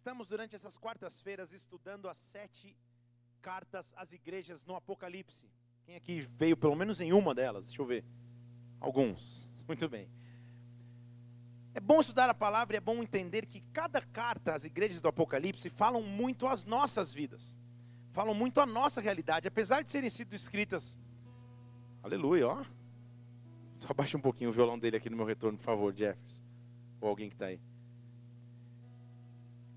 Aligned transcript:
estamos 0.00 0.26
durante 0.26 0.56
essas 0.56 0.78
quartas-feiras 0.78 1.52
estudando 1.52 2.08
as 2.08 2.16
sete 2.16 2.74
cartas 3.42 3.92
às 3.94 4.12
igrejas 4.12 4.64
no 4.64 4.74
Apocalipse. 4.74 5.46
Quem 5.84 5.94
aqui 5.94 6.22
veio 6.22 6.56
pelo 6.56 6.74
menos 6.74 7.02
em 7.02 7.12
uma 7.12 7.34
delas? 7.34 7.64
Deixa 7.66 7.82
eu 7.82 7.84
ver. 7.84 8.02
Alguns. 8.80 9.50
Muito 9.68 9.90
bem. 9.90 10.08
É 11.74 11.80
bom 11.80 12.00
estudar 12.00 12.30
a 12.30 12.34
palavra 12.34 12.76
e 12.76 12.78
é 12.78 12.80
bom 12.80 13.02
entender 13.02 13.44
que 13.44 13.60
cada 13.74 14.00
carta 14.00 14.54
às 14.54 14.64
igrejas 14.64 15.02
do 15.02 15.08
Apocalipse 15.08 15.68
falam 15.68 16.02
muito 16.02 16.48
às 16.48 16.64
nossas 16.64 17.14
vidas. 17.14 17.56
Falam 18.10 18.34
muito 18.34 18.60
à 18.60 18.66
nossa 18.66 19.00
realidade, 19.00 19.46
apesar 19.46 19.84
de 19.84 19.90
serem 19.90 20.10
sido 20.10 20.34
escritas. 20.34 20.98
Aleluia, 22.02 22.48
ó. 22.48 22.64
Só 23.78 23.94
baixa 23.94 24.16
um 24.16 24.20
pouquinho 24.20 24.50
o 24.50 24.52
violão 24.52 24.76
dele 24.76 24.96
aqui 24.96 25.08
no 25.08 25.16
meu 25.16 25.26
retorno, 25.26 25.56
por 25.58 25.64
favor, 25.64 25.94
Jefferson. 25.94 26.42
Ou 27.00 27.08
alguém 27.08 27.28
que 27.28 27.36
está 27.36 27.46
aí. 27.46 27.60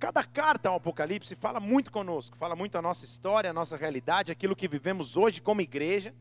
Cada 0.03 0.21
carta 0.21 0.67
ao 0.67 0.75
Apocalipse 0.75 1.33
fala 1.33 1.61
muito 1.61 1.89
conosco, 1.89 2.35
fala 2.35 2.57
muito 2.57 2.77
a 2.77 2.81
nossa 2.81 3.05
história, 3.05 3.49
a 3.49 3.53
nossa 3.53 3.77
realidade, 3.77 4.33
aquilo 4.33 4.53
que 4.53 4.67
vivemos 4.67 5.15
hoje 5.15 5.41
como 5.41 5.61
igreja, 5.61 6.13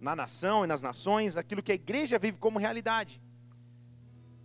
na 0.00 0.16
nação 0.16 0.64
e 0.64 0.66
nas 0.66 0.80
nações, 0.80 1.36
aquilo 1.36 1.62
que 1.62 1.70
a 1.70 1.74
igreja 1.74 2.18
vive 2.18 2.38
como 2.38 2.58
realidade. 2.58 3.20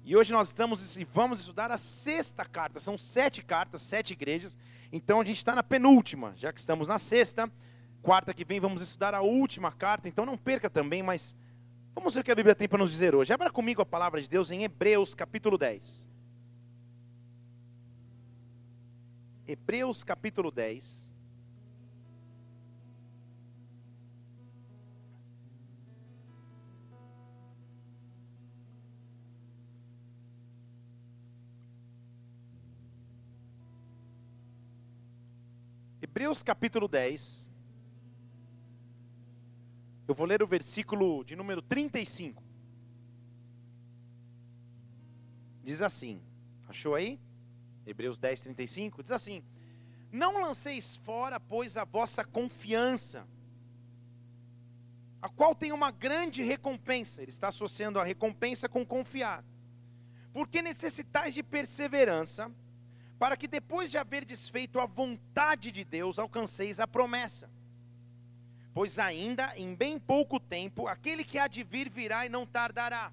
E 0.04 0.14
hoje 0.14 0.34
nós 0.34 0.50
estamos 0.50 0.98
e 0.98 1.06
vamos 1.06 1.40
estudar 1.40 1.72
a 1.72 1.78
sexta 1.78 2.44
carta, 2.44 2.82
são 2.82 2.98
sete 2.98 3.42
cartas, 3.42 3.82
sete 3.82 4.12
igrejas, 4.12 4.58
então 4.92 5.22
a 5.22 5.24
gente 5.24 5.38
está 5.38 5.56
na 5.56 5.64
penúltima, 5.64 6.34
já 6.36 6.52
que 6.52 6.60
estamos 6.60 6.86
na 6.86 7.00
sexta, 7.00 7.50
quarta 8.02 8.34
que 8.34 8.44
vem 8.44 8.60
vamos 8.60 8.82
estudar 8.82 9.14
a 9.14 9.22
última 9.22 9.72
carta, 9.72 10.10
então 10.10 10.26
não 10.26 10.38
perca 10.38 10.70
também, 10.70 11.02
mas 11.02 11.34
vamos 11.96 12.14
ver 12.14 12.20
o 12.20 12.24
que 12.26 12.32
a 12.32 12.36
Bíblia 12.36 12.56
tem 12.56 12.68
para 12.68 12.80
nos 12.80 12.92
dizer 12.92 13.16
hoje. 13.16 13.32
Abra 13.32 13.50
comigo 13.50 13.82
a 13.82 13.86
palavra 13.86 14.22
de 14.22 14.28
Deus 14.28 14.52
em 14.52 14.66
Hebreus 14.66 15.14
capítulo 15.14 15.58
10. 15.58 16.19
Hebreus 19.52 20.04
capítulo 20.04 20.52
10. 20.52 21.12
Hebreus 36.00 36.44
capítulo 36.44 36.88
10. 36.88 37.52
Eu 40.08 40.14
vou 40.14 40.28
ler 40.28 40.44
o 40.44 40.48
versículo 40.48 41.24
de 41.24 41.36
número 41.36 41.64
35. 41.64 42.44
Diz 45.64 45.82
assim: 45.82 46.22
Achou 46.68 46.94
aí? 46.94 47.20
Hebreus 47.90 48.20
10, 48.20 48.42
35, 48.42 49.02
diz 49.02 49.12
assim: 49.12 49.44
Não 50.12 50.42
lanceis 50.42 50.96
fora, 50.96 51.40
pois, 51.40 51.76
a 51.76 51.84
vossa 51.84 52.24
confiança, 52.24 53.28
a 55.22 55.28
qual 55.28 55.56
tem 55.56 55.72
uma 55.72 55.92
grande 55.92 56.44
recompensa. 56.44 57.22
Ele 57.22 57.32
está 57.32 57.48
associando 57.48 58.00
a 58.00 58.04
recompensa 58.04 58.70
com 58.70 58.86
confiar. 58.86 59.44
Porque 60.32 60.62
necessitais 60.62 61.34
de 61.34 61.42
perseverança, 61.42 62.52
para 63.18 63.36
que 63.36 63.48
depois 63.48 63.90
de 63.90 63.98
haver 63.98 64.24
desfeito 64.24 64.80
a 64.80 64.86
vontade 64.86 65.72
de 65.72 65.84
Deus, 65.84 66.20
alcanceis 66.20 66.80
a 66.80 66.88
promessa. 66.88 67.50
Pois 68.72 69.00
ainda 69.00 69.52
em 69.58 69.74
bem 69.74 70.00
pouco 70.00 70.40
tempo, 70.40 70.88
aquele 70.88 71.24
que 71.24 71.40
há 71.40 71.48
de 71.48 71.64
vir 71.64 71.90
virá 71.90 72.26
e 72.26 72.30
não 72.30 72.46
tardará. 72.46 73.12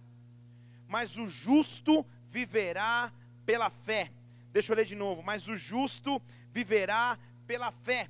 Mas 0.86 1.16
o 1.16 1.26
justo 1.26 2.06
viverá 2.28 3.10
pela 3.46 3.70
fé. 3.70 4.12
Deixa 4.56 4.72
eu 4.72 4.76
ler 4.78 4.86
de 4.86 4.94
novo. 4.94 5.22
Mas 5.22 5.48
o 5.48 5.54
justo 5.54 6.18
viverá 6.50 7.18
pela 7.46 7.70
fé. 7.70 8.08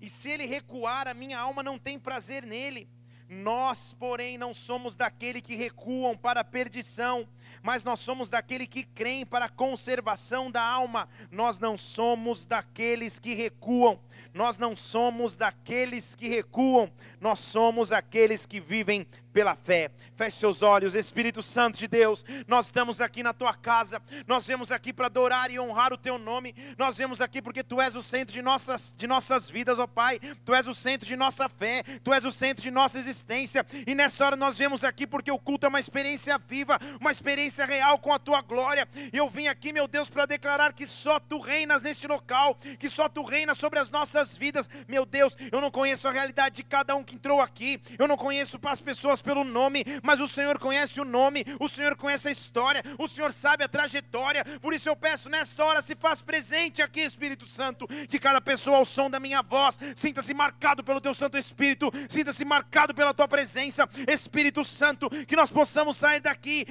E 0.00 0.08
se 0.08 0.30
ele 0.30 0.46
recuar, 0.46 1.08
a 1.08 1.12
minha 1.12 1.36
alma 1.36 1.60
não 1.60 1.76
tem 1.76 1.98
prazer 1.98 2.46
nele. 2.46 2.88
Nós, 3.28 3.94
porém, 3.94 4.38
não 4.38 4.54
somos 4.54 4.94
daquele 4.94 5.40
que 5.40 5.56
recuam 5.56 6.16
para 6.16 6.38
a 6.38 6.44
perdição, 6.44 7.28
mas 7.62 7.84
nós 7.84 8.00
somos 8.00 8.28
daquele 8.28 8.66
que 8.66 8.84
creem 8.84 9.24
para 9.24 9.46
a 9.46 9.48
conservação 9.48 10.50
da 10.50 10.62
alma. 10.62 11.08
Nós 11.30 11.58
não 11.58 11.76
somos 11.76 12.44
daqueles 12.44 13.18
que 13.18 13.34
recuam, 13.34 14.00
nós 14.34 14.58
não 14.58 14.76
somos 14.76 15.36
daqueles 15.36 16.14
que 16.14 16.28
recuam, 16.28 16.92
nós 17.20 17.38
somos 17.38 17.92
aqueles 17.92 18.46
que 18.46 18.60
vivem 18.60 19.06
pela 19.32 19.54
fé. 19.54 19.90
Feche 20.16 20.38
seus 20.38 20.62
olhos, 20.62 20.94
Espírito 20.94 21.42
Santo 21.42 21.78
de 21.78 21.86
Deus. 21.86 22.24
Nós 22.46 22.66
estamos 22.66 23.00
aqui 23.00 23.22
na 23.22 23.32
tua 23.32 23.54
casa. 23.54 24.02
Nós 24.26 24.46
vemos 24.46 24.72
aqui 24.72 24.92
para 24.92 25.06
adorar 25.06 25.50
e 25.50 25.60
honrar 25.60 25.92
o 25.92 25.98
teu 25.98 26.18
nome. 26.18 26.54
Nós 26.76 26.96
vemos 26.96 27.20
aqui 27.20 27.40
porque 27.40 27.62
tu 27.62 27.80
és 27.80 27.94
o 27.94 28.02
centro 28.02 28.32
de 28.32 28.42
nossas, 28.42 28.92
de 28.96 29.06
nossas 29.06 29.48
vidas, 29.48 29.78
ó 29.78 29.86
Pai. 29.86 30.18
Tu 30.44 30.54
és 30.54 30.66
o 30.66 30.74
centro 30.74 31.06
de 31.06 31.14
nossa 31.16 31.48
fé. 31.48 31.84
Tu 32.02 32.12
és 32.12 32.24
o 32.24 32.32
centro 32.32 32.62
de 32.62 32.70
nossa 32.70 32.98
existência. 32.98 33.64
E 33.86 33.94
nessa 33.94 34.26
hora 34.26 34.36
nós 34.36 34.56
vemos 34.58 34.82
aqui 34.82 35.06
porque 35.06 35.30
o 35.30 35.38
culto 35.38 35.66
é 35.66 35.68
uma 35.68 35.80
experiência 35.80 36.36
viva, 36.38 36.78
uma 37.00 37.12
experiência 37.12 37.37
real 37.64 37.98
com 37.98 38.12
a 38.12 38.18
tua 38.18 38.40
glória. 38.42 38.88
Eu 39.12 39.28
vim 39.28 39.46
aqui, 39.46 39.72
meu 39.72 39.86
Deus, 39.86 40.10
para 40.10 40.26
declarar 40.26 40.72
que 40.72 40.86
só 40.86 41.20
tu 41.20 41.38
reinas 41.38 41.82
neste 41.82 42.06
local, 42.06 42.56
que 42.78 42.90
só 42.90 43.08
tu 43.08 43.22
reinas 43.22 43.58
sobre 43.58 43.78
as 43.78 43.90
nossas 43.90 44.36
vidas. 44.36 44.68
Meu 44.88 45.06
Deus, 45.06 45.36
eu 45.52 45.60
não 45.60 45.70
conheço 45.70 46.08
a 46.08 46.12
realidade 46.12 46.56
de 46.56 46.62
cada 46.64 46.96
um 46.96 47.04
que 47.04 47.14
entrou 47.14 47.40
aqui. 47.40 47.80
Eu 47.98 48.08
não 48.08 48.16
conheço 48.16 48.58
as 48.64 48.80
pessoas 48.80 49.22
pelo 49.22 49.44
nome, 49.44 49.84
mas 50.02 50.20
o 50.20 50.28
Senhor 50.28 50.58
conhece 50.58 51.00
o 51.00 51.04
nome, 51.04 51.44
o 51.60 51.68
Senhor 51.68 51.96
conhece 51.96 52.28
a 52.28 52.30
história, 52.30 52.82
o 52.98 53.06
Senhor 53.08 53.32
sabe 53.32 53.64
a 53.64 53.68
trajetória. 53.68 54.44
Por 54.60 54.74
isso 54.74 54.88
eu 54.88 54.96
peço 54.96 55.28
nesta 55.28 55.64
hora, 55.64 55.80
se 55.80 55.94
faz 55.94 56.20
presente 56.20 56.82
aqui, 56.82 57.00
Espírito 57.00 57.46
Santo, 57.46 57.86
que 58.08 58.18
cada 58.18 58.40
pessoa 58.40 58.78
ao 58.78 58.84
som 58.84 59.08
da 59.08 59.20
minha 59.20 59.42
voz 59.42 59.78
sinta-se 59.94 60.34
marcado 60.34 60.82
pelo 60.82 61.00
teu 61.00 61.14
Santo 61.14 61.38
Espírito, 61.38 61.90
sinta-se 62.08 62.44
marcado 62.44 62.94
pela 62.94 63.14
tua 63.14 63.28
presença, 63.28 63.88
Espírito 64.06 64.64
Santo, 64.64 65.08
que 65.26 65.36
nós 65.36 65.50
possamos 65.50 65.96
sair 65.96 66.20
daqui 66.20 66.66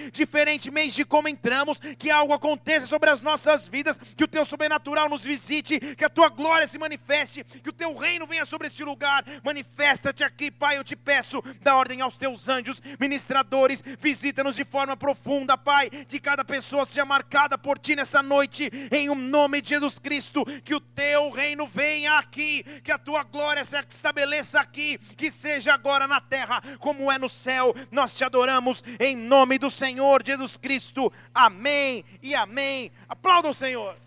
diferentemente 0.57 0.95
de 0.95 1.05
como 1.05 1.27
entramos, 1.27 1.79
que 1.97 2.09
algo 2.09 2.33
aconteça 2.33 2.85
sobre 2.85 3.09
as 3.09 3.21
nossas 3.21 3.67
vidas, 3.67 3.97
que 4.15 4.23
o 4.23 4.27
teu 4.27 4.43
sobrenatural 4.43 5.07
nos 5.07 5.23
visite, 5.23 5.79
que 5.95 6.03
a 6.03 6.09
tua 6.09 6.29
glória 6.29 6.67
se 6.67 6.77
manifeste, 6.77 7.43
que 7.43 7.69
o 7.69 7.73
teu 7.73 7.95
reino 7.95 8.25
venha 8.25 8.45
sobre 8.45 8.67
esse 8.67 8.83
lugar. 8.83 9.23
Manifesta-te 9.43 10.23
aqui, 10.23 10.49
Pai, 10.49 10.77
eu 10.77 10.83
te 10.83 10.95
peço, 10.95 11.43
dá 11.61 11.75
ordem 11.75 12.01
aos 12.01 12.17
teus 12.17 12.49
anjos, 12.49 12.81
ministradores, 12.99 13.83
visita-nos 13.99 14.55
de 14.55 14.63
forma 14.63 14.97
profunda, 14.97 15.57
Pai, 15.57 15.89
que 15.89 16.19
cada 16.19 16.43
pessoa 16.43 16.85
seja 16.85 17.05
marcada 17.05 17.57
por 17.57 17.77
Ti 17.77 17.95
nessa 17.95 18.21
noite, 18.21 18.69
em 18.91 19.09
o 19.09 19.13
um 19.13 19.15
nome 19.15 19.61
de 19.61 19.69
Jesus 19.69 19.99
Cristo, 19.99 20.43
que 20.63 20.73
o 20.73 20.79
Teu 20.79 21.29
reino 21.29 21.67
venha 21.67 22.17
aqui, 22.17 22.63
que 22.83 22.91
a 22.91 22.97
Tua 22.97 23.23
glória 23.23 23.63
se 23.63 23.77
estabeleça 23.89 24.59
aqui, 24.59 24.97
que 25.15 25.29
seja 25.29 25.73
agora 25.73 26.07
na 26.07 26.19
terra, 26.19 26.61
como 26.79 27.11
é 27.11 27.17
no 27.17 27.29
céu, 27.29 27.75
nós 27.91 28.15
Te 28.17 28.23
adoramos, 28.23 28.83
em 28.99 29.15
nome 29.15 29.59
do 29.59 29.69
Senhor 29.69 30.23
Jesus 30.25 30.46
Cristo, 30.55 31.11
amém 31.33 32.05
e 32.21 32.35
amém, 32.35 32.91
aplauda 33.09 33.49
o 33.49 33.53
Senhor, 33.53 33.97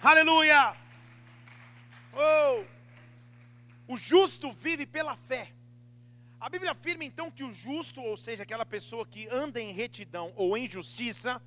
aleluia, 0.00 0.76
oh, 2.14 2.64
o 3.92 3.96
justo 3.96 4.52
vive 4.52 4.86
pela 4.86 5.16
fé, 5.16 5.52
a 6.42 6.48
Bíblia 6.48 6.72
afirma 6.72 7.04
então 7.04 7.30
que 7.30 7.44
o 7.44 7.52
justo, 7.52 8.00
ou 8.00 8.16
seja, 8.16 8.42
aquela 8.42 8.66
pessoa 8.66 9.06
que 9.06 9.28
anda 9.30 9.60
em 9.60 9.72
retidão 9.72 10.32
ou 10.34 10.58
em 10.58 10.68
justiça, 10.68 11.40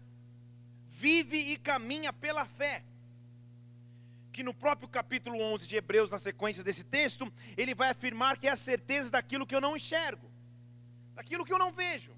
vive 0.89 1.37
e 1.37 1.57
caminha 1.57 2.13
pela 2.13 2.45
fé. 2.45 2.81
Que 4.31 4.41
no 4.41 4.53
próprio 4.53 4.87
capítulo 4.87 5.37
11 5.41 5.67
de 5.67 5.75
Hebreus, 5.75 6.09
na 6.09 6.17
sequência 6.17 6.63
desse 6.63 6.85
texto, 6.85 7.29
ele 7.57 7.75
vai 7.75 7.89
afirmar 7.89 8.37
que 8.37 8.47
é 8.47 8.51
a 8.51 8.55
certeza 8.55 9.11
daquilo 9.11 9.45
que 9.45 9.53
eu 9.53 9.59
não 9.59 9.75
enxergo, 9.75 10.31
daquilo 11.13 11.43
que 11.43 11.51
eu 11.51 11.59
não 11.59 11.73
vejo. 11.73 12.14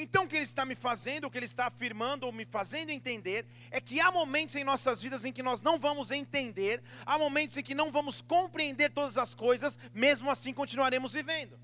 Então, 0.00 0.22
o 0.22 0.28
que 0.28 0.36
ele 0.36 0.44
está 0.44 0.64
me 0.64 0.76
fazendo, 0.76 1.24
o 1.24 1.30
que 1.30 1.36
ele 1.36 1.44
está 1.44 1.66
afirmando 1.66 2.24
ou 2.24 2.30
me 2.30 2.44
fazendo 2.44 2.90
entender, 2.90 3.44
é 3.68 3.80
que 3.80 3.98
há 3.98 4.12
momentos 4.12 4.54
em 4.54 4.62
nossas 4.62 5.02
vidas 5.02 5.24
em 5.24 5.32
que 5.32 5.42
nós 5.42 5.60
não 5.60 5.76
vamos 5.76 6.12
entender, 6.12 6.80
há 7.04 7.18
momentos 7.18 7.56
em 7.56 7.64
que 7.64 7.74
não 7.74 7.90
vamos 7.90 8.20
compreender 8.20 8.92
todas 8.92 9.18
as 9.18 9.34
coisas, 9.34 9.76
mesmo 9.92 10.30
assim 10.30 10.54
continuaremos 10.54 11.12
vivendo. 11.12 11.58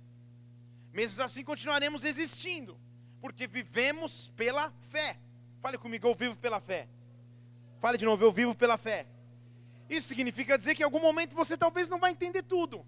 Mesmo 0.92 1.22
assim 1.22 1.44
continuaremos 1.44 2.02
existindo, 2.02 2.76
porque 3.20 3.46
vivemos 3.46 4.32
pela 4.36 4.72
fé. 4.90 5.16
Fale 5.62 5.78
comigo, 5.78 6.08
eu 6.08 6.14
vivo 6.14 6.36
pela 6.36 6.60
fé. 6.60 6.88
Fale 7.78 7.96
de 7.96 8.04
novo, 8.04 8.24
eu 8.24 8.32
vivo 8.32 8.52
pela 8.52 8.76
fé. 8.76 9.06
Isso 9.88 10.08
significa 10.08 10.58
dizer 10.58 10.74
que 10.74 10.82
em 10.82 10.84
algum 10.84 11.00
momento 11.00 11.36
você 11.36 11.56
talvez 11.56 11.88
não 11.88 12.00
vai 12.00 12.10
entender 12.10 12.42
tudo. 12.42 12.84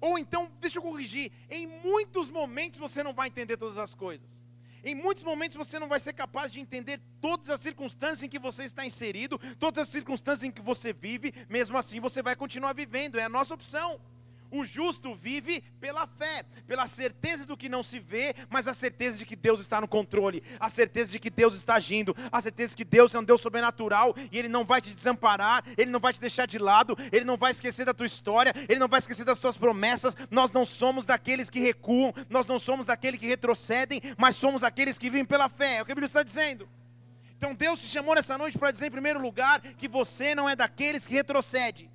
Ou 0.00 0.18
então, 0.18 0.50
deixa 0.62 0.78
eu 0.78 0.82
corrigir, 0.82 1.30
em 1.50 1.66
muitos 1.66 2.30
momentos 2.30 2.78
você 2.78 3.02
não 3.02 3.12
vai 3.12 3.28
entender 3.28 3.58
todas 3.58 3.76
as 3.76 3.94
coisas. 3.94 4.42
Em 4.84 4.94
muitos 4.94 5.22
momentos 5.22 5.56
você 5.56 5.78
não 5.78 5.88
vai 5.88 6.00
ser 6.00 6.12
capaz 6.12 6.50
de 6.50 6.60
entender 6.60 7.00
todas 7.20 7.48
as 7.50 7.60
circunstâncias 7.60 8.22
em 8.22 8.28
que 8.28 8.38
você 8.38 8.64
está 8.64 8.84
inserido, 8.84 9.38
todas 9.58 9.82
as 9.82 9.88
circunstâncias 9.88 10.42
em 10.42 10.50
que 10.50 10.60
você 10.60 10.92
vive, 10.92 11.32
mesmo 11.48 11.78
assim 11.78 12.00
você 12.00 12.22
vai 12.22 12.34
continuar 12.34 12.72
vivendo, 12.72 13.18
é 13.18 13.24
a 13.24 13.28
nossa 13.28 13.54
opção. 13.54 14.00
O 14.52 14.66
justo 14.66 15.14
vive 15.14 15.62
pela 15.80 16.06
fé, 16.06 16.44
pela 16.66 16.86
certeza 16.86 17.46
do 17.46 17.56
que 17.56 17.70
não 17.70 17.82
se 17.82 17.98
vê, 17.98 18.34
mas 18.50 18.68
a 18.68 18.74
certeza 18.74 19.16
de 19.16 19.24
que 19.24 19.34
Deus 19.34 19.60
está 19.60 19.80
no 19.80 19.88
controle, 19.88 20.42
a 20.60 20.68
certeza 20.68 21.10
de 21.10 21.18
que 21.18 21.30
Deus 21.30 21.54
está 21.54 21.76
agindo, 21.76 22.14
a 22.30 22.38
certeza 22.38 22.72
de 22.72 22.76
que 22.76 22.84
Deus 22.84 23.14
é 23.14 23.18
um 23.18 23.24
Deus 23.24 23.40
sobrenatural 23.40 24.14
e 24.30 24.38
Ele 24.38 24.50
não 24.50 24.62
vai 24.62 24.82
te 24.82 24.92
desamparar, 24.92 25.64
Ele 25.74 25.90
não 25.90 25.98
vai 25.98 26.12
te 26.12 26.20
deixar 26.20 26.44
de 26.44 26.58
lado, 26.58 26.94
Ele 27.10 27.24
não 27.24 27.38
vai 27.38 27.50
esquecer 27.50 27.86
da 27.86 27.94
tua 27.94 28.04
história, 28.04 28.52
Ele 28.68 28.78
não 28.78 28.88
vai 28.88 28.98
esquecer 28.98 29.24
das 29.24 29.38
tuas 29.38 29.56
promessas. 29.56 30.14
Nós 30.30 30.52
não 30.52 30.66
somos 30.66 31.06
daqueles 31.06 31.48
que 31.48 31.58
recuam, 31.58 32.12
nós 32.28 32.46
não 32.46 32.58
somos 32.58 32.84
daqueles 32.84 33.18
que 33.18 33.26
retrocedem, 33.26 34.02
mas 34.18 34.36
somos 34.36 34.62
aqueles 34.62 34.98
que 34.98 35.08
vivem 35.08 35.24
pela 35.24 35.48
fé. 35.48 35.76
É 35.76 35.82
o 35.82 35.86
que 35.86 35.92
a 35.92 35.94
Bíblia 35.94 36.06
está 36.06 36.22
dizendo. 36.22 36.68
Então 37.38 37.54
Deus 37.54 37.80
te 37.80 37.86
chamou 37.86 38.14
nessa 38.14 38.36
noite 38.36 38.58
para 38.58 38.70
dizer, 38.70 38.88
em 38.88 38.90
primeiro 38.90 39.18
lugar, 39.18 39.62
que 39.62 39.88
você 39.88 40.34
não 40.34 40.46
é 40.46 40.54
daqueles 40.54 41.06
que 41.06 41.14
retrocede 41.14 41.90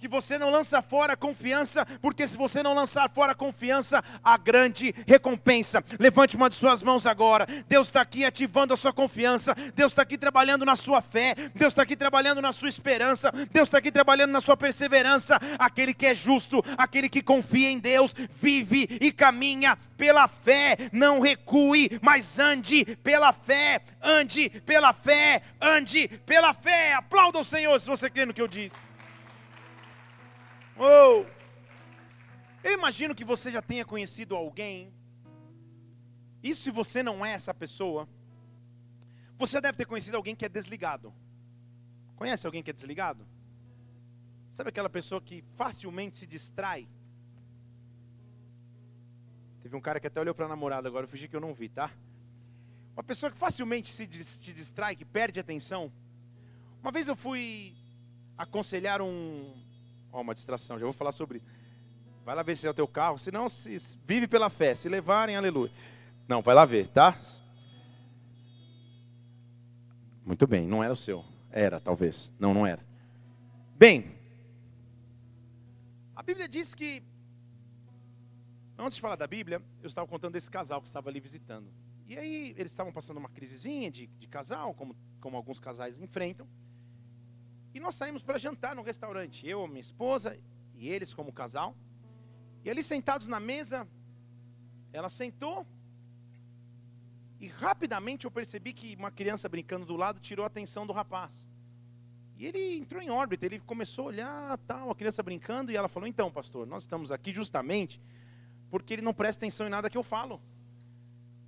que 0.00 0.08
você 0.08 0.38
não 0.38 0.50
lança 0.50 0.80
fora 0.80 1.12
a 1.12 1.16
confiança, 1.16 1.84
porque 2.00 2.26
se 2.26 2.36
você 2.36 2.62
não 2.62 2.72
lançar 2.72 3.10
fora 3.10 3.32
a 3.32 3.34
confiança, 3.34 4.02
há 4.24 4.38
grande 4.38 4.94
recompensa. 5.06 5.84
Levante 5.98 6.36
uma 6.36 6.48
de 6.48 6.56
suas 6.56 6.82
mãos 6.82 7.06
agora. 7.06 7.46
Deus 7.68 7.88
está 7.88 8.00
aqui 8.00 8.24
ativando 8.24 8.72
a 8.72 8.76
sua 8.78 8.94
confiança, 8.94 9.54
Deus 9.74 9.92
está 9.92 10.02
aqui 10.02 10.16
trabalhando 10.16 10.64
na 10.64 10.74
sua 10.74 11.02
fé, 11.02 11.34
Deus 11.54 11.72
está 11.72 11.82
aqui 11.82 11.94
trabalhando 11.94 12.40
na 12.40 12.50
sua 12.50 12.70
esperança, 12.70 13.30
Deus 13.52 13.68
está 13.68 13.76
aqui 13.76 13.92
trabalhando 13.92 14.30
na 14.30 14.40
sua 14.40 14.56
perseverança. 14.56 15.38
Aquele 15.58 15.92
que 15.92 16.06
é 16.06 16.14
justo, 16.14 16.64
aquele 16.78 17.08
que 17.08 17.22
confia 17.22 17.70
em 17.70 17.78
Deus, 17.78 18.14
vive 18.40 18.88
e 19.02 19.12
caminha 19.12 19.76
pela 19.98 20.26
fé, 20.26 20.78
não 20.92 21.20
recue, 21.20 21.98
mas 22.00 22.38
ande 22.38 22.86
pela 23.02 23.34
fé, 23.34 23.82
ande 24.02 24.48
pela 24.64 24.94
fé, 24.94 25.42
ande 25.60 26.08
pela 26.24 26.54
fé. 26.54 26.94
Aplauda 26.94 27.38
o 27.38 27.44
Senhor 27.44 27.78
se 27.78 27.86
você 27.86 28.08
crê 28.08 28.24
no 28.24 28.32
que 28.32 28.40
eu 28.40 28.48
disse. 28.48 28.89
Oh! 30.82 31.26
Eu 32.64 32.72
imagino 32.72 33.14
que 33.14 33.22
você 33.22 33.50
já 33.50 33.60
tenha 33.60 33.84
conhecido 33.84 34.34
alguém. 34.34 34.90
Isso 36.42 36.62
se 36.62 36.70
você 36.70 37.02
não 37.02 37.24
é 37.24 37.32
essa 37.32 37.52
pessoa. 37.52 38.08
Você 39.36 39.60
deve 39.60 39.76
ter 39.76 39.84
conhecido 39.84 40.16
alguém 40.16 40.34
que 40.34 40.46
é 40.46 40.48
desligado. 40.48 41.12
Conhece 42.16 42.46
alguém 42.46 42.62
que 42.62 42.70
é 42.70 42.72
desligado? 42.72 43.26
Sabe 44.54 44.70
aquela 44.70 44.88
pessoa 44.88 45.20
que 45.20 45.42
facilmente 45.54 46.16
se 46.16 46.26
distrai? 46.26 46.88
Teve 49.62 49.76
um 49.76 49.80
cara 49.82 50.00
que 50.00 50.06
até 50.06 50.18
olhou 50.18 50.34
para 50.34 50.46
a 50.46 50.48
namorada 50.48 50.88
agora, 50.88 51.04
eu 51.04 51.08
fingi 51.08 51.28
que 51.28 51.36
eu 51.36 51.40
não 51.40 51.52
vi, 51.52 51.68
tá? 51.68 51.90
Uma 52.94 53.02
pessoa 53.02 53.30
que 53.30 53.36
facilmente 53.36 53.90
se 53.90 54.08
se 54.24 54.52
distrai, 54.52 54.96
que 54.96 55.04
perde 55.04 55.38
atenção. 55.38 55.92
Uma 56.82 56.90
vez 56.90 57.06
eu 57.06 57.16
fui 57.16 57.74
aconselhar 58.36 59.02
um, 59.02 59.54
Ó, 60.12 60.20
uma 60.20 60.34
distração, 60.34 60.78
já 60.78 60.84
vou 60.84 60.92
falar 60.92 61.12
sobre 61.12 61.38
isso. 61.38 61.46
Vai 62.24 62.34
lá 62.34 62.42
ver 62.42 62.56
se 62.56 62.66
é 62.66 62.70
o 62.70 62.74
teu 62.74 62.86
carro, 62.86 63.18
se 63.18 63.30
não, 63.30 63.48
se, 63.48 63.76
vive 64.06 64.28
pela 64.28 64.50
fé, 64.50 64.74
se 64.74 64.88
levarem, 64.88 65.36
aleluia. 65.36 65.72
Não, 66.28 66.42
vai 66.42 66.54
lá 66.54 66.64
ver, 66.64 66.88
tá? 66.88 67.18
Muito 70.24 70.46
bem, 70.46 70.66
não 70.66 70.82
era 70.84 70.92
o 70.92 70.96
seu. 70.96 71.24
Era, 71.50 71.80
talvez. 71.80 72.32
Não, 72.38 72.54
não 72.54 72.66
era. 72.66 72.84
Bem, 73.76 74.14
a 76.14 76.22
Bíblia 76.22 76.46
diz 76.46 76.74
que, 76.74 77.02
antes 78.78 78.96
de 78.96 79.00
falar 79.00 79.16
da 79.16 79.26
Bíblia, 79.26 79.62
eu 79.82 79.86
estava 79.86 80.06
contando 80.06 80.34
desse 80.34 80.50
casal 80.50 80.80
que 80.80 80.86
estava 80.86 81.08
ali 81.08 81.18
visitando. 81.18 81.72
E 82.06 82.18
aí, 82.18 82.54
eles 82.58 82.70
estavam 82.72 82.92
passando 82.92 83.16
uma 83.16 83.28
crisezinha 83.28 83.90
de, 83.90 84.06
de 84.06 84.28
casal, 84.28 84.74
como, 84.74 84.94
como 85.20 85.36
alguns 85.36 85.58
casais 85.58 85.98
enfrentam. 85.98 86.46
E 87.74 87.80
nós 87.80 87.94
saímos 87.94 88.22
para 88.22 88.38
jantar 88.38 88.74
no 88.74 88.82
restaurante, 88.82 89.46
eu, 89.46 89.66
minha 89.66 89.80
esposa 89.80 90.38
e 90.74 90.88
eles 90.88 91.14
como 91.14 91.32
casal. 91.32 91.76
E 92.64 92.70
ali 92.70 92.82
sentados 92.82 93.26
na 93.26 93.40
mesa, 93.40 93.86
ela 94.92 95.08
sentou 95.08 95.66
e 97.40 97.46
rapidamente 97.46 98.26
eu 98.26 98.30
percebi 98.30 98.72
que 98.72 98.94
uma 98.96 99.10
criança 99.10 99.48
brincando 99.48 99.86
do 99.86 99.96
lado 99.96 100.20
tirou 100.20 100.44
a 100.44 100.46
atenção 100.46 100.86
do 100.86 100.92
rapaz. 100.92 101.48
E 102.36 102.46
ele 102.46 102.78
entrou 102.78 103.00
em 103.00 103.10
órbita, 103.10 103.46
ele 103.46 103.58
começou 103.60 104.04
a 104.04 104.08
olhar, 104.08 104.58
tal, 104.66 104.90
a 104.90 104.94
criança 104.94 105.22
brincando, 105.22 105.72
e 105.72 105.76
ela 105.76 105.88
falou: 105.88 106.06
Então, 106.06 106.30
pastor, 106.30 106.66
nós 106.66 106.82
estamos 106.82 107.10
aqui 107.10 107.32
justamente 107.32 108.00
porque 108.70 108.94
ele 108.94 109.02
não 109.02 109.12
presta 109.12 109.40
atenção 109.40 109.66
em 109.66 109.70
nada 109.70 109.90
que 109.90 109.96
eu 109.96 110.02
falo. 110.02 110.40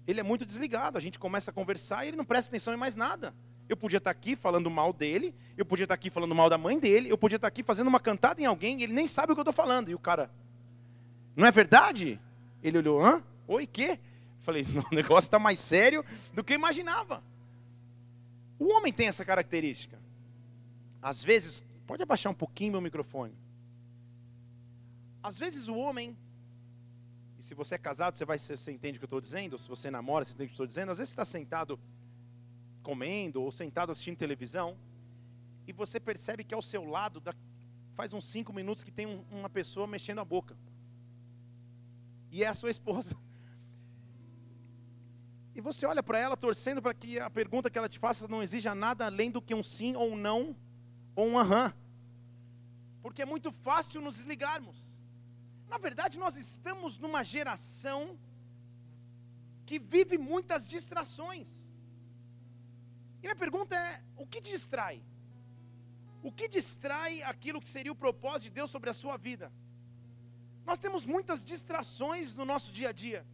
Ele 0.06 0.18
é 0.18 0.22
muito 0.22 0.44
desligado, 0.44 0.98
a 0.98 1.00
gente 1.00 1.18
começa 1.18 1.50
a 1.50 1.54
conversar 1.54 2.04
e 2.04 2.08
ele 2.08 2.16
não 2.16 2.24
presta 2.24 2.50
atenção 2.50 2.74
em 2.74 2.76
mais 2.76 2.96
nada. 2.96 3.34
Eu 3.72 3.76
podia 3.76 3.96
estar 3.96 4.10
aqui 4.10 4.36
falando 4.36 4.70
mal 4.70 4.92
dele, 4.92 5.34
eu 5.56 5.64
podia 5.64 5.84
estar 5.84 5.94
aqui 5.94 6.10
falando 6.10 6.34
mal 6.34 6.50
da 6.50 6.58
mãe 6.58 6.78
dele, 6.78 7.08
eu 7.08 7.16
podia 7.16 7.36
estar 7.36 7.48
aqui 7.48 7.62
fazendo 7.62 7.86
uma 7.86 7.98
cantada 7.98 8.38
em 8.38 8.44
alguém 8.44 8.78
e 8.78 8.82
ele 8.82 8.92
nem 8.92 9.06
sabe 9.06 9.32
o 9.32 9.34
que 9.34 9.40
eu 9.40 9.44
estou 9.44 9.52
falando. 9.54 9.88
E 9.88 9.94
o 9.94 9.98
cara, 9.98 10.30
não 11.34 11.46
é 11.46 11.50
verdade? 11.50 12.20
Ele 12.62 12.76
olhou, 12.76 13.02
hã? 13.02 13.22
Oi, 13.48 13.66
quê? 13.66 13.98
Falei, 14.42 14.62
o 14.92 14.94
negócio 14.94 15.26
está 15.26 15.38
mais 15.38 15.58
sério 15.58 16.04
do 16.34 16.44
que 16.44 16.52
eu 16.52 16.56
imaginava. 16.56 17.24
O 18.58 18.68
homem 18.76 18.92
tem 18.92 19.08
essa 19.08 19.24
característica. 19.24 19.98
Às 21.00 21.24
vezes, 21.24 21.64
pode 21.86 22.02
abaixar 22.02 22.30
um 22.30 22.34
pouquinho 22.34 22.72
meu 22.72 22.80
microfone. 22.82 23.34
Às 25.22 25.38
vezes 25.38 25.66
o 25.66 25.76
homem, 25.76 26.14
e 27.38 27.42
se 27.42 27.54
você 27.54 27.76
é 27.76 27.78
casado, 27.78 28.18
você, 28.18 28.26
vai, 28.26 28.38
você 28.38 28.70
entende 28.70 28.98
o 28.98 29.00
que 29.00 29.04
eu 29.04 29.06
estou 29.06 29.20
dizendo, 29.20 29.54
ou 29.54 29.58
se 29.58 29.66
você 29.66 29.90
namora, 29.90 30.26
você 30.26 30.32
entende 30.32 30.44
o 30.44 30.48
que 30.48 30.52
eu 30.52 30.64
estou 30.64 30.66
dizendo, 30.66 30.92
às 30.92 30.98
vezes 30.98 31.08
você 31.08 31.14
está 31.14 31.24
sentado 31.24 31.80
comendo 32.82 33.42
ou 33.42 33.52
sentado 33.52 33.92
assistindo 33.92 34.16
televisão, 34.16 34.76
e 35.66 35.72
você 35.72 36.00
percebe 36.00 36.44
que 36.44 36.54
ao 36.54 36.62
seu 36.62 36.84
lado, 36.84 37.22
faz 37.94 38.12
uns 38.12 38.24
cinco 38.24 38.52
minutos 38.52 38.82
que 38.82 38.90
tem 38.90 39.06
um, 39.06 39.24
uma 39.30 39.48
pessoa 39.48 39.86
mexendo 39.86 40.20
a 40.20 40.24
boca. 40.24 40.56
E 42.30 42.42
é 42.42 42.48
a 42.48 42.54
sua 42.54 42.70
esposa. 42.70 43.16
E 45.54 45.60
você 45.60 45.84
olha 45.84 46.02
para 46.02 46.18
ela 46.18 46.34
torcendo 46.34 46.80
para 46.80 46.94
que 46.94 47.20
a 47.20 47.28
pergunta 47.28 47.68
que 47.68 47.76
ela 47.76 47.86
te 47.86 47.98
faça 47.98 48.26
não 48.26 48.42
exija 48.42 48.74
nada 48.74 49.04
além 49.04 49.30
do 49.30 49.42
que 49.42 49.54
um 49.54 49.62
sim 49.62 49.94
ou 49.94 50.12
um 50.12 50.16
não, 50.16 50.56
ou 51.14 51.26
um 51.26 51.38
aham. 51.38 51.74
Porque 53.02 53.20
é 53.20 53.26
muito 53.26 53.52
fácil 53.52 54.00
nos 54.00 54.16
desligarmos. 54.16 54.82
Na 55.68 55.76
verdade, 55.76 56.18
nós 56.18 56.36
estamos 56.36 56.96
numa 56.96 57.22
geração 57.22 58.18
que 59.66 59.78
vive 59.78 60.16
muitas 60.16 60.66
distrações. 60.66 61.61
E 63.22 63.26
minha 63.26 63.36
pergunta 63.36 63.74
é: 63.76 64.02
o 64.16 64.26
que 64.26 64.40
distrai? 64.40 65.02
O 66.22 66.30
que 66.30 66.48
distrai 66.48 67.22
aquilo 67.22 67.60
que 67.60 67.68
seria 67.68 67.92
o 67.92 67.96
propósito 67.96 68.44
de 68.44 68.50
Deus 68.50 68.70
sobre 68.70 68.90
a 68.90 68.92
sua 68.92 69.16
vida? 69.16 69.52
Nós 70.64 70.78
temos 70.78 71.04
muitas 71.04 71.44
distrações 71.44 72.34
no 72.34 72.44
nosso 72.44 72.72
dia 72.72 72.90
a 72.90 72.92
dia, 72.92 73.26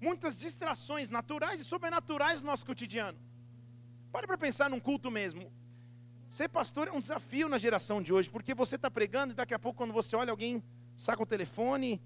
muitas 0.00 0.38
distrações 0.38 1.10
naturais 1.10 1.60
e 1.60 1.64
sobrenaturais 1.64 2.42
no 2.42 2.46
nosso 2.46 2.64
cotidiano. 2.64 3.18
Pare 4.12 4.26
para 4.26 4.38
pensar 4.38 4.70
num 4.70 4.80
culto 4.80 5.10
mesmo. 5.10 5.52
Ser 6.28 6.48
pastor 6.48 6.88
é 6.88 6.92
um 6.92 7.00
desafio 7.00 7.48
na 7.48 7.58
geração 7.58 8.02
de 8.02 8.12
hoje, 8.12 8.30
porque 8.30 8.54
você 8.54 8.76
está 8.76 8.90
pregando 8.90 9.32
e 9.32 9.36
daqui 9.36 9.54
a 9.54 9.58
pouco, 9.58 9.78
quando 9.78 9.92
você 9.92 10.14
olha 10.16 10.30
alguém, 10.30 10.62
saca 10.96 11.22
o 11.22 11.26
telefone, 11.26 12.00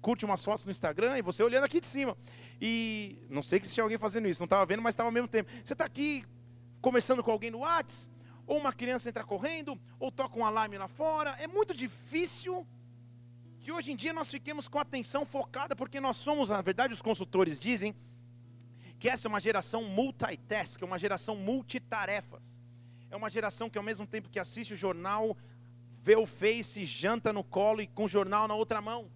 curte 0.00 0.24
umas 0.24 0.44
fotos 0.44 0.64
no 0.64 0.70
Instagram 0.70 1.18
e 1.18 1.22
você 1.22 1.42
olhando 1.42 1.64
aqui 1.64 1.80
de 1.80 1.86
cima. 1.86 2.16
E 2.60 3.18
não 3.28 3.42
sei 3.42 3.60
que 3.60 3.66
se 3.66 3.74
tinha 3.74 3.84
alguém 3.84 3.98
fazendo 3.98 4.28
isso, 4.28 4.40
não 4.40 4.46
estava 4.46 4.64
vendo, 4.66 4.82
mas 4.82 4.94
estava 4.94 5.08
ao 5.08 5.12
mesmo 5.12 5.28
tempo. 5.28 5.50
Você 5.64 5.72
está 5.72 5.84
aqui 5.84 6.24
conversando 6.80 7.22
com 7.22 7.30
alguém 7.30 7.50
no 7.50 7.58
WhatsApp, 7.58 8.14
ou 8.46 8.58
uma 8.58 8.72
criança 8.72 9.08
entra 9.08 9.24
correndo, 9.24 9.78
ou 9.98 10.10
toca 10.10 10.38
um 10.38 10.44
alarme 10.44 10.78
lá 10.78 10.88
fora. 10.88 11.30
É 11.38 11.46
muito 11.46 11.74
difícil 11.74 12.66
que 13.60 13.72
hoje 13.72 13.90
em 13.92 13.96
dia 13.96 14.12
nós 14.12 14.30
fiquemos 14.30 14.68
com 14.68 14.78
a 14.78 14.82
atenção 14.82 15.26
focada, 15.26 15.74
porque 15.74 16.00
nós 16.00 16.16
somos, 16.16 16.50
na 16.50 16.62
verdade, 16.62 16.94
os 16.94 17.02
consultores 17.02 17.58
dizem 17.58 17.94
que 18.98 19.08
essa 19.08 19.26
é 19.26 19.28
uma 19.28 19.40
geração 19.40 19.82
multitask, 19.84 20.80
é 20.80 20.84
uma 20.84 20.98
geração 20.98 21.34
multitarefas. 21.36 22.56
É 23.10 23.16
uma 23.16 23.28
geração 23.28 23.68
que 23.68 23.78
ao 23.78 23.84
mesmo 23.84 24.06
tempo 24.06 24.28
que 24.28 24.38
assiste 24.38 24.72
o 24.72 24.76
jornal, 24.76 25.36
vê 26.02 26.16
o 26.16 26.26
Face, 26.26 26.84
janta 26.84 27.32
no 27.32 27.42
colo 27.42 27.80
e 27.80 27.86
com 27.86 28.04
o 28.04 28.08
jornal 28.08 28.46
na 28.46 28.54
outra 28.54 28.80
mão. 28.80 29.10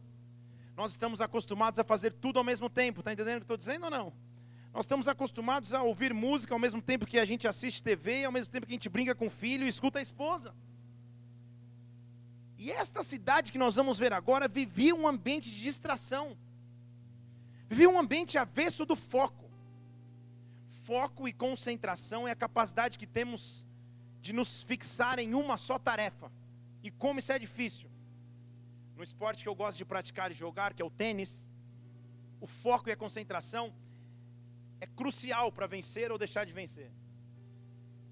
Nós 0.77 0.93
estamos 0.93 1.21
acostumados 1.21 1.79
a 1.79 1.85
fazer 1.85 2.13
tudo 2.13 2.39
ao 2.39 2.45
mesmo 2.45 2.69
tempo. 2.69 3.01
Está 3.01 3.13
entendendo 3.13 3.37
o 3.37 3.41
que 3.41 3.45
estou 3.45 3.57
dizendo 3.57 3.85
ou 3.85 3.91
não? 3.91 4.13
Nós 4.73 4.85
estamos 4.85 5.09
acostumados 5.09 5.75
a 5.75 5.83
ouvir 5.83 6.15
música 6.15 6.55
ao 6.55 6.59
mesmo 6.59 6.81
tempo 6.81 7.05
que 7.05 7.19
a 7.19 7.25
gente 7.25 7.49
assiste 7.49 7.83
TV, 7.83 8.25
ao 8.25 8.33
mesmo 8.33 8.53
tempo 8.53 8.67
que 8.67 8.73
a 8.73 8.77
gente 8.77 8.89
brinca 8.89 9.15
com 9.15 9.27
o 9.27 9.31
filho 9.31 9.65
e 9.65 9.69
escuta 9.69 9.99
a 9.99 10.03
esposa. 10.03 10.55
E 12.57 12.71
esta 12.71 13.03
cidade 13.03 13.51
que 13.51 13.59
nós 13.59 13.75
vamos 13.75 13.99
ver 13.99 14.13
agora 14.13 14.47
vivia 14.47 14.95
um 14.95 15.09
ambiente 15.09 15.51
de 15.51 15.61
distração. 15.61 16.37
Vivia 17.69 17.91
um 17.91 17.99
ambiente 17.99 18.39
avesso 18.39 18.87
do 18.87 18.95
foco. 18.95 19.51
Foco 20.85 21.27
e 21.27 21.33
concentração 21.33 22.29
é 22.29 22.31
a 22.31 22.37
capacidade 22.37 22.99
que 22.99 23.07
temos 23.07 23.67
de 24.21 24.33
nos 24.33 24.63
fixar 24.63 25.19
em 25.19 25.35
uma 25.35 25.57
só 25.57 25.79
tarefa. 25.79 26.31
E 26.83 26.91
como 26.91 27.19
isso 27.19 27.33
é 27.33 27.39
difícil. 27.39 27.91
No 28.97 29.03
esporte 29.03 29.43
que 29.43 29.49
eu 29.49 29.55
gosto 29.55 29.79
de 29.79 29.85
praticar 29.85 30.31
e 30.31 30.35
jogar, 30.35 30.75
que 30.75 30.83
é 30.83 30.85
o 30.85 30.91
tênis, 30.91 31.51
o 32.41 32.47
foco 32.47 32.89
e 32.89 32.93
a 32.93 32.97
concentração 32.97 33.73
é 34.81 34.87
crucial 34.87 35.53
para 35.53 35.67
vencer 35.67 36.11
ou 36.11 36.19
deixar 36.19 36.45
de 36.45 36.53
vencer. 36.53 36.91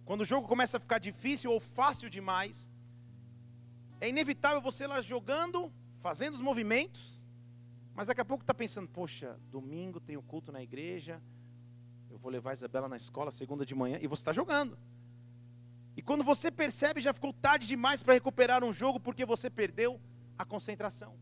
Quando 0.04 0.22
o 0.22 0.24
jogo 0.24 0.48
começa 0.48 0.76
a 0.76 0.80
ficar 0.80 0.98
difícil 0.98 1.52
ou 1.52 1.60
fácil 1.60 2.08
demais, 2.08 2.70
é 4.00 4.08
inevitável 4.08 4.60
você 4.60 4.86
lá 4.86 5.00
jogando, 5.00 5.72
fazendo 5.98 6.34
os 6.34 6.40
movimentos, 6.40 7.24
mas 7.94 8.06
daqui 8.06 8.20
a 8.20 8.24
pouco 8.24 8.42
está 8.42 8.54
pensando: 8.54 8.88
poxa, 8.88 9.38
domingo 9.50 10.00
tem 10.00 10.16
o 10.16 10.22
culto 10.22 10.52
na 10.52 10.62
igreja, 10.62 11.22
eu 12.10 12.18
vou 12.18 12.30
levar 12.30 12.50
a 12.50 12.52
Isabela 12.52 12.88
na 12.88 12.96
escola 12.96 13.30
segunda 13.30 13.66
de 13.66 13.74
manhã, 13.74 13.98
e 14.00 14.06
você 14.06 14.20
está 14.20 14.32
jogando. 14.32 14.78
E 15.96 16.02
quando 16.02 16.22
você 16.22 16.50
percebe, 16.50 17.00
já 17.00 17.12
ficou 17.12 17.32
tarde 17.32 17.66
demais 17.66 18.02
para 18.02 18.14
recuperar 18.14 18.62
um 18.62 18.72
jogo 18.72 19.00
porque 19.00 19.24
você 19.26 19.50
perdeu 19.50 20.00
a 20.38 20.44
concentração. 20.44 21.18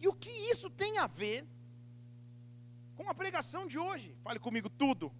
E 0.00 0.06
o 0.06 0.12
que 0.12 0.30
isso 0.30 0.70
tem 0.70 0.98
a 0.98 1.06
ver 1.06 1.44
com 2.96 3.08
a 3.08 3.14
pregação 3.14 3.66
de 3.66 3.78
hoje? 3.78 4.16
Fale 4.22 4.38
comigo 4.38 4.68
tudo. 4.68 5.12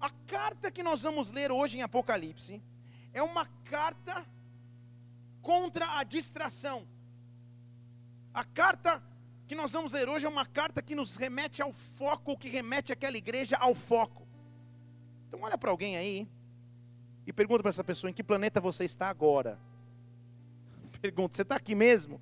A 0.00 0.10
carta 0.26 0.70
que 0.70 0.82
nós 0.82 1.02
vamos 1.02 1.30
ler 1.30 1.50
hoje 1.50 1.78
em 1.78 1.82
Apocalipse 1.82 2.62
é 3.12 3.22
uma 3.22 3.46
carta 3.64 4.26
contra 5.40 5.98
a 5.98 6.04
distração. 6.04 6.86
A 8.34 8.44
carta 8.44 9.02
que 9.46 9.54
nós 9.54 9.72
vamos 9.72 9.92
ler 9.92 10.08
hoje 10.08 10.26
é 10.26 10.28
uma 10.28 10.44
carta 10.44 10.82
que 10.82 10.94
nos 10.94 11.16
remete 11.16 11.62
ao 11.62 11.72
foco, 11.72 12.36
que 12.36 12.48
remete 12.48 12.92
aquela 12.92 13.16
igreja 13.16 13.56
ao 13.56 13.74
foco. 13.74 14.26
Então 15.26 15.40
olha 15.42 15.56
para 15.56 15.70
alguém 15.70 15.96
aí 15.96 16.28
e 17.26 17.32
pergunta 17.32 17.62
para 17.62 17.70
essa 17.70 17.84
pessoa 17.84 18.10
em 18.10 18.14
que 18.14 18.22
planeta 18.22 18.60
você 18.60 18.84
está 18.84 19.08
agora. 19.08 19.58
Pergunta, 21.00 21.34
você 21.34 21.42
está 21.42 21.56
aqui 21.56 21.74
mesmo? 21.74 22.20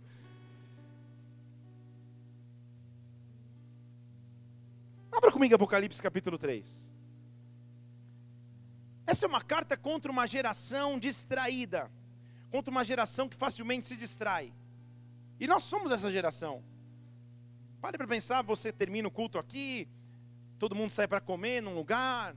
Abra 5.25 5.33
comigo 5.33 5.55
Apocalipse 5.55 6.03
capítulo 6.03 6.37
3. 6.37 6.93
Essa 9.07 9.25
é 9.25 9.27
uma 9.27 9.41
carta 9.41 9.75
contra 9.75 10.13
uma 10.13 10.27
geração 10.27 10.99
distraída, 10.99 11.91
contra 12.51 12.71
uma 12.71 12.85
geração 12.85 13.27
que 13.27 13.35
facilmente 13.35 13.87
se 13.87 13.97
distrai. 13.97 14.53
E 15.41 15.47
nós 15.47 15.63
somos 15.63 15.91
essa 15.91 16.13
geração. 16.13 16.63
Pare 17.81 17.97
para 17.97 18.07
pensar, 18.07 18.43
você 18.43 18.71
termina 18.71 19.09
o 19.09 19.11
culto 19.11 19.39
aqui, 19.39 19.89
todo 20.59 20.75
mundo 20.75 20.91
sai 20.91 21.09
para 21.09 21.23
comer 21.23 21.63
num 21.63 21.75
lugar, 21.75 22.37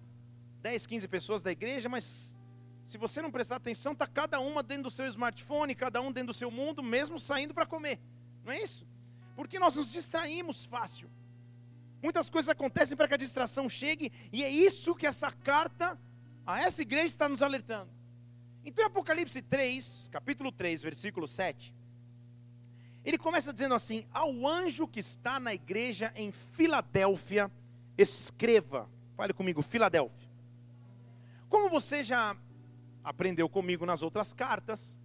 10, 0.61 0.85
15 0.85 1.09
pessoas 1.09 1.43
da 1.43 1.51
igreja, 1.51 1.89
mas 1.89 2.37
se 2.85 2.97
você 2.97 3.21
não 3.21 3.29
prestar 3.29 3.57
atenção, 3.57 3.91
está 3.91 4.07
cada 4.07 4.39
uma 4.39 4.63
dentro 4.63 4.83
do 4.83 4.89
seu 4.89 5.07
smartphone, 5.07 5.75
cada 5.75 5.99
um 5.99 6.09
dentro 6.09 6.27
do 6.27 6.33
seu 6.33 6.49
mundo, 6.49 6.81
mesmo 6.81 7.19
saindo 7.19 7.53
para 7.53 7.65
comer. 7.65 7.99
Não 8.45 8.53
é 8.53 8.61
isso? 8.61 8.87
Porque 9.35 9.59
nós 9.59 9.75
nos 9.75 9.91
distraímos 9.91 10.63
fácil. 10.63 11.09
Muitas 12.01 12.29
coisas 12.29 12.49
acontecem 12.49 12.95
para 12.95 13.07
que 13.07 13.13
a 13.15 13.17
distração 13.17 13.67
chegue, 13.67 14.11
e 14.31 14.43
é 14.43 14.49
isso 14.49 14.95
que 14.95 15.07
essa 15.07 15.31
carta 15.31 15.99
a 16.45 16.61
essa 16.61 16.81
igreja 16.81 17.07
está 17.07 17.27
nos 17.27 17.41
alertando. 17.41 17.89
Então, 18.63 18.83
em 18.83 18.87
Apocalipse 18.87 19.41
3, 19.41 20.09
capítulo 20.11 20.51
3, 20.51 20.81
versículo 20.81 21.27
7, 21.27 21.73
ele 23.03 23.17
começa 23.17 23.53
dizendo 23.53 23.73
assim: 23.73 24.05
Ao 24.13 24.47
anjo 24.47 24.87
que 24.87 24.99
está 24.99 25.39
na 25.39 25.53
igreja 25.53 26.11
em 26.15 26.31
Filadélfia, 26.31 27.51
escreva. 27.97 28.89
Fale 29.15 29.33
comigo, 29.33 29.61
Filadélfia. 29.61 30.29
Como 31.49 31.69
você 31.69 32.03
já 32.03 32.35
aprendeu 33.03 33.47
comigo 33.47 33.85
nas 33.85 34.01
outras 34.01 34.33
cartas, 34.33 34.99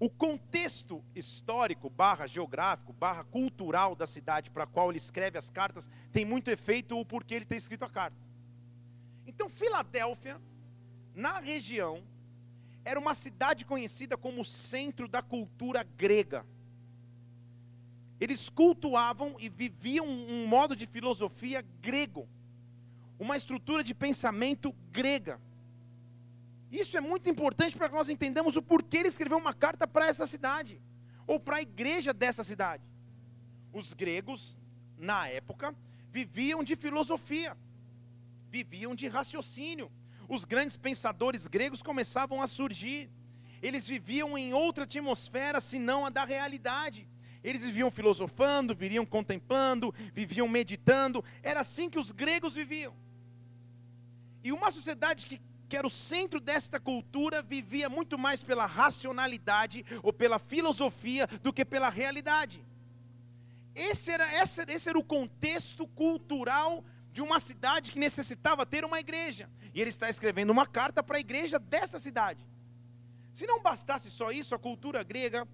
o 0.00 0.08
contexto 0.08 1.04
histórico, 1.14 1.90
barra 1.90 2.26
geográfico, 2.26 2.90
barra 2.90 3.22
cultural 3.22 3.94
da 3.94 4.06
cidade 4.06 4.50
para 4.50 4.64
a 4.64 4.66
qual 4.66 4.90
ele 4.90 4.96
escreve 4.96 5.36
as 5.36 5.50
cartas, 5.50 5.90
tem 6.10 6.24
muito 6.24 6.48
efeito 6.48 6.98
o 6.98 7.04
porquê 7.04 7.34
ele 7.34 7.44
tem 7.44 7.58
escrito 7.58 7.84
a 7.84 7.90
carta. 7.90 8.16
Então, 9.26 9.50
Filadélfia, 9.50 10.40
na 11.14 11.38
região, 11.38 12.02
era 12.82 12.98
uma 12.98 13.12
cidade 13.12 13.66
conhecida 13.66 14.16
como 14.16 14.42
centro 14.42 15.06
da 15.06 15.20
cultura 15.20 15.82
grega. 15.82 16.46
Eles 18.18 18.48
cultuavam 18.48 19.36
e 19.38 19.50
viviam 19.50 20.06
um 20.06 20.46
modo 20.46 20.74
de 20.74 20.86
filosofia 20.86 21.62
grego, 21.82 22.26
uma 23.18 23.36
estrutura 23.36 23.84
de 23.84 23.94
pensamento 23.94 24.74
grega. 24.90 25.38
Isso 26.70 26.96
é 26.96 27.00
muito 27.00 27.28
importante 27.28 27.76
para 27.76 27.88
que 27.88 27.94
nós 27.94 28.08
entendamos 28.08 28.56
o 28.56 28.62
porquê 28.62 28.98
ele 28.98 29.08
escreveu 29.08 29.38
uma 29.38 29.52
carta 29.52 29.86
para 29.86 30.06
esta 30.06 30.26
cidade, 30.26 30.80
ou 31.26 31.40
para 31.40 31.56
a 31.56 31.62
igreja 31.62 32.12
dessa 32.12 32.44
cidade. 32.44 32.84
Os 33.72 33.92
gregos, 33.92 34.58
na 34.96 35.28
época, 35.28 35.74
viviam 36.10 36.62
de 36.62 36.76
filosofia, 36.76 37.56
viviam 38.48 38.94
de 38.94 39.08
raciocínio 39.08 39.90
os 40.30 40.44
grandes 40.44 40.76
pensadores 40.76 41.48
gregos 41.48 41.82
começavam 41.82 42.40
a 42.40 42.46
surgir. 42.46 43.10
Eles 43.60 43.84
viviam 43.84 44.38
em 44.38 44.54
outra 44.54 44.84
atmosfera 44.84 45.60
senão 45.60 46.06
a 46.06 46.08
da 46.08 46.24
realidade. 46.24 47.08
Eles 47.42 47.62
viviam 47.62 47.90
filosofando, 47.90 48.72
viriam 48.72 49.04
contemplando, 49.04 49.92
viviam 50.14 50.46
meditando. 50.46 51.24
Era 51.42 51.60
assim 51.60 51.90
que 51.90 51.98
os 51.98 52.12
gregos 52.12 52.54
viviam. 52.54 52.94
E 54.44 54.52
uma 54.52 54.70
sociedade 54.70 55.26
que, 55.26 55.40
que 55.70 55.76
era 55.76 55.86
o 55.86 55.90
centro 55.90 56.40
desta 56.40 56.80
cultura 56.80 57.40
vivia 57.40 57.88
muito 57.88 58.18
mais 58.18 58.42
pela 58.42 58.66
racionalidade 58.66 59.86
ou 60.02 60.12
pela 60.12 60.40
filosofia 60.40 61.28
do 61.44 61.52
que 61.52 61.64
pela 61.64 61.88
realidade. 61.88 62.60
Esse 63.72 64.10
era, 64.10 64.42
esse, 64.42 64.62
esse 64.66 64.88
era 64.88 64.98
o 64.98 65.04
contexto 65.04 65.86
cultural 65.86 66.84
de 67.12 67.22
uma 67.22 67.38
cidade 67.38 67.92
que 67.92 68.00
necessitava 68.00 68.66
ter 68.66 68.84
uma 68.84 68.98
igreja. 68.98 69.48
E 69.72 69.80
ele 69.80 69.90
está 69.90 70.10
escrevendo 70.10 70.50
uma 70.50 70.66
carta 70.66 71.04
para 71.04 71.18
a 71.18 71.20
igreja 71.20 71.56
desta 71.56 72.00
cidade. 72.00 72.44
Se 73.32 73.46
não 73.46 73.62
bastasse 73.62 74.10
só 74.10 74.32
isso, 74.32 74.56
a 74.56 74.58
cultura 74.58 75.04
grega 75.04 75.46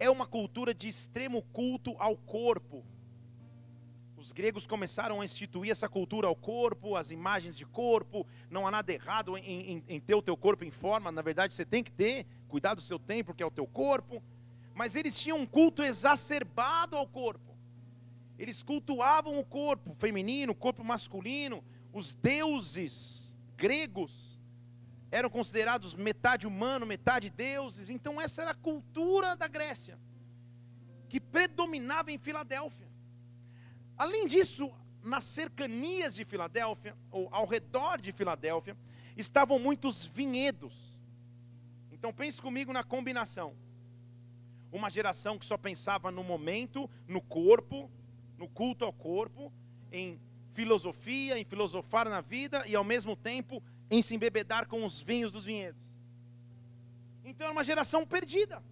é 0.00 0.10
uma 0.10 0.26
cultura 0.26 0.74
de 0.74 0.88
extremo 0.88 1.42
culto 1.42 1.94
ao 2.00 2.16
corpo. 2.16 2.84
Os 4.26 4.32
gregos 4.32 4.66
começaram 4.66 5.20
a 5.20 5.24
instituir 5.24 5.70
essa 5.70 5.88
cultura 5.88 6.26
ao 6.26 6.34
corpo, 6.34 6.96
as 6.96 7.12
imagens 7.12 7.56
de 7.56 7.64
corpo. 7.64 8.26
Não 8.50 8.66
há 8.66 8.72
nada 8.72 8.92
errado 8.92 9.38
em, 9.38 9.44
em, 9.44 9.84
em 9.86 10.00
ter 10.00 10.16
o 10.16 10.20
teu 10.20 10.36
corpo 10.36 10.64
em 10.64 10.70
forma, 10.72 11.12
na 11.12 11.22
verdade 11.22 11.54
você 11.54 11.64
tem 11.64 11.80
que 11.80 11.92
ter, 11.92 12.26
cuidar 12.48 12.74
do 12.74 12.80
seu 12.80 12.98
tempo, 12.98 13.32
que 13.32 13.40
é 13.40 13.46
o 13.46 13.52
teu 13.52 13.68
corpo. 13.68 14.20
Mas 14.74 14.96
eles 14.96 15.16
tinham 15.16 15.38
um 15.38 15.46
culto 15.46 15.80
exacerbado 15.80 16.96
ao 16.96 17.06
corpo. 17.06 17.56
Eles 18.36 18.64
cultuavam 18.64 19.38
o 19.38 19.44
corpo 19.44 19.94
feminino, 19.94 20.50
o 20.50 20.56
corpo 20.56 20.82
masculino. 20.82 21.62
Os 21.92 22.16
deuses 22.16 23.38
gregos 23.56 24.40
eram 25.08 25.30
considerados 25.30 25.94
metade 25.94 26.48
humano, 26.48 26.84
metade 26.84 27.30
deuses. 27.30 27.90
Então, 27.90 28.20
essa 28.20 28.42
era 28.42 28.50
a 28.50 28.54
cultura 28.54 29.36
da 29.36 29.46
Grécia, 29.46 29.96
que 31.08 31.20
predominava 31.20 32.10
em 32.10 32.18
Filadélfia. 32.18 32.85
Além 33.96 34.26
disso, 34.26 34.72
nas 35.02 35.24
cercanias 35.24 36.14
de 36.14 36.24
Filadélfia, 36.24 36.96
ou 37.10 37.28
ao 37.30 37.46
redor 37.46 38.00
de 38.00 38.12
Filadélfia, 38.12 38.76
estavam 39.16 39.58
muitos 39.58 40.04
vinhedos. 40.04 41.00
Então, 41.90 42.12
pense 42.12 42.40
comigo 42.40 42.72
na 42.72 42.84
combinação. 42.84 43.54
Uma 44.70 44.90
geração 44.90 45.38
que 45.38 45.46
só 45.46 45.56
pensava 45.56 46.10
no 46.10 46.22
momento, 46.22 46.90
no 47.08 47.22
corpo, 47.22 47.90
no 48.36 48.48
culto 48.48 48.84
ao 48.84 48.92
corpo, 48.92 49.52
em 49.90 50.20
filosofia, 50.52 51.38
em 51.38 51.44
filosofar 51.44 52.08
na 52.08 52.20
vida 52.20 52.66
e 52.66 52.74
ao 52.74 52.84
mesmo 52.84 53.14
tempo 53.16 53.62
em 53.90 54.02
se 54.02 54.14
embebedar 54.14 54.66
com 54.66 54.84
os 54.84 55.00
vinhos 55.00 55.30
dos 55.30 55.44
vinhedos. 55.44 55.80
Então 57.24 57.46
era 57.46 57.52
uma 57.52 57.64
geração 57.64 58.06
perdida. 58.06 58.62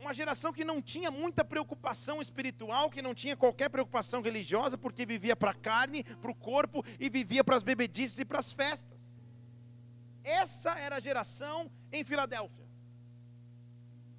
Uma 0.00 0.14
geração 0.14 0.50
que 0.50 0.64
não 0.64 0.80
tinha 0.80 1.10
muita 1.10 1.44
preocupação 1.44 2.22
espiritual, 2.22 2.88
que 2.88 3.02
não 3.02 3.14
tinha 3.14 3.36
qualquer 3.36 3.68
preocupação 3.68 4.22
religiosa, 4.22 4.78
porque 4.78 5.04
vivia 5.04 5.36
para 5.36 5.50
a 5.50 5.54
carne, 5.54 6.02
para 6.02 6.30
o 6.30 6.34
corpo 6.34 6.82
e 6.98 7.10
vivia 7.10 7.44
para 7.44 7.54
as 7.54 7.62
bebedices 7.62 8.18
e 8.18 8.24
para 8.24 8.38
as 8.38 8.50
festas. 8.50 8.98
Essa 10.24 10.70
era 10.78 10.96
a 10.96 11.00
geração 11.00 11.70
em 11.92 12.02
Filadélfia. 12.02 12.66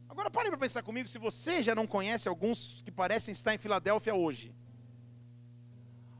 Agora 0.07 0.29
pare 0.29 0.49
para 0.49 0.57
pensar 0.59 0.83
comigo 0.83 1.07
se 1.07 1.17
você 1.17 1.63
já 1.63 1.73
não 1.73 1.87
conhece 1.87 2.29
alguns 2.29 2.83
que 2.83 2.91
parecem 2.91 3.31
estar 3.31 3.55
em 3.55 3.57
Filadélfia 3.57 4.13
hoje. 4.13 4.53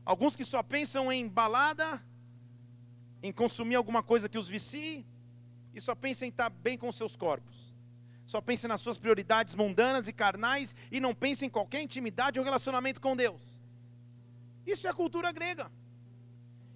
Alguns 0.04 0.34
que 0.34 0.44
só 0.44 0.60
pensam 0.60 1.12
em 1.12 1.28
balada, 1.28 2.02
em 3.22 3.32
consumir 3.32 3.76
alguma 3.76 4.02
coisa 4.02 4.28
que 4.28 4.38
os 4.38 4.48
vicie, 4.48 5.06
e 5.72 5.80
só 5.80 5.94
pensam 5.94 6.26
em 6.26 6.30
estar 6.30 6.50
bem 6.50 6.76
com 6.76 6.90
seus 6.90 7.14
corpos. 7.14 7.71
Só 8.32 8.40
pensam 8.40 8.66
nas 8.66 8.80
suas 8.80 8.96
prioridades 8.96 9.54
mundanas 9.54 10.08
e 10.08 10.12
carnais 10.12 10.74
e 10.90 10.98
não 10.98 11.14
pensam 11.14 11.46
em 11.46 11.50
qualquer 11.50 11.82
intimidade 11.82 12.38
ou 12.38 12.44
relacionamento 12.46 12.98
com 12.98 13.14
Deus. 13.14 13.42
Isso 14.66 14.86
é 14.86 14.90
a 14.90 14.94
cultura 14.94 15.30
grega. 15.30 15.70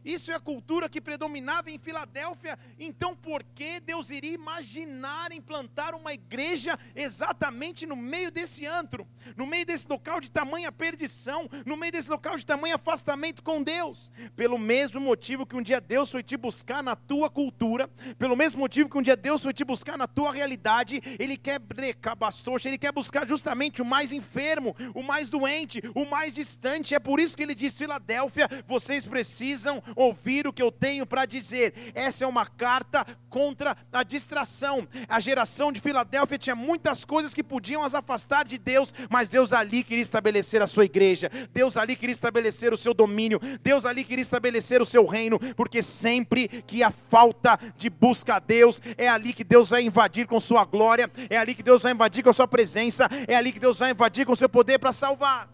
Isso 0.07 0.31
é 0.31 0.35
a 0.35 0.41
cultura 0.41 0.89
que 0.89 1.01
predominava 1.01 1.69
em 1.69 1.81
Filadélfia. 1.81 2.57
Então, 2.79 3.17
por 3.17 3.43
que 3.43 3.81
Deus 3.81 4.09
iria 4.09 4.35
imaginar 4.35 5.33
implantar 5.33 5.97
uma 5.97 6.13
igreja 6.13 6.79
exatamente 6.95 7.85
no 7.85 7.97
meio 7.97 8.31
desse 8.31 8.65
antro, 8.65 9.05
no 9.37 9.45
meio 9.45 9.67
desse 9.67 9.89
local 9.89 10.21
de 10.21 10.31
tamanha 10.31 10.71
perdição, 10.71 11.51
no 11.67 11.77
meio 11.77 11.91
desse 11.91 12.09
local 12.09 12.37
de 12.37 12.47
tamanho 12.47 12.77
afastamento 12.77 13.43
com 13.43 13.61
Deus? 13.61 14.09
Pelo 14.37 14.57
mesmo 14.57 15.01
motivo 15.01 15.45
que 15.45 15.57
um 15.57 15.63
dia 15.63 15.81
Deus 15.81 16.13
foi 16.13 16.23
te 16.23 16.37
buscar 16.37 16.85
na 16.85 16.95
tua 16.95 17.29
cultura, 17.29 17.91
pelo 18.17 18.37
mesmo 18.37 18.61
motivo 18.61 18.89
que 18.89 18.97
um 18.97 19.03
dia 19.03 19.17
Deus 19.17 19.43
foi 19.43 19.53
te 19.53 19.65
buscar 19.65 19.99
na 19.99 20.07
tua 20.07 20.31
realidade, 20.31 21.03
Ele 21.19 21.37
quer 21.37 21.59
brecar 21.59 22.17
Ele 22.65 22.79
quer 22.79 22.93
buscar 22.93 23.27
justamente 23.27 23.83
o 23.83 23.85
mais 23.85 24.13
enfermo, 24.13 24.77
o 24.95 25.03
mais 25.03 25.29
doente, 25.29 25.83
o 25.97 26.05
mais 26.05 26.33
distante. 26.33 26.95
É 26.95 27.01
por 27.01 27.19
isso 27.19 27.37
que 27.37 27.43
Ele 27.43 27.57
diz: 27.57 27.77
Filadélfia, 27.77 28.49
vocês 28.69 29.05
precisam 29.05 29.83
ouvir 29.97 30.47
o 30.47 30.53
que 30.53 30.63
eu 30.63 30.71
tenho 30.71 31.07
para 31.07 31.25
dizer. 31.25 31.93
Essa 31.95 32.25
é 32.25 32.27
uma 32.27 32.47
carta 32.47 33.05
contra 33.29 33.77
a 33.91 34.03
distração. 34.03 34.87
A 35.09 35.19
geração 35.19 35.73
de 35.73 35.81
Filadélfia 35.81 36.39
tinha 36.39 36.55
muitas 36.55 37.05
coisas 37.05 37.35
que 37.35 37.43
podiam 37.43 37.83
as 37.83 37.95
afastar 37.95 38.45
de 38.45 38.59
Deus, 38.59 38.95
mas 39.11 39.29
Deus 39.29 39.53
ali 39.53 39.83
queria 39.83 40.03
estabelecer 40.03 40.63
a 40.63 40.67
sua 40.67 40.85
igreja. 40.85 41.31
Deus 41.53 41.77
ali 41.77 41.97
queria 41.97 42.13
estabelecer 42.13 42.73
o 42.73 42.77
seu 42.77 42.93
domínio. 42.93 43.41
Deus 43.63 43.85
ali 43.85 44.05
queria 44.05 44.23
estabelecer 44.23 44.81
o 44.81 44.87
seu 44.87 45.07
reino, 45.07 45.39
porque 45.55 45.83
sempre 45.83 46.49
que 46.49 46.83
a 46.83 46.91
falta 46.91 47.59
de 47.77 47.89
busca 47.89 48.37
a 48.37 48.39
Deus, 48.39 48.81
é 48.99 49.09
ali 49.09 49.33
que 49.33 49.45
Deus 49.45 49.71
vai 49.71 49.83
invadir 49.83 50.27
com 50.27 50.39
sua 50.39 50.65
glória, 50.65 51.11
é 51.31 51.39
ali 51.39 51.55
que 51.55 51.63
Deus 51.63 51.83
vai 51.83 51.93
invadir 51.93 52.23
com 52.23 52.31
a 52.31 52.35
sua 52.35 52.47
presença, 52.47 53.09
é 53.27 53.35
ali 53.35 53.53
que 53.53 53.61
Deus 53.61 53.79
vai 53.79 53.93
invadir 53.93 54.27
com 54.27 54.33
o 54.33 54.37
seu 54.37 54.49
poder 54.49 54.79
para 54.79 54.93
salvar. 54.93 55.49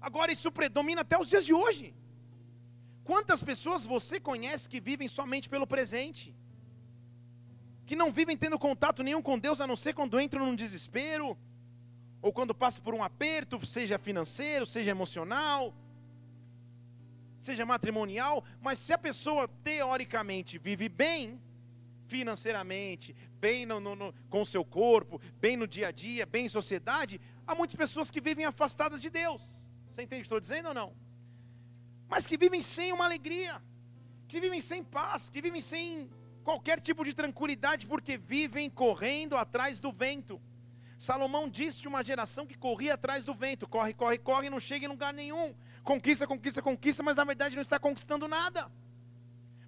Agora 0.00 0.30
isso 0.30 0.52
predomina 0.52 1.00
até 1.00 1.18
os 1.18 1.28
dias 1.28 1.44
de 1.44 1.54
hoje. 1.54 1.94
Quantas 3.04 3.42
pessoas 3.42 3.84
você 3.84 4.18
conhece 4.18 4.68
que 4.68 4.80
vivem 4.80 5.06
somente 5.06 5.48
pelo 5.48 5.66
presente? 5.66 6.34
Que 7.86 7.94
não 7.94 8.10
vivem 8.10 8.36
tendo 8.36 8.58
contato 8.58 9.02
nenhum 9.02 9.20
com 9.20 9.38
Deus, 9.38 9.60
a 9.60 9.66
não 9.66 9.76
ser 9.76 9.92
quando 9.92 10.20
entram 10.20 10.46
num 10.46 10.56
desespero, 10.56 11.36
ou 12.22 12.32
quando 12.32 12.54
passam 12.54 12.82
por 12.82 12.94
um 12.94 13.02
aperto, 13.02 13.64
seja 13.66 13.98
financeiro, 13.98 14.64
seja 14.64 14.90
emocional, 14.90 15.74
seja 17.38 17.66
matrimonial, 17.66 18.42
mas 18.62 18.78
se 18.78 18.94
a 18.94 18.96
pessoa 18.96 19.46
teoricamente 19.62 20.56
vive 20.56 20.88
bem, 20.88 21.38
financeiramente, 22.06 23.14
bem 23.38 23.66
no, 23.66 23.78
no, 23.80 23.94
no, 23.94 24.14
com 24.30 24.40
o 24.40 24.46
seu 24.46 24.64
corpo, 24.64 25.20
bem 25.38 25.54
no 25.54 25.66
dia 25.66 25.88
a 25.88 25.90
dia, 25.90 26.24
bem 26.24 26.46
em 26.46 26.48
sociedade, 26.48 27.20
há 27.46 27.54
muitas 27.54 27.76
pessoas 27.76 28.10
que 28.10 28.22
vivem 28.22 28.46
afastadas 28.46 29.02
de 29.02 29.10
Deus. 29.10 29.70
Você 29.86 30.00
entende 30.02 30.20
o 30.20 30.22
que 30.22 30.26
estou 30.26 30.40
dizendo 30.40 30.68
ou 30.68 30.74
não? 30.74 30.94
Mas 32.14 32.28
que 32.28 32.36
vivem 32.36 32.60
sem 32.60 32.92
uma 32.92 33.06
alegria, 33.06 33.60
que 34.28 34.40
vivem 34.40 34.60
sem 34.60 34.84
paz, 34.84 35.28
que 35.28 35.42
vivem 35.42 35.60
sem 35.60 36.08
qualquer 36.44 36.78
tipo 36.78 37.04
de 37.04 37.12
tranquilidade, 37.12 37.88
porque 37.88 38.16
vivem 38.16 38.70
correndo 38.70 39.36
atrás 39.36 39.80
do 39.80 39.90
vento. 39.90 40.40
Salomão 40.96 41.48
disse 41.48 41.80
de 41.80 41.88
uma 41.88 42.04
geração 42.04 42.46
que 42.46 42.56
corria 42.56 42.94
atrás 42.94 43.24
do 43.24 43.34
vento, 43.34 43.66
corre, 43.66 43.92
corre, 43.92 44.16
corre, 44.16 44.48
não 44.48 44.60
chega 44.60 44.86
em 44.86 44.88
lugar 44.88 45.12
nenhum, 45.12 45.52
conquista, 45.82 46.24
conquista, 46.24 46.62
conquista, 46.62 47.02
mas 47.02 47.16
na 47.16 47.24
verdade 47.24 47.56
não 47.56 47.62
está 47.64 47.80
conquistando 47.80 48.28
nada, 48.28 48.70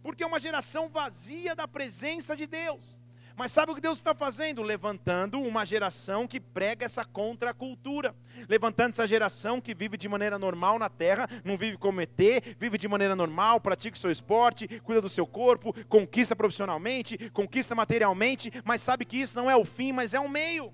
porque 0.00 0.22
é 0.22 0.26
uma 0.26 0.38
geração 0.38 0.88
vazia 0.88 1.52
da 1.56 1.66
presença 1.66 2.36
de 2.36 2.46
Deus. 2.46 2.96
Mas 3.36 3.52
sabe 3.52 3.70
o 3.70 3.74
que 3.74 3.82
Deus 3.82 3.98
está 3.98 4.14
fazendo? 4.14 4.62
Levantando 4.62 5.38
uma 5.38 5.66
geração 5.66 6.26
que 6.26 6.40
prega 6.40 6.86
essa 6.86 7.04
contracultura. 7.04 8.16
Levantando 8.48 8.94
essa 8.94 9.06
geração 9.06 9.60
que 9.60 9.74
vive 9.74 9.98
de 9.98 10.08
maneira 10.08 10.38
normal 10.38 10.78
na 10.78 10.88
terra, 10.88 11.28
não 11.44 11.56
vive 11.58 11.76
como 11.76 12.00
ET, 12.00 12.18
vive 12.58 12.78
de 12.78 12.88
maneira 12.88 13.14
normal, 13.14 13.60
pratica 13.60 13.94
o 13.94 14.00
seu 14.00 14.10
esporte, 14.10 14.80
cuida 14.80 15.02
do 15.02 15.08
seu 15.10 15.26
corpo, 15.26 15.74
conquista 15.86 16.34
profissionalmente, 16.34 17.30
conquista 17.30 17.74
materialmente, 17.74 18.50
mas 18.64 18.80
sabe 18.80 19.04
que 19.04 19.18
isso 19.18 19.36
não 19.36 19.50
é 19.50 19.56
o 19.56 19.66
fim, 19.66 19.92
mas 19.92 20.14
é 20.14 20.20
um 20.20 20.28
meio. 20.28 20.72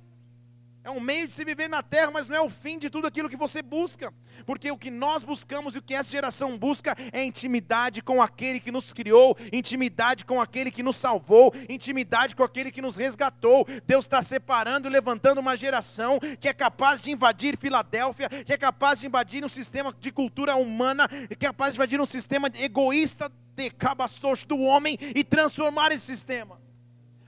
É 0.84 0.90
um 0.90 0.98
meio 0.98 1.28
de 1.28 1.32
se 1.32 1.44
viver 1.44 1.68
na 1.68 1.80
terra, 1.80 2.10
mas 2.10 2.26
não 2.26 2.34
é 2.34 2.40
o 2.40 2.48
fim 2.48 2.76
de 2.76 2.90
tudo 2.90 3.06
aquilo 3.06 3.28
que 3.28 3.36
você 3.36 3.62
busca. 3.62 4.12
Porque 4.44 4.68
o 4.68 4.76
que 4.76 4.90
nós 4.90 5.22
buscamos 5.22 5.76
e 5.76 5.78
o 5.78 5.82
que 5.82 5.94
essa 5.94 6.10
geração 6.10 6.58
busca 6.58 6.96
é 7.12 7.22
intimidade 7.22 8.02
com 8.02 8.20
aquele 8.20 8.58
que 8.58 8.72
nos 8.72 8.92
criou, 8.92 9.36
intimidade 9.52 10.24
com 10.24 10.40
aquele 10.40 10.72
que 10.72 10.82
nos 10.82 10.96
salvou, 10.96 11.54
intimidade 11.68 12.34
com 12.34 12.42
aquele 12.42 12.72
que 12.72 12.82
nos 12.82 12.96
resgatou. 12.96 13.64
Deus 13.86 14.06
está 14.06 14.20
separando 14.20 14.88
e 14.88 14.90
levantando 14.90 15.38
uma 15.38 15.56
geração 15.56 16.18
que 16.40 16.48
é 16.48 16.52
capaz 16.52 17.00
de 17.00 17.12
invadir 17.12 17.56
Filadélfia, 17.56 18.28
que 18.28 18.52
é 18.52 18.58
capaz 18.58 18.98
de 18.98 19.06
invadir 19.06 19.44
um 19.44 19.48
sistema 19.48 19.94
de 20.00 20.10
cultura 20.10 20.56
humana, 20.56 21.06
que 21.08 21.46
é 21.46 21.48
capaz 21.48 21.74
de 21.74 21.78
invadir 21.78 22.00
um 22.00 22.06
sistema 22.06 22.50
egoísta 22.58 23.30
de 23.54 23.70
cabastocho 23.70 24.48
do 24.48 24.58
homem 24.58 24.98
e 25.14 25.22
transformar 25.22 25.92
esse 25.92 26.06
sistema. 26.06 26.60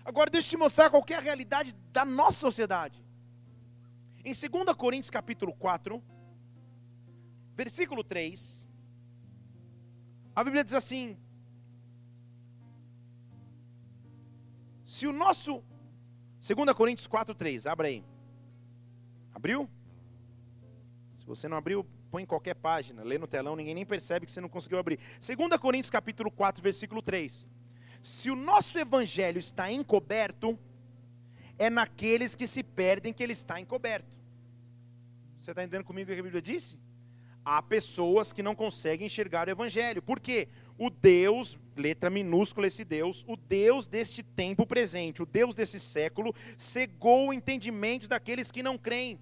Agora 0.04 0.28
deixa 0.28 0.48
eu 0.48 0.50
te 0.50 0.56
mostrar 0.56 0.90
qual 0.90 1.04
é 1.08 1.14
a 1.14 1.20
realidade 1.20 1.72
da 1.92 2.04
nossa 2.04 2.40
sociedade. 2.40 3.04
Em 4.24 4.32
2 4.32 4.74
Coríntios 4.74 5.10
capítulo 5.10 5.52
4, 5.52 6.02
versículo 7.54 8.02
3, 8.02 8.66
a 10.34 10.42
Bíblia 10.42 10.64
diz 10.64 10.72
assim: 10.72 11.18
Se 14.86 15.06
o 15.06 15.12
nosso 15.12 15.62
2 16.40 16.72
Coríntios 16.74 17.06
4, 17.06 17.34
3, 17.34 17.66
abra 17.66 17.88
aí. 17.88 18.02
Abriu? 19.34 19.68
Se 21.16 21.26
você 21.26 21.46
não 21.46 21.58
abriu, 21.58 21.86
põe 22.10 22.22
em 22.22 22.26
qualquer 22.26 22.54
página, 22.54 23.02
lê 23.02 23.18
no 23.18 23.26
telão, 23.26 23.54
ninguém 23.54 23.74
nem 23.74 23.84
percebe 23.84 24.24
que 24.24 24.32
você 24.32 24.40
não 24.40 24.48
conseguiu 24.48 24.78
abrir. 24.78 24.98
2 25.20 25.60
Coríntios 25.60 25.90
capítulo 25.90 26.30
4, 26.30 26.62
versículo 26.62 27.02
3. 27.02 27.46
Se 28.00 28.30
o 28.30 28.36
nosso 28.36 28.78
evangelho 28.78 29.38
está 29.38 29.70
encoberto, 29.70 30.58
é 31.58 31.70
naqueles 31.70 32.34
que 32.34 32.46
se 32.46 32.62
perdem 32.62 33.12
que 33.12 33.22
ele 33.22 33.32
está 33.32 33.60
encoberto. 33.60 34.16
Você 35.40 35.50
está 35.50 35.62
entendendo 35.62 35.84
comigo 35.84 36.10
o 36.10 36.14
que 36.14 36.20
a 36.20 36.22
Bíblia 36.22 36.42
disse? 36.42 36.78
Há 37.44 37.60
pessoas 37.60 38.32
que 38.32 38.42
não 38.42 38.54
conseguem 38.54 39.06
enxergar 39.06 39.46
o 39.46 39.50
Evangelho. 39.50 40.00
Por 40.00 40.18
quê? 40.18 40.48
O 40.78 40.88
Deus, 40.88 41.58
letra 41.76 42.08
minúscula 42.08 42.66
esse 42.66 42.84
Deus, 42.84 43.24
o 43.28 43.36
Deus 43.36 43.86
deste 43.86 44.22
tempo 44.22 44.66
presente, 44.66 45.22
o 45.22 45.26
Deus 45.26 45.54
desse 45.54 45.78
século, 45.78 46.34
cegou 46.56 47.28
o 47.28 47.32
entendimento 47.32 48.08
daqueles 48.08 48.50
que 48.50 48.62
não 48.62 48.78
creem, 48.78 49.20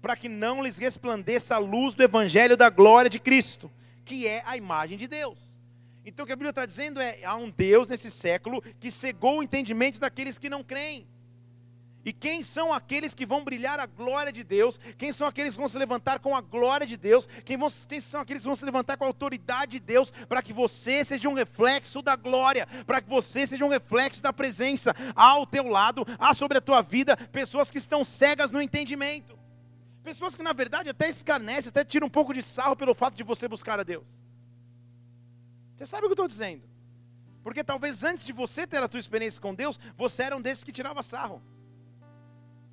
para 0.00 0.16
que 0.16 0.28
não 0.28 0.62
lhes 0.62 0.78
resplandeça 0.78 1.56
a 1.56 1.58
luz 1.58 1.92
do 1.94 2.04
Evangelho 2.04 2.56
da 2.56 2.70
glória 2.70 3.10
de 3.10 3.18
Cristo, 3.18 3.70
que 4.04 4.26
é 4.28 4.42
a 4.46 4.56
imagem 4.56 4.96
de 4.96 5.08
Deus. 5.08 5.40
Então 6.04 6.22
o 6.22 6.26
que 6.26 6.32
a 6.32 6.36
Bíblia 6.36 6.50
está 6.50 6.64
dizendo 6.64 7.00
é: 7.00 7.24
há 7.24 7.34
um 7.34 7.50
Deus 7.50 7.88
nesse 7.88 8.10
século 8.10 8.62
que 8.78 8.90
cegou 8.90 9.38
o 9.38 9.42
entendimento 9.42 9.98
daqueles 9.98 10.38
que 10.38 10.48
não 10.48 10.62
creem. 10.62 11.06
E 12.04 12.12
quem 12.12 12.42
são 12.42 12.70
aqueles 12.72 13.14
que 13.14 13.24
vão 13.24 13.42
brilhar 13.42 13.80
a 13.80 13.86
glória 13.86 14.30
de 14.30 14.44
Deus? 14.44 14.78
Quem 14.98 15.10
são 15.10 15.26
aqueles 15.26 15.54
que 15.54 15.58
vão 15.58 15.68
se 15.68 15.78
levantar 15.78 16.18
com 16.18 16.36
a 16.36 16.40
glória 16.42 16.86
de 16.86 16.98
Deus? 16.98 17.26
Quem, 17.46 17.56
vão, 17.56 17.68
quem 17.88 17.98
são 17.98 18.20
aqueles 18.20 18.42
que 18.42 18.46
vão 18.46 18.54
se 18.54 18.64
levantar 18.64 18.98
com 18.98 19.04
a 19.04 19.06
autoridade 19.06 19.72
de 19.72 19.80
Deus 19.80 20.10
para 20.28 20.42
que 20.42 20.52
você 20.52 21.02
seja 21.02 21.30
um 21.30 21.32
reflexo 21.32 22.02
da 22.02 22.14
glória, 22.14 22.66
para 22.86 23.00
que 23.00 23.08
você 23.08 23.46
seja 23.46 23.64
um 23.64 23.70
reflexo 23.70 24.22
da 24.22 24.34
presença 24.34 24.94
ao 25.16 25.46
teu 25.46 25.66
lado, 25.66 26.04
há 26.18 26.34
sobre 26.34 26.58
a 26.58 26.60
tua 26.60 26.82
vida 26.82 27.16
pessoas 27.16 27.70
que 27.70 27.78
estão 27.78 28.04
cegas 28.04 28.50
no 28.50 28.60
entendimento. 28.60 29.38
Pessoas 30.02 30.34
que 30.34 30.42
na 30.42 30.52
verdade 30.52 30.90
até 30.90 31.08
escarnecem, 31.08 31.70
até 31.70 31.82
tiram 31.84 32.08
um 32.08 32.10
pouco 32.10 32.34
de 32.34 32.42
sarro 32.42 32.76
pelo 32.76 32.94
fato 32.94 33.14
de 33.14 33.22
você 33.22 33.48
buscar 33.48 33.80
a 33.80 33.82
Deus. 33.82 34.06
Você 35.74 35.86
sabe 35.86 36.04
o 36.04 36.08
que 36.08 36.12
eu 36.12 36.14
estou 36.14 36.28
dizendo? 36.28 36.68
Porque 37.42 37.64
talvez 37.64 38.04
antes 38.04 38.26
de 38.26 38.32
você 38.32 38.66
ter 38.66 38.82
a 38.82 38.88
tua 38.88 39.00
experiência 39.00 39.40
com 39.40 39.54
Deus, 39.54 39.80
você 39.96 40.24
era 40.24 40.36
um 40.36 40.42
desses 40.42 40.62
que 40.62 40.70
tirava 40.70 41.02
sarro. 41.02 41.42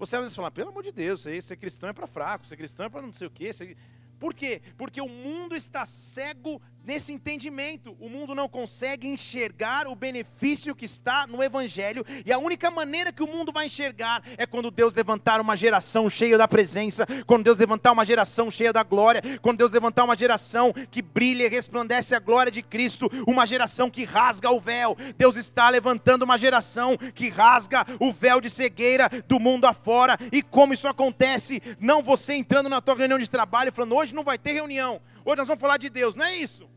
Você 0.02 0.18
vai 0.18 0.28
falar, 0.32 0.50
pelo 0.50 0.70
amor 0.70 0.82
de 0.82 0.92
Deus, 0.92 1.22
ser 1.22 1.56
cristão 1.58 1.88
é 1.88 1.94
para 1.94 2.08
fraco, 2.08 2.48
ser 2.48 2.58
cristão 2.58 2.88
é 2.88 2.90
para 2.90 3.04
não 3.04 3.14
sei 3.14 3.28
o 3.28 3.30
quê. 3.30 3.54
Ser... 3.54 3.78
Por 4.20 4.34
quê? 4.34 4.60
Porque 4.76 5.00
o 5.00 5.08
mundo 5.08 5.56
está 5.56 5.86
cego 5.86 6.60
nesse 6.84 7.14
entendimento. 7.14 7.96
O 8.00 8.10
mundo 8.10 8.34
não 8.34 8.50
consegue 8.50 9.08
enxergar 9.08 9.88
o 9.88 9.96
benefício 9.96 10.76
que 10.76 10.86
está 10.86 11.28
no 11.28 11.44
Evangelho, 11.44 12.06
e 12.26 12.32
a 12.32 12.38
única 12.38 12.72
maneira 12.72 13.12
que 13.12 13.24
o 13.24 13.28
mundo 13.28 13.52
vai 13.52 13.68
enxergar 13.68 14.24
é 14.38 14.46
quando 14.46 14.72
Deus 14.72 14.94
levantar 14.94 15.40
uma 15.40 15.56
geração 15.56 16.10
cheia 16.10 16.38
da 16.38 16.48
presença, 16.48 17.06
quando 17.26 17.44
Deus 17.44 17.58
levantar 17.58 17.92
uma 17.92 18.06
geração 18.06 18.50
cheia 18.50 18.74
da 18.74 18.84
glória, 18.84 19.22
quando 19.42 19.58
Deus 19.58 19.72
levantar 19.72 20.04
uma 20.04 20.18
geração 20.18 20.74
que 20.90 21.02
brilha 21.02 21.46
e 21.46 21.50
resplandece 21.50 22.16
a 22.16 22.20
glória 22.20 22.52
de 22.52 22.62
Cristo, 22.62 23.10
uma 23.28 23.46
geração 23.46 23.90
que 23.90 24.04
rasga 24.04 24.50
o 24.50 24.60
véu. 24.60 24.98
Deus 25.18 25.36
está 25.36 25.70
levantando 25.70 26.24
uma 26.24 26.38
geração 26.38 26.98
que 26.98 27.30
rasga 27.30 27.86
o 28.00 28.12
véu 28.12 28.42
de 28.42 28.50
cegueira 28.50 29.10
do 29.28 29.40
mundo 29.40 29.66
afora, 29.66 30.18
e 30.32 30.42
como 30.42 30.74
isso 30.74 30.88
acontece? 30.88 31.62
Não 31.80 32.02
você 32.02 32.34
entrando 32.34 32.70
na 32.70 32.82
tua 32.82 32.96
reunião 32.96 33.20
de 33.20 33.30
trabalho 33.30 33.70
e 33.70 33.72
falando, 33.72 33.96
hoje 33.96 34.14
não 34.14 34.24
vai 34.24 34.38
ter 34.38 34.54
reunião, 34.54 35.02
hoje 35.26 35.38
nós 35.38 35.48
vamos 35.48 35.62
falar 35.62 35.78
de 35.78 35.90
Deus, 35.90 36.16
não 36.16 36.26
é 36.26 36.36
isso. 36.36 36.70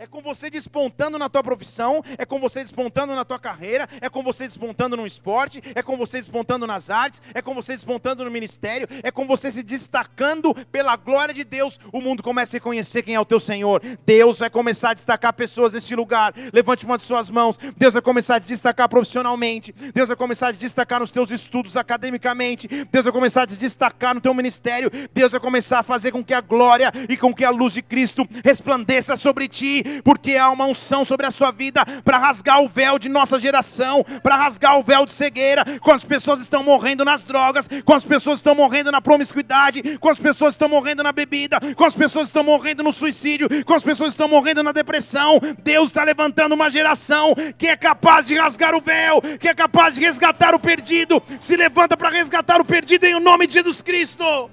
É 0.00 0.06
com 0.06 0.22
você 0.22 0.48
despontando 0.48 1.18
na 1.18 1.28
tua 1.28 1.42
profissão, 1.42 2.04
é 2.16 2.24
com 2.24 2.38
você 2.38 2.60
despontando 2.62 3.16
na 3.16 3.24
tua 3.24 3.38
carreira, 3.38 3.88
é 4.00 4.08
com 4.08 4.22
você 4.22 4.46
despontando 4.46 4.96
no 4.96 5.04
esporte, 5.04 5.60
é 5.74 5.82
com 5.82 5.96
você 5.96 6.18
despontando 6.18 6.68
nas 6.68 6.88
artes, 6.88 7.20
é 7.34 7.42
com 7.42 7.52
você 7.52 7.72
despontando 7.72 8.24
no 8.24 8.30
ministério, 8.30 8.86
é 9.02 9.10
com 9.10 9.26
você 9.26 9.50
se 9.50 9.60
destacando 9.60 10.54
pela 10.70 10.94
glória 10.94 11.34
de 11.34 11.42
Deus. 11.42 11.80
O 11.92 12.00
mundo 12.00 12.22
começa 12.22 12.52
a 12.52 12.58
reconhecer 12.58 13.02
quem 13.02 13.16
é 13.16 13.20
o 13.20 13.24
teu 13.24 13.40
Senhor. 13.40 13.82
Deus 14.06 14.38
vai 14.38 14.48
começar 14.48 14.90
a 14.90 14.94
destacar 14.94 15.32
pessoas 15.32 15.72
nesse 15.72 15.96
lugar. 15.96 16.32
Levante 16.52 16.84
uma 16.84 16.96
de 16.96 17.02
suas 17.02 17.28
mãos. 17.28 17.58
Deus 17.76 17.92
vai 17.92 18.02
começar 18.02 18.36
a 18.36 18.40
te 18.40 18.46
destacar 18.46 18.88
profissionalmente. 18.88 19.72
Deus 19.92 20.06
vai 20.06 20.16
começar 20.16 20.50
a 20.50 20.52
te 20.52 20.60
destacar 20.60 21.00
nos 21.00 21.10
teus 21.10 21.32
estudos 21.32 21.76
academicamente. 21.76 22.68
Deus 22.92 23.04
vai 23.04 23.12
começar 23.12 23.42
a 23.42 23.46
te 23.48 23.56
destacar 23.56 24.14
no 24.14 24.20
teu 24.20 24.32
ministério. 24.32 24.92
Deus 25.12 25.32
vai 25.32 25.40
começar 25.40 25.80
a 25.80 25.82
fazer 25.82 26.12
com 26.12 26.22
que 26.22 26.34
a 26.34 26.40
glória 26.40 26.92
e 27.08 27.16
com 27.16 27.34
que 27.34 27.44
a 27.44 27.50
luz 27.50 27.72
de 27.72 27.82
Cristo 27.82 28.24
resplandeça 28.44 29.16
sobre 29.16 29.48
ti 29.48 29.87
porque 30.02 30.36
há 30.36 30.50
uma 30.50 30.66
unção 30.66 31.04
sobre 31.04 31.26
a 31.26 31.30
sua 31.30 31.50
vida 31.50 31.84
para 32.04 32.18
rasgar 32.18 32.62
o 32.62 32.68
véu 32.68 32.98
de 32.98 33.08
nossa 33.08 33.40
geração, 33.40 34.04
para 34.22 34.36
rasgar 34.36 34.78
o 34.78 34.82
véu 34.82 35.04
de 35.04 35.12
cegueira, 35.12 35.64
quando 35.80 35.96
as 35.96 36.04
pessoas 36.04 36.40
estão 36.40 36.62
morrendo 36.62 37.04
nas 37.04 37.24
drogas, 37.24 37.68
quando 37.84 37.96
as 37.96 38.04
pessoas 38.04 38.38
estão 38.38 38.54
morrendo 38.54 38.90
na 38.90 39.00
promiscuidade, 39.00 39.98
quando 39.98 40.12
as 40.12 40.20
pessoas 40.20 40.54
estão 40.54 40.68
morrendo 40.68 41.02
na 41.02 41.12
bebida, 41.12 41.58
quando 41.74 41.88
as 41.88 41.96
pessoas 41.96 42.28
estão 42.28 42.42
morrendo 42.42 42.82
no 42.82 42.92
suicídio, 42.92 43.48
quando 43.64 43.78
as 43.78 43.84
pessoas 43.84 44.12
estão 44.12 44.28
morrendo 44.28 44.62
na 44.62 44.72
depressão. 44.72 45.40
Deus 45.62 45.90
está 45.90 46.04
levantando 46.04 46.54
uma 46.54 46.70
geração 46.70 47.34
que 47.56 47.66
é 47.66 47.76
capaz 47.76 48.26
de 48.26 48.36
rasgar 48.36 48.74
o 48.74 48.80
véu, 48.80 49.20
que 49.38 49.48
é 49.48 49.54
capaz 49.54 49.94
de 49.94 50.00
resgatar 50.00 50.54
o 50.54 50.60
perdido. 50.60 51.22
Se 51.40 51.56
levanta 51.56 51.96
para 51.96 52.10
resgatar 52.10 52.60
o 52.60 52.64
perdido 52.64 53.04
em 53.04 53.18
nome 53.20 53.46
de 53.46 53.54
Jesus 53.54 53.82
Cristo. 53.82 54.50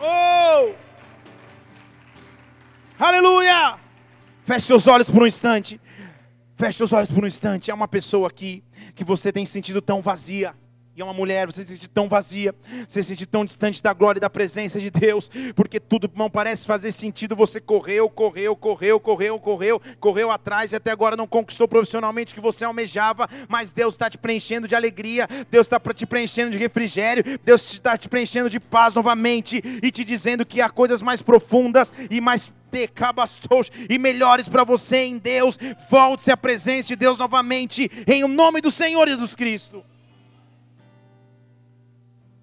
Oh! 0.00 0.93
Aleluia! 2.98 3.76
Feche 4.44 4.66
seus 4.66 4.86
olhos 4.86 5.10
por 5.10 5.20
um 5.20 5.26
instante. 5.26 5.80
Feche 6.56 6.78
seus 6.78 6.92
olhos 6.92 7.10
por 7.10 7.24
um 7.24 7.26
instante. 7.26 7.68
É 7.68 7.74
uma 7.74 7.88
pessoa 7.88 8.28
aqui 8.28 8.62
que 8.94 9.02
você 9.02 9.32
tem 9.32 9.44
sentido 9.44 9.82
tão 9.82 10.00
vazia. 10.00 10.54
E 10.96 11.00
é 11.00 11.04
uma 11.04 11.12
mulher, 11.12 11.46
você 11.48 11.62
se 11.62 11.70
sente 11.70 11.88
tão 11.88 12.08
vazia, 12.08 12.54
você 12.86 13.02
se 13.02 13.08
sente 13.08 13.26
tão 13.26 13.44
distante 13.44 13.82
da 13.82 13.92
glória 13.92 14.18
e 14.18 14.20
da 14.20 14.30
presença 14.30 14.78
de 14.78 14.90
Deus, 14.92 15.28
porque 15.56 15.80
tudo 15.80 16.08
não 16.14 16.30
parece 16.30 16.64
fazer 16.64 16.92
sentido. 16.92 17.34
Você 17.34 17.60
correu, 17.60 18.08
correu, 18.08 18.54
correu, 18.54 19.00
correu, 19.00 19.40
correu, 19.40 19.82
correu 19.98 20.30
atrás 20.30 20.70
e 20.70 20.76
até 20.76 20.92
agora 20.92 21.16
não 21.16 21.26
conquistou 21.26 21.66
profissionalmente 21.66 22.32
o 22.32 22.36
que 22.36 22.40
você 22.40 22.64
almejava, 22.64 23.28
mas 23.48 23.72
Deus 23.72 23.94
está 23.94 24.08
te 24.08 24.16
preenchendo 24.16 24.68
de 24.68 24.76
alegria, 24.76 25.28
Deus 25.50 25.66
está 25.66 25.80
te 25.92 26.06
preenchendo 26.06 26.52
de 26.52 26.58
refrigério, 26.58 27.24
Deus 27.44 27.72
está 27.72 27.98
te 27.98 28.08
preenchendo 28.08 28.48
de 28.48 28.60
paz 28.60 28.94
novamente 28.94 29.60
e 29.82 29.90
te 29.90 30.04
dizendo 30.04 30.46
que 30.46 30.60
há 30.60 30.70
coisas 30.70 31.02
mais 31.02 31.20
profundas 31.20 31.92
e 32.08 32.20
mais 32.20 32.52
e 33.88 33.98
melhores 33.98 34.48
para 34.48 34.64
você 34.64 35.04
em 35.04 35.18
Deus. 35.18 35.58
Volte-se 35.88 36.30
à 36.30 36.36
presença 36.36 36.88
de 36.88 36.96
Deus 36.96 37.18
novamente, 37.18 37.90
em 38.06 38.26
nome 38.26 38.60
do 38.60 38.70
Senhor 38.70 39.08
Jesus 39.08 39.34
Cristo. 39.34 39.84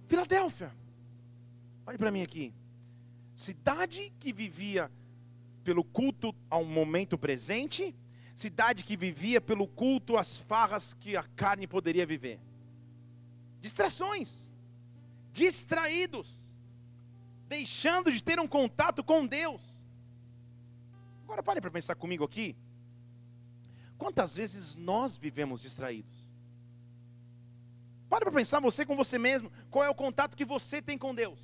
Filadélfia, 0.08 0.72
olhe 1.86 1.98
para 1.98 2.12
mim 2.12 2.22
aqui. 2.22 2.54
Cidade 3.36 4.12
que 4.20 4.34
vivia 4.34 4.92
pelo 5.64 5.84
culto 5.84 6.36
ao 6.50 6.66
momento 6.66 7.18
presente, 7.18 7.96
cidade 8.36 8.84
que 8.84 8.98
vivia 8.98 9.40
pelo 9.40 9.68
culto 9.68 10.18
às 10.18 10.36
farras 10.36 10.94
que 10.94 11.16
a 11.16 11.24
carne 11.24 11.68
poderia 11.68 12.06
viver. 12.06 12.40
Distrações, 13.60 14.52
distraídos, 15.32 16.28
deixando 17.48 18.12
de 18.12 18.24
ter 18.24 18.40
um 18.40 18.48
contato 18.48 19.04
com 19.04 19.26
Deus. 19.26 19.62
Agora 21.32 21.44
pare 21.44 21.62
para 21.62 21.72
pensar 21.72 21.96
comigo 21.96 22.26
aqui. 22.26 22.58
Quantas 23.98 24.36
vezes 24.36 24.76
nós 24.76 25.16
vivemos 25.16 25.62
distraídos? 25.62 26.18
Pare 28.10 28.26
para 28.26 28.34
pensar 28.34 28.60
você 28.60 28.86
com 28.86 28.98
você 28.98 29.18
mesmo. 29.18 29.50
Qual 29.70 29.86
é 29.86 29.90
o 29.90 29.96
contato 29.96 30.36
que 30.36 30.44
você 30.44 30.82
tem 30.82 30.98
com 30.98 31.16
Deus? 31.16 31.40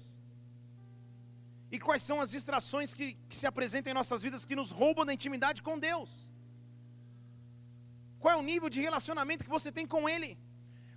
E 1.72 1.80
quais 1.80 2.02
são 2.02 2.20
as 2.20 2.32
distrações 2.32 2.94
que, 2.94 3.14
que 3.30 3.38
se 3.38 3.48
apresentam 3.48 3.92
em 3.92 3.94
nossas 3.94 4.22
vidas 4.22 4.44
que 4.44 4.58
nos 4.58 4.72
roubam 4.72 5.06
da 5.06 5.14
intimidade 5.14 5.64
com 5.64 5.80
Deus? 5.80 6.10
Qual 8.20 8.34
é 8.34 8.38
o 8.38 8.44
nível 8.52 8.70
de 8.70 8.82
relacionamento 8.82 9.46
que 9.46 9.50
você 9.58 9.72
tem 9.72 9.88
com 9.88 10.10
Ele? 10.10 10.38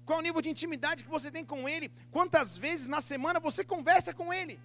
Qual 0.05 0.19
é 0.19 0.21
o 0.21 0.25
nível 0.25 0.43
de 0.43 0.51
intimidade 0.51 1.05
que 1.05 1.11
você 1.11 1.31
tem 1.31 1.45
com 1.45 1.69
Ele? 1.69 1.93
Quantas 2.11 2.57
vezes 2.57 2.89
na 2.89 3.01
semana 3.01 3.39
você 3.39 3.63
conversa 3.63 4.13
com 4.13 4.35
Ele? 4.35 4.59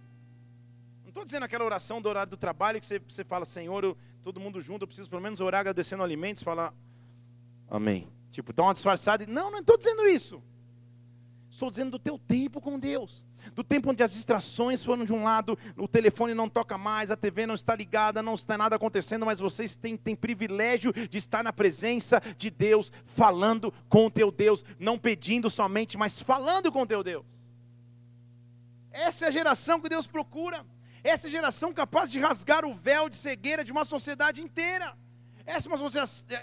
Estou 1.15 1.23
dizendo 1.23 1.43
aquela 1.43 1.63
oração 1.63 2.01
do 2.01 2.09
horário 2.09 2.29
do 2.29 2.35
trabalho 2.35 2.77
que 2.77 2.85
você, 2.85 2.99
você 2.99 3.23
fala, 3.23 3.45
Senhor, 3.45 3.81
eu, 3.85 3.97
todo 4.21 4.37
mundo 4.37 4.59
junto, 4.59 4.83
eu 4.83 4.87
preciso 4.87 5.09
pelo 5.09 5.21
menos 5.21 5.39
orar 5.39 5.61
agradecendo 5.61 6.03
alimentos, 6.03 6.43
falar 6.43 6.73
amém. 7.69 8.05
Tipo, 8.31 8.51
dá 8.51 8.63
uma 8.63 8.73
disfarçada. 8.73 9.25
Não, 9.25 9.49
não 9.49 9.59
estou 9.59 9.77
dizendo 9.77 10.05
isso. 10.05 10.43
Estou 11.49 11.69
dizendo 11.69 11.91
do 11.91 11.99
teu 11.99 12.19
tempo 12.19 12.59
com 12.59 12.77
Deus. 12.77 13.25
Do 13.53 13.63
tempo 13.63 13.91
onde 13.91 14.03
as 14.03 14.11
distrações 14.11 14.83
foram 14.83 15.05
de 15.05 15.13
um 15.13 15.23
lado, 15.23 15.57
o 15.77 15.87
telefone 15.87 16.33
não 16.33 16.49
toca 16.49 16.77
mais, 16.77 17.09
a 17.09 17.15
TV 17.15 17.45
não 17.45 17.55
está 17.55 17.73
ligada, 17.73 18.21
não 18.21 18.33
está 18.33 18.57
nada 18.57 18.75
acontecendo, 18.75 19.25
mas 19.25 19.39
vocês 19.39 19.73
têm, 19.73 19.95
têm 19.95 20.17
privilégio 20.17 20.91
de 20.91 21.17
estar 21.17 21.41
na 21.41 21.53
presença 21.53 22.21
de 22.37 22.49
Deus, 22.49 22.91
falando 23.05 23.73
com 23.87 24.07
o 24.07 24.11
teu 24.11 24.31
Deus, 24.31 24.65
não 24.77 24.97
pedindo 24.97 25.49
somente, 25.49 25.97
mas 25.97 26.21
falando 26.21 26.73
com 26.73 26.81
o 26.81 26.87
teu 26.87 27.01
Deus. 27.01 27.25
Essa 28.91 29.25
é 29.25 29.27
a 29.29 29.31
geração 29.31 29.79
que 29.79 29.87
Deus 29.87 30.07
procura. 30.07 30.65
Essa 31.13 31.29
geração 31.29 31.71
capaz 31.71 32.11
de 32.11 32.19
rasgar 32.19 32.65
o 32.65 32.73
véu 32.73 33.07
de 33.07 33.15
cegueira 33.15 33.63
de 33.63 33.71
uma 33.71 33.85
sociedade 33.85 34.41
inteira. 34.41 34.97
Essa 35.45 35.69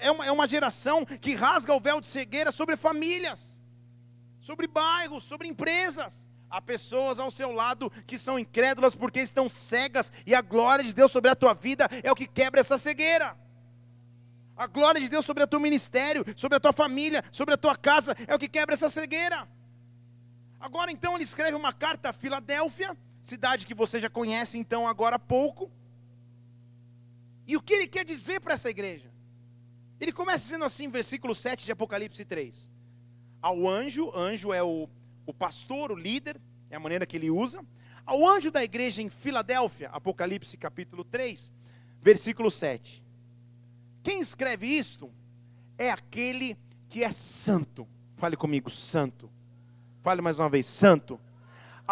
é 0.01 0.11
uma, 0.13 0.25
é 0.25 0.31
uma 0.31 0.47
geração 0.47 1.05
que 1.05 1.35
rasga 1.35 1.75
o 1.75 1.81
véu 1.81 2.01
de 2.01 2.07
cegueira 2.07 2.53
sobre 2.53 2.77
famílias, 2.77 3.61
sobre 4.39 4.69
bairros, 4.69 5.25
sobre 5.25 5.49
empresas. 5.49 6.29
Há 6.49 6.61
pessoas 6.61 7.19
ao 7.19 7.29
seu 7.29 7.51
lado 7.51 7.91
que 8.07 8.17
são 8.17 8.39
incrédulas 8.39 8.95
porque 8.95 9.19
estão 9.19 9.49
cegas, 9.49 10.13
e 10.25 10.33
a 10.33 10.41
glória 10.41 10.85
de 10.85 10.95
Deus 10.95 11.11
sobre 11.11 11.29
a 11.29 11.35
tua 11.35 11.55
vida 11.55 11.89
é 12.01 12.13
o 12.13 12.15
que 12.15 12.29
quebra 12.29 12.61
essa 12.61 12.79
cegueira. 12.79 13.37
A 14.57 14.69
glória 14.69 15.01
de 15.01 15.09
Deus 15.09 15.25
sobre 15.25 15.43
o 15.43 15.47
teu 15.49 15.59
ministério, 15.59 16.25
sobre 16.37 16.59
a 16.59 16.61
tua 16.61 16.73
família, 16.73 17.25
sobre 17.33 17.55
a 17.55 17.57
tua 17.57 17.75
casa, 17.75 18.17
é 18.29 18.35
o 18.35 18.39
que 18.39 18.49
quebra 18.49 18.75
essa 18.75 18.89
cegueira. 18.89 19.49
Agora 20.61 20.93
então 20.93 21.17
ele 21.17 21.25
escreve 21.25 21.57
uma 21.57 21.73
carta 21.73 22.11
a 22.11 22.13
Filadélfia, 22.13 22.97
cidade 23.23 23.67
que 23.67 23.75
você 23.75 24.01
já 24.01 24.11
conhece 24.11 24.59
então 24.59 24.87
agora 24.87 25.17
há 25.17 25.19
pouco. 25.19 25.71
E 27.47 27.57
o 27.57 27.63
que 27.63 27.73
ele 27.73 27.87
quer 27.87 28.05
dizer 28.05 28.41
para 28.41 28.55
essa 28.55 28.69
igreja? 28.69 29.11
Ele 30.01 30.13
começa 30.13 30.45
dizendo 30.45 30.65
assim, 30.65 30.89
versículo 30.89 31.35
7 31.35 31.65
de 31.65 31.73
Apocalipse 31.73 32.25
3. 32.25 32.69
Ao 33.41 33.69
anjo, 33.69 34.11
anjo 34.15 34.53
é 34.53 34.63
o, 34.63 34.89
o 35.25 35.33
pastor, 35.33 35.93
o 35.93 35.97
líder, 35.97 36.41
é 36.69 36.77
a 36.77 36.81
maneira 36.81 37.07
que 37.07 37.17
ele 37.17 37.31
usa. 37.31 37.65
Ao 38.05 38.29
anjo 38.29 38.51
da 38.51 38.65
igreja 38.65 39.01
em 39.01 39.09
Filadélfia, 39.09 39.89
Apocalipse 39.91 40.57
capítulo 40.57 41.05
3, 41.05 41.53
versículo 42.01 42.51
7. 42.51 43.03
Quem 44.03 44.21
escreve 44.21 44.67
isto 44.67 45.13
é 45.79 45.91
aquele 45.91 46.59
que 46.89 47.05
é 47.05 47.13
santo. 47.13 47.87
Fale 48.17 48.37
comigo, 48.37 48.71
santo. 48.71 49.31
Fale 50.03 50.21
mais 50.21 50.39
uma 50.39 50.49
vez, 50.49 50.67
santo. 50.67 51.21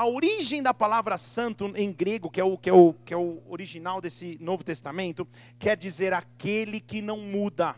A 0.01 0.07
origem 0.07 0.63
da 0.63 0.73
palavra 0.73 1.19
santo 1.19 1.71
em 1.77 1.93
grego, 1.93 2.31
que 2.31 2.41
é 2.41 2.43
o, 2.43 2.57
que 2.57 2.71
é 2.71 2.73
o, 2.73 2.95
que 3.05 3.13
é 3.13 3.17
o 3.19 3.43
original 3.47 4.01
desse 4.01 4.39
Novo 4.41 4.65
Testamento, 4.65 5.29
quer 5.59 5.77
dizer 5.77 6.15
aquele 6.15 6.81
que 6.81 7.03
não 7.03 7.19
muda. 7.19 7.77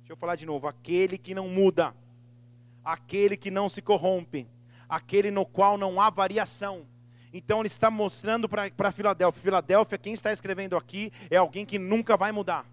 Deixa 0.00 0.12
eu 0.12 0.16
falar 0.18 0.36
de 0.36 0.44
novo: 0.44 0.66
aquele 0.66 1.16
que 1.16 1.34
não 1.34 1.48
muda, 1.48 1.94
aquele 2.84 3.34
que 3.34 3.50
não 3.50 3.66
se 3.66 3.80
corrompe, 3.80 4.46
aquele 4.86 5.30
no 5.30 5.46
qual 5.46 5.78
não 5.78 5.98
há 6.02 6.10
variação. 6.10 6.86
Então 7.32 7.60
ele 7.60 7.68
está 7.68 7.90
mostrando 7.90 8.46
para 8.46 8.92
Filadélfia: 8.92 9.42
Filadélfia, 9.42 9.96
quem 9.96 10.12
está 10.12 10.30
escrevendo 10.30 10.76
aqui 10.76 11.10
é 11.30 11.38
alguém 11.38 11.64
que 11.64 11.78
nunca 11.78 12.14
vai 12.14 12.30
mudar, 12.30 12.66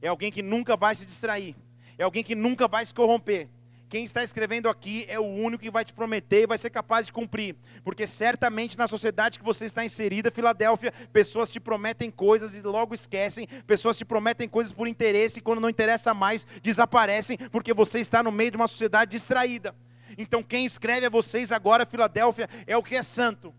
é 0.00 0.08
alguém 0.08 0.32
que 0.32 0.42
nunca 0.42 0.76
vai 0.76 0.96
se 0.96 1.06
distrair, 1.06 1.54
é 1.96 2.02
alguém 2.02 2.24
que 2.24 2.34
nunca 2.34 2.66
vai 2.66 2.84
se 2.84 2.92
corromper 2.92 3.48
quem 3.92 4.04
está 4.04 4.24
escrevendo 4.24 4.70
aqui 4.70 5.04
é 5.06 5.20
o 5.20 5.26
único 5.26 5.62
que 5.62 5.70
vai 5.70 5.84
te 5.84 5.92
prometer 5.92 6.44
e 6.44 6.46
vai 6.46 6.56
ser 6.56 6.70
capaz 6.70 7.04
de 7.04 7.12
cumprir. 7.12 7.54
Porque 7.84 8.06
certamente 8.06 8.78
na 8.78 8.86
sociedade 8.86 9.38
que 9.38 9.44
você 9.44 9.66
está 9.66 9.84
inserida, 9.84 10.30
Filadélfia, 10.30 10.90
pessoas 11.12 11.50
te 11.50 11.60
prometem 11.60 12.10
coisas 12.10 12.54
e 12.54 12.62
logo 12.62 12.94
esquecem, 12.94 13.46
pessoas 13.66 13.98
te 13.98 14.04
prometem 14.06 14.48
coisas 14.48 14.72
por 14.72 14.88
interesse 14.88 15.40
e 15.40 15.42
quando 15.42 15.60
não 15.60 15.68
interessa 15.68 16.14
mais, 16.14 16.46
desaparecem, 16.62 17.36
porque 17.36 17.74
você 17.74 18.00
está 18.00 18.22
no 18.22 18.32
meio 18.32 18.52
de 18.52 18.56
uma 18.56 18.66
sociedade 18.66 19.10
distraída. 19.10 19.76
Então 20.16 20.42
quem 20.42 20.64
escreve 20.64 21.04
a 21.04 21.10
vocês 21.10 21.52
agora, 21.52 21.84
Filadélfia, 21.84 22.48
é 22.66 22.74
o 22.74 22.82
que 22.82 22.94
é 22.94 23.02
santo. 23.02 23.54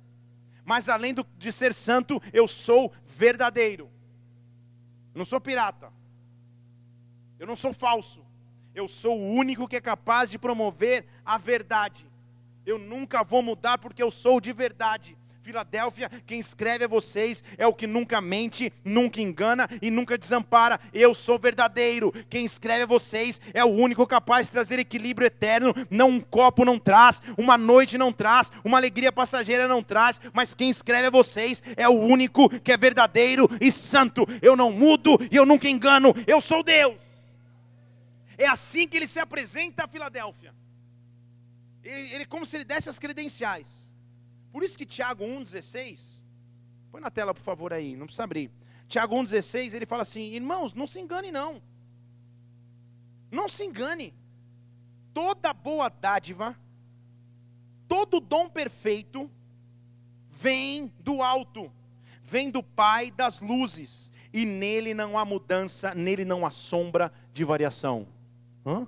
Mas 0.65 0.89
além 0.89 1.13
de 1.37 1.51
ser 1.51 1.75
santo, 1.75 2.19
eu 2.33 2.47
sou 2.47 2.91
verdadeiro. 3.05 3.87
Eu 5.13 5.19
não 5.19 5.25
sou 5.25 5.39
pirata. 5.39 5.93
Eu 7.37 7.45
não 7.45 7.55
sou 7.55 7.71
falso. 7.71 8.32
Eu 8.75 8.87
sou 8.87 9.19
o 9.19 9.31
único 9.33 9.67
que 9.67 9.75
é 9.75 9.81
capaz 9.81 10.29
de 10.29 10.39
promover 10.39 11.05
a 11.23 11.37
verdade. 11.37 12.07
Eu 12.65 12.79
nunca 12.79 13.23
vou 13.23 13.41
mudar 13.41 13.77
porque 13.77 14.01
eu 14.01 14.09
sou 14.09 14.41
de 14.41 14.51
verdade. 14.51 15.15
Filadélfia, 15.43 16.09
quem 16.25 16.39
escreve 16.39 16.85
a 16.85 16.87
vocês 16.87 17.43
é 17.57 17.67
o 17.67 17.73
que 17.73 17.85
nunca 17.85 18.21
mente, 18.21 18.71
nunca 18.83 19.21
engana 19.21 19.69
e 19.81 19.91
nunca 19.91 20.17
desampara. 20.17 20.79
Eu 20.93 21.13
sou 21.13 21.37
verdadeiro. 21.37 22.13
Quem 22.29 22.45
escreve 22.45 22.83
a 22.83 22.87
vocês 22.87 23.41
é 23.53 23.63
o 23.63 23.67
único 23.67 24.07
capaz 24.07 24.47
de 24.47 24.53
trazer 24.53 24.79
equilíbrio 24.79 25.27
eterno. 25.27 25.75
Não 25.89 26.09
um 26.09 26.21
copo 26.21 26.63
não 26.63 26.79
traz, 26.79 27.21
uma 27.37 27.57
noite 27.57 27.97
não 27.97 28.11
traz, 28.11 28.51
uma 28.63 28.77
alegria 28.77 29.11
passageira 29.11 29.67
não 29.67 29.83
traz, 29.83 30.19
mas 30.31 30.55
quem 30.55 30.69
escreve 30.69 31.07
a 31.07 31.11
vocês 31.11 31.61
é 31.75 31.87
o 31.87 31.99
único 31.99 32.49
que 32.61 32.71
é 32.71 32.77
verdadeiro 32.77 33.47
e 33.59 33.69
santo. 33.69 34.25
Eu 34.41 34.55
não 34.55 34.71
mudo 34.71 35.19
e 35.29 35.35
eu 35.35 35.45
nunca 35.45 35.69
engano. 35.69 36.15
Eu 36.25 36.39
sou 36.39 36.63
Deus. 36.63 37.12
É 38.37 38.47
assim 38.47 38.87
que 38.87 38.97
ele 38.97 39.07
se 39.07 39.19
apresenta 39.19 39.85
a 39.85 39.87
Filadélfia. 39.87 40.53
Ele, 41.83 42.13
ele 42.13 42.25
como 42.25 42.45
se 42.45 42.57
ele 42.57 42.65
desse 42.65 42.89
as 42.89 42.99
credenciais. 42.99 43.93
Por 44.51 44.63
isso 44.63 44.77
que 44.77 44.85
Tiago 44.85 45.23
1,16, 45.25 46.23
põe 46.91 47.01
na 47.01 47.09
tela 47.09 47.33
por 47.33 47.41
favor 47.41 47.73
aí, 47.73 47.95
não 47.95 48.05
precisa 48.05 48.23
abrir. 48.23 48.51
Tiago 48.87 49.15
1,16, 49.15 49.73
ele 49.73 49.85
fala 49.85 50.03
assim: 50.03 50.31
irmãos, 50.33 50.73
não 50.73 50.85
se 50.85 50.99
engane 50.99 51.31
não. 51.31 51.61
Não 53.31 53.49
se 53.49 53.65
engane. 53.65 54.13
Toda 55.13 55.53
boa 55.53 55.89
dádiva, 55.89 56.55
todo 57.87 58.19
dom 58.19 58.47
perfeito, 58.47 59.29
vem 60.29 60.91
do 60.99 61.21
alto, 61.21 61.71
vem 62.23 62.49
do 62.51 62.61
Pai 62.61 63.09
das 63.09 63.41
luzes, 63.41 64.11
e 64.31 64.45
nele 64.45 64.93
não 64.93 65.17
há 65.17 65.25
mudança, 65.25 65.95
nele 65.95 66.25
não 66.25 66.45
há 66.45 66.51
sombra 66.51 67.11
de 67.33 67.43
variação. 67.43 68.07
Hã? 68.65 68.87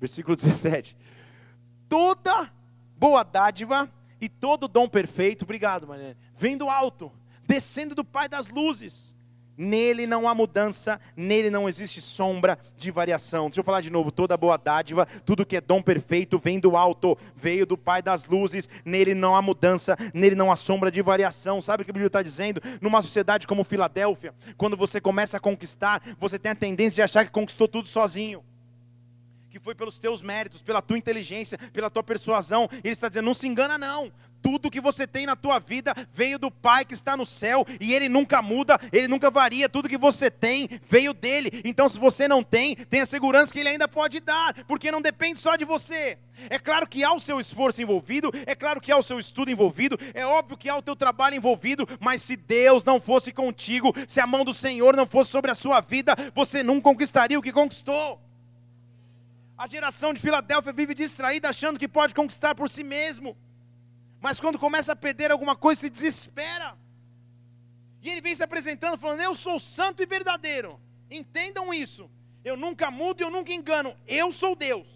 Versículo 0.00 0.34
17. 0.36 0.96
Toda 1.88 2.50
boa 2.96 3.22
dádiva 3.22 3.90
e 4.20 4.28
todo 4.28 4.68
dom 4.68 4.88
perfeito, 4.88 5.42
obrigado, 5.42 5.86
Maria, 5.86 6.16
vem 6.36 6.56
do 6.56 6.68
alto, 6.70 7.10
descendo 7.44 7.94
do 7.94 8.04
Pai 8.04 8.28
das 8.28 8.48
luzes. 8.48 9.16
Nele 9.58 10.06
não 10.06 10.26
há 10.26 10.34
mudança, 10.34 10.98
nele 11.14 11.50
não 11.50 11.68
existe 11.68 12.00
sombra 12.00 12.58
de 12.76 12.90
variação. 12.90 13.48
Deixa 13.48 13.60
eu 13.60 13.64
falar 13.64 13.82
de 13.82 13.90
novo: 13.90 14.10
toda 14.10 14.36
boa 14.36 14.56
dádiva, 14.56 15.06
tudo 15.26 15.44
que 15.44 15.56
é 15.56 15.60
dom 15.60 15.82
perfeito 15.82 16.38
vem 16.38 16.58
do 16.58 16.74
alto, 16.76 17.18
veio 17.36 17.66
do 17.66 17.76
Pai 17.76 18.00
das 18.00 18.24
luzes, 18.24 18.68
nele 18.84 19.14
não 19.14 19.36
há 19.36 19.42
mudança, 19.42 19.96
nele 20.14 20.34
não 20.34 20.50
há 20.50 20.56
sombra 20.56 20.90
de 20.90 21.02
variação. 21.02 21.60
Sabe 21.60 21.82
o 21.82 21.84
que 21.84 21.90
a 21.90 21.92
Bíblia 21.92 22.06
está 22.06 22.22
dizendo? 22.22 22.62
Numa 22.80 23.02
sociedade 23.02 23.46
como 23.46 23.62
Filadélfia, 23.62 24.34
quando 24.56 24.76
você 24.76 25.00
começa 25.00 25.36
a 25.36 25.40
conquistar, 25.40 26.02
você 26.18 26.38
tem 26.38 26.52
a 26.52 26.56
tendência 26.56 26.94
de 26.94 27.02
achar 27.02 27.24
que 27.24 27.30
conquistou 27.30 27.68
tudo 27.68 27.86
sozinho 27.88 28.42
que 29.52 29.60
foi 29.60 29.74
pelos 29.74 29.98
teus 29.98 30.22
méritos, 30.22 30.62
pela 30.62 30.80
tua 30.80 30.96
inteligência, 30.96 31.58
pela 31.74 31.90
tua 31.90 32.02
persuasão. 32.02 32.70
Ele 32.72 32.94
está 32.94 33.08
dizendo: 33.08 33.26
não 33.26 33.34
se 33.34 33.46
engana, 33.46 33.76
não. 33.76 34.10
Tudo 34.40 34.70
que 34.70 34.80
você 34.80 35.06
tem 35.06 35.24
na 35.24 35.36
tua 35.36 35.60
vida 35.60 35.94
veio 36.12 36.36
do 36.36 36.50
Pai 36.50 36.84
que 36.84 36.94
está 36.94 37.16
no 37.16 37.24
céu 37.24 37.64
e 37.78 37.92
Ele 37.92 38.08
nunca 38.08 38.42
muda, 38.42 38.80
Ele 38.90 39.06
nunca 39.06 39.30
varia. 39.30 39.68
Tudo 39.68 39.88
que 39.88 39.98
você 39.98 40.30
tem 40.30 40.68
veio 40.88 41.12
dele. 41.14 41.62
Então, 41.64 41.88
se 41.88 41.96
você 41.96 42.26
não 42.26 42.42
tem, 42.42 42.74
tenha 42.74 43.06
segurança 43.06 43.52
que 43.52 43.60
Ele 43.60 43.68
ainda 43.68 43.86
pode 43.86 44.18
dar, 44.18 44.64
porque 44.64 44.90
não 44.90 45.00
depende 45.00 45.38
só 45.38 45.54
de 45.54 45.64
você. 45.64 46.18
É 46.50 46.58
claro 46.58 46.88
que 46.88 47.04
há 47.04 47.12
o 47.12 47.20
seu 47.20 47.38
esforço 47.38 47.80
envolvido, 47.82 48.32
é 48.46 48.54
claro 48.54 48.80
que 48.80 48.90
há 48.90 48.96
o 48.96 49.02
seu 49.02 49.20
estudo 49.20 49.50
envolvido, 49.50 49.96
é 50.12 50.26
óbvio 50.26 50.56
que 50.56 50.68
há 50.68 50.76
o 50.76 50.82
teu 50.82 50.96
trabalho 50.96 51.36
envolvido, 51.36 51.86
mas 52.00 52.22
se 52.22 52.34
Deus 52.34 52.82
não 52.82 53.00
fosse 53.00 53.30
contigo, 53.32 53.94
se 54.08 54.18
a 54.18 54.26
mão 54.26 54.44
do 54.44 54.54
Senhor 54.54 54.96
não 54.96 55.06
fosse 55.06 55.30
sobre 55.30 55.50
a 55.50 55.54
sua 55.54 55.80
vida, 55.80 56.16
você 56.34 56.64
não 56.64 56.80
conquistaria 56.80 57.38
o 57.38 57.42
que 57.42 57.52
conquistou. 57.52 58.18
A 59.62 59.68
geração 59.68 60.12
de 60.12 60.18
Filadélfia 60.18 60.72
vive 60.72 60.92
distraída, 60.92 61.48
achando 61.48 61.78
que 61.78 61.86
pode 61.86 62.16
conquistar 62.16 62.52
por 62.52 62.68
si 62.68 62.82
mesmo. 62.82 63.36
Mas 64.20 64.40
quando 64.40 64.58
começa 64.58 64.90
a 64.90 64.96
perder 64.96 65.30
alguma 65.30 65.54
coisa, 65.54 65.82
se 65.82 65.88
desespera. 65.88 66.76
E 68.02 68.10
ele 68.10 68.20
vem 68.20 68.34
se 68.34 68.42
apresentando, 68.42 68.98
falando: 68.98 69.20
Eu 69.20 69.36
sou 69.36 69.60
santo 69.60 70.02
e 70.02 70.06
verdadeiro. 70.06 70.80
Entendam 71.08 71.72
isso. 71.72 72.10
Eu 72.44 72.56
nunca 72.56 72.90
mudo 72.90 73.20
e 73.20 73.22
eu 73.22 73.30
nunca 73.30 73.52
engano. 73.52 73.96
Eu 74.04 74.32
sou 74.32 74.56
Deus. 74.56 74.88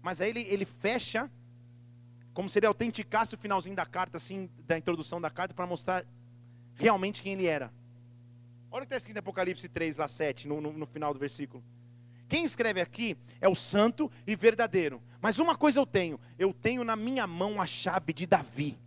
Mas 0.00 0.22
aí 0.22 0.30
ele, 0.30 0.46
ele 0.48 0.64
fecha, 0.64 1.30
como 2.32 2.48
se 2.48 2.58
ele 2.58 2.66
autenticasse 2.66 3.34
o 3.34 3.38
finalzinho 3.38 3.76
da 3.76 3.84
carta, 3.84 4.16
assim, 4.16 4.48
da 4.60 4.78
introdução 4.78 5.20
da 5.20 5.28
carta, 5.28 5.52
para 5.52 5.66
mostrar 5.66 6.06
realmente 6.74 7.22
quem 7.22 7.34
ele 7.34 7.44
era. 7.44 7.70
Olha 8.70 8.84
o 8.84 8.86
que 8.86 8.94
está 8.94 8.96
escrito 8.96 9.16
em 9.16 9.18
Apocalipse 9.18 9.68
3, 9.68 9.98
lá 9.98 10.08
7, 10.08 10.48
no, 10.48 10.58
no, 10.58 10.72
no 10.72 10.86
final 10.86 11.12
do 11.12 11.20
versículo. 11.20 11.62
Quem 12.28 12.44
escreve 12.44 12.80
aqui 12.80 13.16
é 13.40 13.48
o 13.48 13.54
santo 13.54 14.10
e 14.26 14.36
verdadeiro. 14.36 15.02
Mas 15.20 15.38
uma 15.38 15.56
coisa 15.56 15.80
eu 15.80 15.86
tenho: 15.86 16.20
eu 16.38 16.52
tenho 16.52 16.84
na 16.84 16.94
minha 16.94 17.26
mão 17.26 17.60
a 17.60 17.66
chave 17.66 18.12
de 18.12 18.26
Davi. 18.26 18.78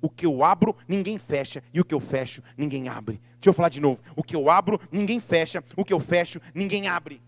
O 0.00 0.08
que 0.08 0.26
eu 0.26 0.44
abro, 0.44 0.76
ninguém 0.86 1.18
fecha, 1.18 1.62
e 1.74 1.80
o 1.80 1.84
que 1.84 1.94
eu 1.94 1.98
fecho, 1.98 2.42
ninguém 2.56 2.88
abre. 2.88 3.20
Deixa 3.40 3.48
eu 3.48 3.52
falar 3.52 3.68
de 3.70 3.80
novo: 3.80 4.00
o 4.14 4.22
que 4.22 4.36
eu 4.36 4.50
abro, 4.50 4.80
ninguém 4.92 5.20
fecha, 5.20 5.64
o 5.76 5.84
que 5.84 5.92
eu 5.92 5.98
fecho, 5.98 6.40
ninguém 6.54 6.86
abre. 6.86 7.20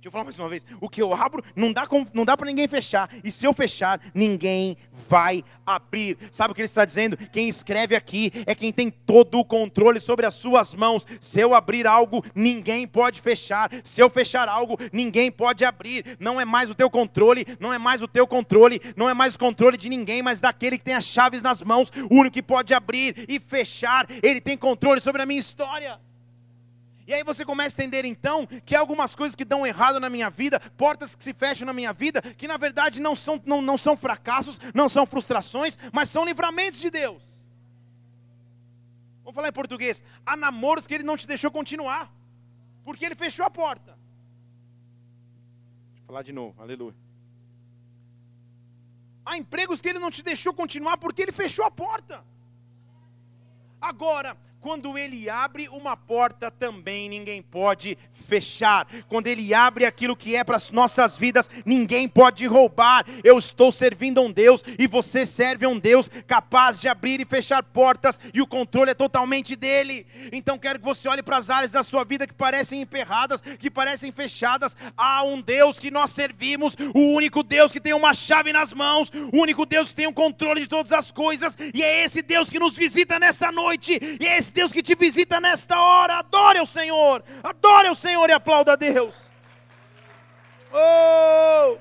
Deixa 0.00 0.08
eu 0.08 0.12
falar 0.12 0.24
mais 0.24 0.38
uma 0.38 0.48
vez. 0.48 0.64
O 0.80 0.88
que 0.88 1.02
eu 1.02 1.12
abro 1.12 1.44
não 1.54 1.74
dá, 1.74 1.86
não 2.14 2.24
dá 2.24 2.34
para 2.34 2.46
ninguém 2.46 2.66
fechar. 2.66 3.10
E 3.22 3.30
se 3.30 3.44
eu 3.44 3.52
fechar, 3.52 4.00
ninguém 4.14 4.74
vai 5.06 5.44
abrir. 5.66 6.16
Sabe 6.32 6.52
o 6.52 6.54
que 6.54 6.62
ele 6.62 6.68
está 6.68 6.86
dizendo? 6.86 7.18
Quem 7.18 7.50
escreve 7.50 7.94
aqui 7.94 8.32
é 8.46 8.54
quem 8.54 8.72
tem 8.72 8.88
todo 8.88 9.38
o 9.38 9.44
controle 9.44 10.00
sobre 10.00 10.24
as 10.24 10.32
suas 10.32 10.74
mãos. 10.74 11.06
Se 11.20 11.38
eu 11.40 11.54
abrir 11.54 11.86
algo, 11.86 12.24
ninguém 12.34 12.86
pode 12.86 13.20
fechar. 13.20 13.70
Se 13.84 14.00
eu 14.00 14.08
fechar 14.08 14.48
algo, 14.48 14.78
ninguém 14.90 15.30
pode 15.30 15.66
abrir. 15.66 16.16
Não 16.18 16.40
é 16.40 16.46
mais 16.46 16.70
o 16.70 16.74
teu 16.74 16.88
controle, 16.88 17.44
não 17.60 17.70
é 17.70 17.76
mais 17.76 18.00
o 18.00 18.08
teu 18.08 18.26
controle, 18.26 18.80
não 18.96 19.06
é 19.06 19.12
mais 19.12 19.34
o 19.34 19.38
controle 19.38 19.76
de 19.76 19.90
ninguém, 19.90 20.22
mas 20.22 20.40
daquele 20.40 20.78
que 20.78 20.84
tem 20.84 20.94
as 20.94 21.04
chaves 21.04 21.42
nas 21.42 21.60
mãos. 21.60 21.92
O 22.10 22.14
único 22.14 22.32
que 22.32 22.42
pode 22.42 22.72
abrir 22.72 23.26
e 23.28 23.38
fechar, 23.38 24.06
ele 24.22 24.40
tem 24.40 24.56
controle 24.56 25.02
sobre 25.02 25.20
a 25.20 25.26
minha 25.26 25.38
história. 25.38 26.00
E 27.10 27.14
aí 27.14 27.24
você 27.24 27.44
começa 27.44 27.74
a 27.74 27.84
entender 27.84 28.04
então 28.04 28.46
que 28.46 28.76
há 28.76 28.78
algumas 28.78 29.16
coisas 29.16 29.34
que 29.34 29.44
dão 29.44 29.66
errado 29.66 29.98
na 29.98 30.08
minha 30.08 30.30
vida, 30.30 30.60
portas 30.60 31.16
que 31.16 31.24
se 31.24 31.34
fecham 31.34 31.66
na 31.66 31.72
minha 31.72 31.92
vida, 31.92 32.22
que 32.22 32.46
na 32.46 32.56
verdade 32.56 33.00
não 33.00 33.16
são, 33.16 33.42
não, 33.44 33.60
não 33.60 33.76
são 33.76 33.96
fracassos, 33.96 34.60
não 34.72 34.88
são 34.88 35.04
frustrações, 35.04 35.76
mas 35.92 36.08
são 36.08 36.24
livramentos 36.24 36.78
de 36.78 36.88
Deus. 36.88 37.24
Vamos 39.24 39.34
falar 39.34 39.48
em 39.48 39.52
português. 39.52 40.04
Há 40.24 40.36
namoros 40.36 40.86
que 40.86 40.94
ele 40.94 41.02
não 41.02 41.16
te 41.16 41.26
deixou 41.26 41.50
continuar, 41.50 42.14
porque 42.84 43.04
ele 43.04 43.16
fechou 43.16 43.44
a 43.44 43.50
porta. 43.50 43.98
Eu 45.96 46.04
falar 46.06 46.22
de 46.22 46.32
novo, 46.32 46.62
aleluia. 46.62 46.94
Há 49.26 49.36
empregos 49.36 49.80
que 49.80 49.88
ele 49.88 49.98
não 49.98 50.12
te 50.12 50.22
deixou 50.22 50.54
continuar 50.54 50.96
porque 50.96 51.22
ele 51.22 51.32
fechou 51.32 51.64
a 51.64 51.72
porta. 51.72 52.24
Agora, 53.80 54.36
quando 54.60 54.98
ele 54.98 55.30
abre 55.30 55.68
uma 55.68 55.96
porta, 55.96 56.50
também 56.50 57.08
ninguém 57.08 57.40
pode 57.40 57.96
fechar. 58.12 58.86
Quando 59.08 59.26
ele 59.26 59.54
abre 59.54 59.86
aquilo 59.86 60.14
que 60.14 60.36
é 60.36 60.44
para 60.44 60.56
as 60.56 60.70
nossas 60.70 61.16
vidas, 61.16 61.48
ninguém 61.64 62.06
pode 62.06 62.46
roubar. 62.46 63.06
Eu 63.24 63.38
estou 63.38 63.72
servindo 63.72 64.18
a 64.18 64.22
um 64.22 64.30
Deus 64.30 64.62
e 64.78 64.86
você 64.86 65.24
serve 65.24 65.64
a 65.64 65.68
um 65.68 65.78
Deus 65.78 66.10
capaz 66.26 66.80
de 66.80 66.88
abrir 66.88 67.20
e 67.20 67.24
fechar 67.24 67.62
portas 67.62 68.20
e 68.34 68.40
o 68.42 68.46
controle 68.46 68.90
é 68.90 68.94
totalmente 68.94 69.56
dele. 69.56 70.06
Então 70.30 70.58
quero 70.58 70.78
que 70.78 70.84
você 70.84 71.08
olhe 71.08 71.22
para 71.22 71.38
as 71.38 71.48
áreas 71.48 71.70
da 71.70 71.82
sua 71.82 72.04
vida 72.04 72.26
que 72.26 72.34
parecem 72.34 72.82
emperradas, 72.82 73.40
que 73.40 73.70
parecem 73.70 74.12
fechadas. 74.12 74.76
Há 74.96 75.22
um 75.22 75.40
Deus 75.40 75.78
que 75.78 75.90
nós 75.90 76.10
servimos, 76.10 76.76
o 76.94 77.14
único 77.14 77.42
Deus 77.42 77.72
que 77.72 77.80
tem 77.80 77.94
uma 77.94 78.12
chave 78.12 78.52
nas 78.52 78.72
mãos, 78.72 79.10
o 79.32 79.40
único 79.40 79.64
Deus 79.64 79.90
que 79.90 79.96
tem 79.96 80.06
o 80.06 80.12
controle 80.12 80.60
de 80.60 80.68
todas 80.68 80.92
as 80.92 81.10
coisas, 81.10 81.56
e 81.72 81.82
é 81.82 82.04
esse 82.04 82.20
Deus 82.22 82.50
que 82.50 82.58
nos 82.58 82.76
visita 82.76 83.18
nessa 83.18 83.50
noite, 83.50 83.98
e 84.20 84.26
é 84.26 84.36
esse 84.36 84.49
esse 84.50 84.52
Deus 84.52 84.72
que 84.72 84.82
te 84.82 84.96
visita 84.96 85.40
nesta 85.40 85.80
hora. 85.80 86.18
Adore 86.18 86.60
o 86.60 86.66
Senhor, 86.66 87.22
adore 87.42 87.88
o 87.88 87.94
Senhor 87.94 88.28
e 88.28 88.32
aplauda 88.32 88.72
a 88.72 88.76
Deus. 88.76 89.14
Oh! 90.72 91.78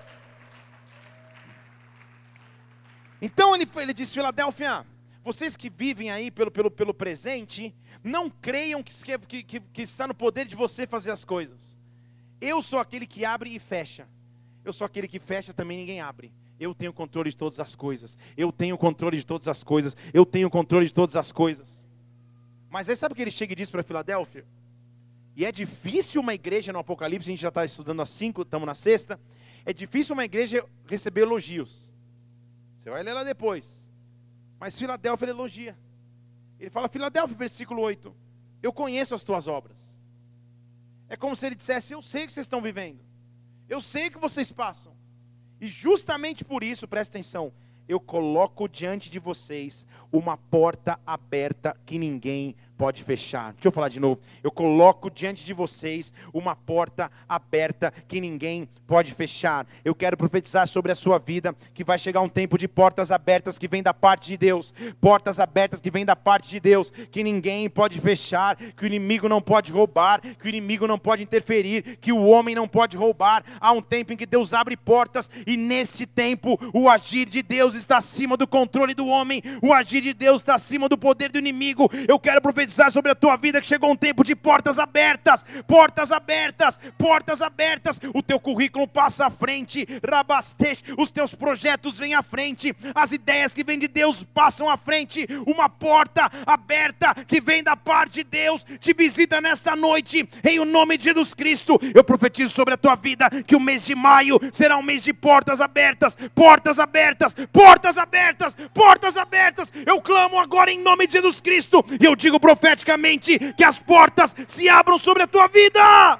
Então 3.21 3.55
ele, 3.55 3.67
ele 3.75 3.93
diz, 3.93 4.13
Filadélfia, 4.13 4.85
vocês 5.23 5.57
que 5.57 5.69
vivem 5.69 6.09
aí 6.11 6.31
pelo, 6.31 6.49
pelo, 6.49 6.71
pelo 6.71 6.93
presente, 6.93 7.75
não 8.03 8.29
creiam 8.29 8.81
que, 8.81 8.93
que, 9.27 9.43
que, 9.43 9.59
que 9.59 9.81
está 9.81 10.07
no 10.07 10.13
poder 10.13 10.45
de 10.45 10.55
você 10.55 10.87
fazer 10.87 11.11
as 11.11 11.25
coisas. 11.25 11.77
Eu 12.39 12.61
sou 12.61 12.79
aquele 12.79 13.05
que 13.05 13.25
abre 13.25 13.53
e 13.53 13.59
fecha. 13.59 14.07
Eu 14.63 14.71
sou 14.71 14.85
aquele 14.85 15.07
que 15.07 15.19
fecha, 15.19 15.53
também 15.53 15.77
ninguém 15.77 15.99
abre. 15.99 16.31
Eu 16.59 16.73
tenho 16.73 16.93
controle 16.93 17.29
de 17.29 17.35
todas 17.35 17.59
as 17.59 17.73
coisas. 17.75 18.17
Eu 18.37 18.51
tenho 18.51 18.77
controle 18.77 19.17
de 19.17 19.25
todas 19.25 19.47
as 19.47 19.63
coisas. 19.63 19.97
Eu 20.13 20.25
tenho 20.25 20.49
controle 20.49 20.85
de 20.85 20.93
todas 20.93 21.15
as 21.15 21.31
coisas. 21.31 21.88
Mas 22.69 22.87
aí 22.87 22.95
sabe 22.95 23.13
o 23.13 23.15
que 23.15 23.21
ele 23.21 23.31
chega 23.31 23.53
e 23.53 23.55
diz 23.55 23.69
para 23.69 23.83
Filadélfia? 23.83 24.45
E 25.35 25.45
é 25.45 25.51
difícil 25.51 26.21
uma 26.21 26.33
igreja 26.33 26.73
no 26.73 26.79
Apocalipse, 26.79 27.29
a 27.29 27.31
gente 27.31 27.41
já 27.41 27.49
está 27.49 27.63
estudando 27.63 28.01
há 28.01 28.05
cinco, 28.05 28.41
estamos 28.41 28.65
na 28.65 28.75
sexta. 28.75 29.19
É 29.65 29.73
difícil 29.73 30.13
uma 30.13 30.25
igreja 30.25 30.65
receber 30.85 31.21
elogios. 31.21 31.93
Você 32.75 32.89
vai 32.89 33.03
ler 33.03 33.13
lá 33.13 33.23
depois. 33.23 33.89
Mas 34.59 34.77
Filadélfia 34.77 35.25
ele 35.25 35.31
elogia. 35.31 35.77
Ele 36.59 36.69
fala, 36.69 36.89
Filadélfia, 36.89 37.35
versículo 37.35 37.81
8: 37.81 38.13
Eu 38.61 38.73
conheço 38.73 39.15
as 39.15 39.23
tuas 39.23 39.47
obras. 39.47 39.79
É 41.07 41.15
como 41.15 41.35
se 41.35 41.45
ele 41.45 41.55
dissesse: 41.55 41.93
Eu 41.93 42.01
sei 42.01 42.25
o 42.25 42.27
que 42.27 42.33
vocês 42.33 42.45
estão 42.45 42.61
vivendo. 42.61 42.99
Eu 43.67 43.81
sei 43.81 44.07
o 44.07 44.11
que 44.11 44.19
vocês 44.19 44.51
passam. 44.51 44.93
E 45.61 45.67
justamente 45.67 46.43
por 46.43 46.63
isso, 46.63 46.87
presta 46.87 47.17
atenção, 47.17 47.53
eu 47.89 47.99
coloco 47.99 48.69
diante 48.69 49.09
de 49.09 49.17
vocês 49.17 49.83
uma 50.11 50.37
porta 50.37 50.99
aberta 51.07 51.75
que 51.87 51.97
ninguém 51.97 52.55
pode 52.79 53.03
fechar. 53.03 53.51
Deixa 53.51 53.67
eu 53.67 53.73
falar 53.73 53.89
de 53.89 53.99
novo. 53.99 54.21
Eu 54.41 54.49
coloco 54.49 55.11
diante 55.11 55.45
de 55.45 55.53
vocês 55.53 56.13
uma 56.33 56.55
porta 56.55 57.11
aberta 57.27 57.93
que 58.07 58.21
ninguém 58.21 58.69
pode 58.87 59.13
fechar. 59.13 59.67
Eu 59.83 59.93
quero 59.93 60.15
profetizar 60.15 60.65
sobre 60.65 60.89
a 60.89 60.95
sua 60.95 61.19
vida 61.19 61.53
que 61.73 61.83
vai 61.83 61.99
chegar 61.99 62.21
um 62.21 62.29
tempo 62.29 62.57
de 62.57 62.69
portas 62.69 63.11
abertas 63.11 63.59
que 63.59 63.67
vem 63.67 63.83
da 63.83 63.93
parte 63.93 64.27
de 64.27 64.37
Deus. 64.37 64.73
Portas 65.01 65.41
abertas 65.41 65.81
que 65.81 65.91
vem 65.91 66.05
da 66.05 66.15
parte 66.15 66.49
de 66.49 66.57
Deus, 66.61 66.89
que 67.11 67.21
ninguém 67.21 67.69
pode 67.69 67.99
fechar, 67.99 68.55
que 68.55 68.85
o 68.85 68.87
inimigo 68.87 69.27
não 69.27 69.41
pode 69.41 69.73
roubar, 69.73 70.21
que 70.21 70.45
o 70.45 70.49
inimigo 70.49 70.87
não 70.87 70.97
pode 70.97 71.21
interferir, 71.21 71.97
que 71.97 72.13
o 72.13 72.23
homem 72.23 72.55
não 72.55 72.67
pode 72.67 72.95
roubar. 72.95 73.43
Há 73.59 73.73
um 73.73 73.81
tempo 73.81 74.13
em 74.13 74.17
que 74.17 74.25
Deus 74.25 74.53
abre 74.53 74.77
portas 74.77 75.29
e 75.45 75.57
nesse 75.57 76.05
tempo 76.05 76.57
o 76.73 76.87
agir 76.87 77.27
de 77.27 77.43
Deus 77.43 77.75
está 77.75 77.97
acima 77.97 78.37
do 78.37 78.47
controle 78.47 78.93
do 78.93 79.05
homem. 79.05 79.43
O 79.61 79.73
agir 79.73 79.99
de 79.99 80.13
Deus 80.13 80.39
está 80.39 80.55
acima 80.55 80.87
do 80.87 80.97
poder 80.97 81.29
do 81.29 81.39
inimigo. 81.39 81.91
Eu 82.07 82.17
quero 82.17 82.41
profetizar 82.41 82.68
profetizar 82.69 82.91
sobre 82.91 83.11
a 83.11 83.15
tua 83.15 83.35
vida 83.35 83.59
que 83.59 83.67
chegou 83.67 83.91
um 83.91 83.95
tempo 83.95 84.23
de 84.23 84.35
portas 84.35 84.77
abertas, 84.77 85.43
portas 85.67 86.11
abertas, 86.11 86.79
portas 86.97 87.41
abertas. 87.41 87.99
O 88.13 88.21
teu 88.21 88.39
currículo 88.39 88.87
passa 88.87 89.25
à 89.25 89.29
frente, 89.29 89.87
rabastej, 90.07 90.83
os 90.97 91.09
teus 91.09 91.33
projetos 91.33 91.97
vêm 91.97 92.13
à 92.13 92.21
frente, 92.21 92.75
as 92.93 93.11
ideias 93.11 93.53
que 93.53 93.63
vêm 93.63 93.79
de 93.79 93.87
Deus 93.87 94.23
passam 94.23 94.69
à 94.69 94.77
frente. 94.77 95.27
Uma 95.47 95.67
porta 95.67 96.31
aberta 96.45 97.15
que 97.27 97.41
vem 97.41 97.63
da 97.63 97.75
parte 97.75 98.23
de 98.23 98.23
Deus 98.23 98.63
te 98.79 98.93
visita 98.93 99.41
nesta 99.41 99.75
noite, 99.75 100.27
em 100.43 100.59
o 100.59 100.65
nome 100.65 100.97
de 100.97 101.05
Jesus 101.05 101.33
Cristo. 101.33 101.79
Eu 101.95 102.03
profetizo 102.03 102.53
sobre 102.53 102.75
a 102.75 102.77
tua 102.77 102.95
vida 102.95 103.29
que 103.45 103.55
o 103.55 103.59
mês 103.59 103.85
de 103.85 103.95
maio 103.95 104.39
será 104.51 104.77
um 104.77 104.83
mês 104.83 105.01
de 105.01 105.13
portas 105.13 105.59
abertas, 105.59 106.15
portas 106.35 106.77
abertas, 106.77 107.35
portas 107.51 107.97
abertas, 107.97 108.55
portas 108.73 109.17
abertas. 109.17 109.71
Eu 109.85 110.01
clamo 110.01 110.39
agora 110.39 110.71
em 110.71 110.79
nome 110.79 111.07
de 111.07 111.13
Jesus 111.13 111.41
Cristo 111.41 111.83
e 111.99 112.05
eu 112.05 112.15
digo 112.15 112.39
profeta 112.39 112.58
profeticamente 112.59 113.53
que 113.53 113.63
as 113.63 113.79
portas 113.79 114.35
se 114.47 114.67
abram 114.67 114.99
sobre 114.99 115.23
a 115.23 115.27
tua 115.27 115.47
vida. 115.47 116.19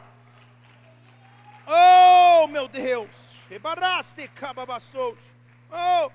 Oh, 1.68 2.48
meu 2.48 2.68
Deus. 2.68 3.10
Oh. 5.72 6.12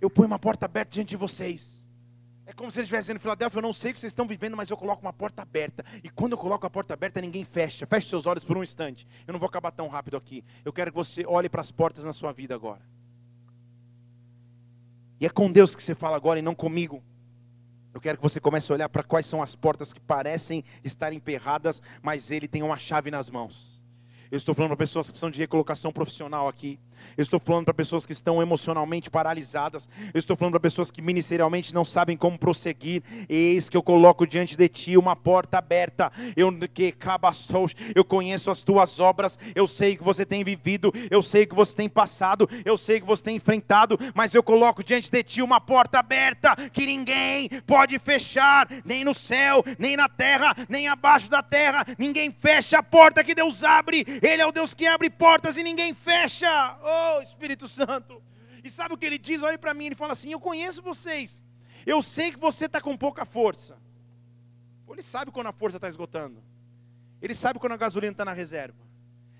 Eu 0.00 0.10
ponho 0.10 0.26
uma 0.26 0.38
porta 0.38 0.66
aberta 0.66 0.92
diante 0.92 1.10
de 1.10 1.16
vocês. 1.16 1.88
É 2.46 2.52
como 2.52 2.70
se 2.70 2.78
eles 2.78 2.86
estivessem 2.86 3.14
dizendo, 3.14 3.20
Filadélfia, 3.20 3.58
eu 3.58 3.62
não 3.62 3.72
sei 3.72 3.90
o 3.90 3.94
que 3.94 4.00
vocês 4.00 4.10
estão 4.10 4.26
vivendo, 4.26 4.54
mas 4.54 4.68
eu 4.68 4.76
coloco 4.76 5.00
uma 5.00 5.14
porta 5.14 5.40
aberta. 5.40 5.82
E 6.02 6.10
quando 6.10 6.32
eu 6.32 6.38
coloco 6.38 6.66
a 6.66 6.70
porta 6.70 6.92
aberta, 6.92 7.20
ninguém 7.22 7.42
fecha. 7.42 7.86
Feche 7.86 8.08
seus 8.08 8.26
olhos 8.26 8.44
por 8.44 8.58
um 8.58 8.62
instante. 8.62 9.06
Eu 9.26 9.32
não 9.32 9.40
vou 9.40 9.48
acabar 9.48 9.70
tão 9.70 9.88
rápido 9.88 10.16
aqui. 10.16 10.44
Eu 10.62 10.72
quero 10.72 10.90
que 10.90 10.96
você 10.96 11.24
olhe 11.26 11.48
para 11.48 11.62
as 11.62 11.70
portas 11.70 12.04
na 12.04 12.12
sua 12.12 12.32
vida 12.32 12.54
agora. 12.54 12.82
E 15.18 15.24
é 15.24 15.30
com 15.30 15.50
Deus 15.50 15.74
que 15.74 15.82
você 15.82 15.94
fala 15.94 16.16
agora 16.16 16.38
e 16.38 16.42
não 16.42 16.54
comigo. 16.54 17.02
Eu 17.94 18.00
quero 18.00 18.18
que 18.18 18.22
você 18.24 18.40
comece 18.40 18.72
a 18.72 18.74
olhar 18.74 18.88
para 18.88 19.04
quais 19.04 19.24
são 19.24 19.40
as 19.40 19.54
portas 19.54 19.92
que 19.92 20.00
parecem 20.00 20.64
estar 20.82 21.12
emperradas, 21.12 21.80
mas 22.02 22.32
ele 22.32 22.48
tem 22.48 22.60
uma 22.60 22.76
chave 22.76 23.08
nas 23.08 23.30
mãos. 23.30 23.80
Eu 24.32 24.36
estou 24.36 24.52
falando 24.52 24.70
para 24.70 24.78
pessoas 24.78 25.06
que 25.06 25.12
precisam 25.12 25.30
de 25.30 25.38
recolocação 25.38 25.92
profissional 25.92 26.48
aqui. 26.48 26.80
Eu 27.16 27.22
estou 27.22 27.40
falando 27.40 27.64
para 27.64 27.74
pessoas 27.74 28.06
que 28.06 28.12
estão 28.12 28.42
emocionalmente 28.42 29.10
paralisadas. 29.10 29.88
Eu 30.12 30.18
estou 30.18 30.36
falando 30.36 30.52
para 30.52 30.60
pessoas 30.60 30.90
que 30.90 31.02
ministerialmente 31.02 31.74
não 31.74 31.84
sabem 31.84 32.16
como 32.16 32.38
prosseguir. 32.38 33.02
Eis 33.28 33.68
que 33.68 33.76
eu 33.76 33.82
coloco 33.82 34.26
diante 34.26 34.56
de 34.56 34.68
ti 34.68 34.96
uma 34.96 35.16
porta 35.16 35.58
aberta. 35.58 36.12
Eu 36.36 36.52
que 36.72 36.94
eu 37.94 38.04
conheço 38.04 38.50
as 38.50 38.62
tuas 38.62 38.98
obras. 38.98 39.38
Eu 39.54 39.66
sei 39.66 39.96
que 39.96 40.02
você 40.02 40.24
tem 40.24 40.44
vivido. 40.44 40.92
Eu 41.10 41.22
sei 41.22 41.46
que 41.46 41.54
você 41.54 41.74
tem 41.74 41.88
passado. 41.88 42.48
Eu 42.64 42.76
sei 42.76 43.00
que 43.00 43.06
você 43.06 43.22
tem 43.22 43.36
enfrentado. 43.36 43.98
Mas 44.14 44.34
eu 44.34 44.42
coloco 44.42 44.82
diante 44.82 45.10
de 45.10 45.22
ti 45.22 45.42
uma 45.42 45.60
porta 45.60 45.98
aberta 45.98 46.54
que 46.72 46.86
ninguém 46.86 47.48
pode 47.66 47.98
fechar, 47.98 48.68
nem 48.84 49.04
no 49.04 49.14
céu, 49.14 49.64
nem 49.78 49.96
na 49.96 50.08
terra, 50.08 50.54
nem 50.68 50.88
abaixo 50.88 51.28
da 51.28 51.42
terra. 51.42 51.86
Ninguém 51.98 52.30
fecha 52.30 52.78
a 52.78 52.82
porta 52.82 53.24
que 53.24 53.34
Deus 53.34 53.62
abre. 53.64 54.04
Ele 54.22 54.42
é 54.42 54.46
o 54.46 54.52
Deus 54.52 54.74
que 54.74 54.86
abre 54.86 55.08
portas 55.10 55.56
e 55.56 55.62
ninguém 55.62 55.94
fecha. 55.94 56.76
Oh, 56.84 57.20
Espírito 57.22 57.66
Santo. 57.66 58.22
E 58.62 58.70
sabe 58.70 58.94
o 58.94 58.98
que 58.98 59.06
ele 59.06 59.18
diz? 59.18 59.42
Olha 59.42 59.58
para 59.58 59.72
mim, 59.72 59.86
ele 59.86 59.94
fala 59.94 60.12
assim: 60.12 60.32
Eu 60.32 60.40
conheço 60.40 60.82
vocês. 60.82 61.42
Eu 61.86 62.02
sei 62.02 62.30
que 62.30 62.38
você 62.38 62.66
está 62.66 62.80
com 62.80 62.96
pouca 62.96 63.24
força. 63.24 63.78
Ele 64.88 65.02
sabe 65.02 65.32
quando 65.32 65.48
a 65.48 65.52
força 65.52 65.78
está 65.78 65.88
esgotando. 65.88 66.42
Ele 67.20 67.34
sabe 67.34 67.58
quando 67.58 67.72
a 67.72 67.76
gasolina 67.76 68.12
está 68.12 68.24
na 68.24 68.32
reserva. 68.32 68.78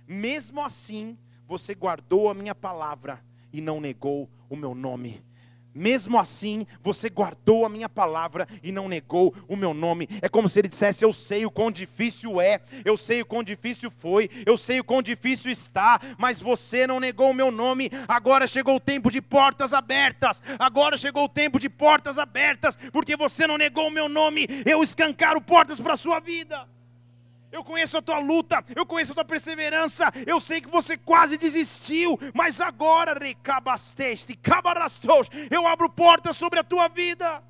Mesmo 0.07 0.61
assim, 0.63 1.19
você 1.47 1.75
guardou 1.75 2.29
a 2.29 2.35
minha 2.35 2.55
palavra 2.55 3.25
e 3.53 3.61
não 3.61 3.81
negou 3.81 4.29
o 4.49 4.57
meu 4.57 4.75
nome. 4.75 5.25
Mesmo 5.75 6.19
assim, 6.19 6.67
você 6.83 7.09
guardou 7.11 7.67
a 7.67 7.69
minha 7.69 7.89
palavra 7.89 8.47
e 8.63 8.71
não 8.71 8.89
negou 8.89 9.35
o 9.49 9.57
meu 9.57 9.75
nome. 9.75 10.09
É 10.23 10.29
como 10.29 10.49
se 10.49 10.61
ele 10.61 10.69
dissesse: 10.69 11.05
Eu 11.05 11.13
sei 11.13 11.45
o 11.45 11.51
quão 11.51 11.71
difícil 11.71 12.41
é, 12.41 12.61
eu 12.85 12.97
sei 12.97 13.23
o 13.23 13.27
quão 13.27 13.43
difícil 13.43 13.91
foi, 13.91 14.31
eu 14.47 14.57
sei 14.57 14.81
o 14.81 14.85
quão 14.85 15.03
difícil 15.03 15.51
está, 15.51 16.01
mas 16.17 16.41
você 16.41 16.87
não 16.87 17.01
negou 17.01 17.31
o 17.31 17.35
meu 17.35 17.51
nome. 17.51 17.91
Agora 18.07 18.47
chegou 18.47 18.77
o 18.77 18.81
tempo 18.81 19.11
de 19.11 19.21
portas 19.21 19.73
abertas. 19.73 20.43
Agora 20.59 20.97
chegou 20.97 21.25
o 21.25 21.29
tempo 21.29 21.59
de 21.59 21.69
portas 21.69 22.19
abertas, 22.19 22.77
porque 22.93 23.17
você 23.17 23.47
não 23.47 23.59
negou 23.59 23.89
o 23.89 23.93
meu 23.93 24.09
nome. 24.09 24.47
Eu 24.65 24.83
escancaro 24.83 25.41
portas 25.41 25.81
para 25.81 25.95
a 25.95 25.97
sua 25.97 26.21
vida 26.21 26.74
eu 27.55 27.63
conheço 27.63 27.97
a 27.97 28.03
tua 28.03 28.19
luta, 28.19 28.65
eu 28.75 28.85
conheço 28.85 29.13
a 29.13 29.15
tua 29.15 29.25
perseverança, 29.25 30.13
eu 30.27 30.41
sei 30.41 30.61
que 30.61 30.69
você 30.69 30.97
quase 30.97 31.37
desistiu, 31.37 32.19
mas 32.35 32.61
agora, 32.61 33.17
recabasteste, 33.17 34.35
cabarastos, 34.35 35.31
eu 35.49 35.65
abro 35.65 35.89
portas 35.89 36.37
sobre 36.37 36.59
a 36.59 36.65
tua 36.65 36.89
vida. 36.89 37.41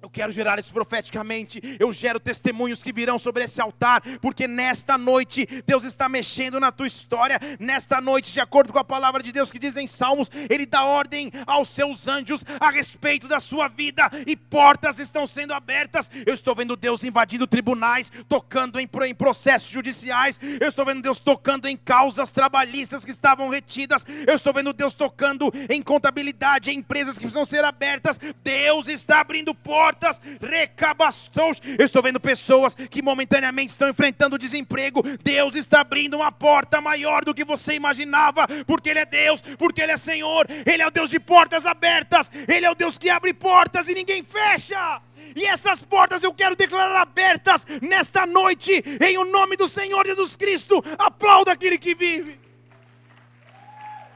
Eu 0.00 0.08
quero 0.08 0.30
gerar 0.30 0.60
isso 0.60 0.72
profeticamente. 0.72 1.60
Eu 1.78 1.92
gero 1.92 2.20
testemunhos 2.20 2.84
que 2.84 2.92
virão 2.92 3.18
sobre 3.18 3.42
esse 3.42 3.60
altar, 3.60 4.00
porque 4.20 4.46
nesta 4.46 4.96
noite 4.96 5.44
Deus 5.66 5.82
está 5.82 6.08
mexendo 6.08 6.60
na 6.60 6.70
tua 6.70 6.86
história. 6.86 7.40
Nesta 7.58 8.00
noite, 8.00 8.32
de 8.32 8.38
acordo 8.38 8.72
com 8.72 8.78
a 8.78 8.84
palavra 8.84 9.24
de 9.24 9.32
Deus 9.32 9.50
que 9.50 9.58
diz 9.58 9.76
em 9.76 9.88
Salmos, 9.88 10.30
Ele 10.48 10.64
dá 10.64 10.84
ordem 10.84 11.32
aos 11.44 11.70
seus 11.70 12.06
anjos 12.06 12.44
a 12.60 12.70
respeito 12.70 13.26
da 13.26 13.40
sua 13.40 13.66
vida 13.66 14.08
e 14.24 14.36
portas 14.36 15.00
estão 15.00 15.26
sendo 15.26 15.52
abertas. 15.52 16.08
Eu 16.24 16.32
estou 16.32 16.54
vendo 16.54 16.76
Deus 16.76 17.02
invadindo 17.02 17.46
tribunais, 17.46 18.12
tocando 18.28 18.78
em, 18.78 18.88
em 19.04 19.14
processos 19.14 19.68
judiciais. 19.68 20.38
Eu 20.60 20.68
estou 20.68 20.86
vendo 20.86 21.02
Deus 21.02 21.18
tocando 21.18 21.66
em 21.66 21.76
causas 21.76 22.30
trabalhistas 22.30 23.04
que 23.04 23.10
estavam 23.10 23.48
retidas. 23.48 24.06
Eu 24.28 24.34
estou 24.34 24.52
vendo 24.52 24.72
Deus 24.72 24.94
tocando 24.94 25.52
em 25.68 25.82
contabilidade, 25.82 26.70
em 26.70 26.78
empresas 26.78 27.16
que 27.16 27.22
precisam 27.22 27.44
ser 27.44 27.64
abertas. 27.64 28.20
Deus 28.44 28.86
está 28.86 29.20
abrindo 29.20 29.52
portas 29.52 29.87
portas, 29.88 30.20
recabastos. 30.40 31.62
Eu 31.78 31.84
estou 31.84 32.02
vendo 32.02 32.20
pessoas 32.20 32.74
que 32.74 33.00
momentaneamente 33.00 33.70
estão 33.70 33.88
enfrentando 33.88 34.38
desemprego. 34.38 35.02
Deus 35.22 35.54
está 35.54 35.80
abrindo 35.80 36.18
uma 36.18 36.30
porta 36.30 36.80
maior 36.80 37.24
do 37.24 37.32
que 37.32 37.44
você 37.44 37.74
imaginava, 37.74 38.46
porque 38.66 38.90
Ele 38.90 38.98
é 38.98 39.06
Deus, 39.06 39.40
porque 39.56 39.80
Ele 39.80 39.92
é 39.92 39.96
Senhor, 39.96 40.46
Ele 40.66 40.82
é 40.82 40.86
o 40.86 40.90
Deus 40.90 41.08
de 41.10 41.18
portas 41.18 41.64
abertas, 41.64 42.30
Ele 42.46 42.66
é 42.66 42.70
o 42.70 42.74
Deus 42.74 42.98
que 42.98 43.08
abre 43.08 43.32
portas 43.32 43.88
e 43.88 43.94
ninguém 43.94 44.22
fecha. 44.22 45.00
E 45.34 45.46
essas 45.46 45.80
portas 45.80 46.22
eu 46.22 46.34
quero 46.34 46.54
declarar 46.54 47.00
abertas 47.00 47.66
nesta 47.80 48.26
noite, 48.26 48.84
em 49.00 49.16
o 49.16 49.24
nome 49.24 49.56
do 49.56 49.68
Senhor 49.68 50.06
Jesus 50.06 50.36
Cristo. 50.36 50.84
Aplauda 50.98 51.52
aquele 51.52 51.78
que 51.78 51.94
vive. 51.94 52.38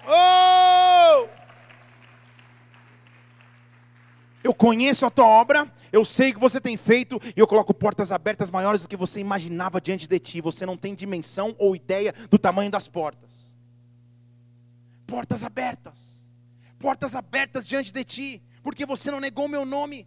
Oh! 0.07 1.42
Eu 4.43 4.53
conheço 4.53 5.07
a 5.07 5.11
tua 5.11 5.27
obra, 5.27 5.71
eu 5.93 6.05
sei 6.05 6.31
o 6.31 6.35
que 6.35 6.41
você 6.41 6.61
tem 6.61 6.77
feito, 6.77 7.21
e 7.37 7.41
eu 7.41 7.47
coloco 7.47 7.73
portas 7.73 8.11
abertas 8.11 8.51
maiores 8.51 8.83
do 8.83 8.89
que 8.89 8.97
você 8.97 9.21
imaginava 9.21 9.81
diante 9.81 10.09
de 10.09 10.19
ti. 10.19 10.41
Você 10.41 10.67
não 10.67 10.77
tem 10.77 10.95
dimensão 10.95 11.55
ou 11.59 11.77
ideia 11.77 12.13
do 12.31 12.39
tamanho 12.39 12.71
das 12.71 12.89
portas. 12.89 13.57
Portas 15.07 15.45
abertas, 15.45 16.19
portas 16.79 17.15
abertas 17.15 17.69
diante 17.69 17.93
de 17.93 18.03
ti, 18.03 18.43
porque 18.63 18.87
você 18.87 19.11
não 19.11 19.21
negou 19.21 19.47
meu 19.47 19.65
nome. 19.65 20.07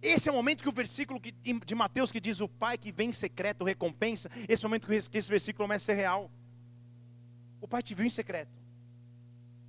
Esse 0.00 0.28
é 0.28 0.32
o 0.32 0.34
momento 0.34 0.62
que 0.62 0.68
o 0.68 0.72
versículo 0.72 1.20
de 1.20 1.74
Mateus 1.74 2.12
que 2.12 2.20
diz: 2.20 2.40
O 2.40 2.48
Pai 2.48 2.78
que 2.78 2.92
vem 2.92 3.08
em 3.08 3.12
secreto 3.12 3.64
recompensa. 3.64 4.30
Esse 4.48 4.64
é 4.64 4.66
o 4.66 4.68
momento 4.68 4.86
que 4.86 5.18
esse 5.18 5.28
versículo 5.28 5.64
começa 5.64 5.84
a 5.84 5.86
ser 5.86 6.00
real. 6.00 6.30
O 7.60 7.66
Pai 7.66 7.82
te 7.82 7.94
viu 7.94 8.06
em 8.06 8.10
secreto. 8.10 8.52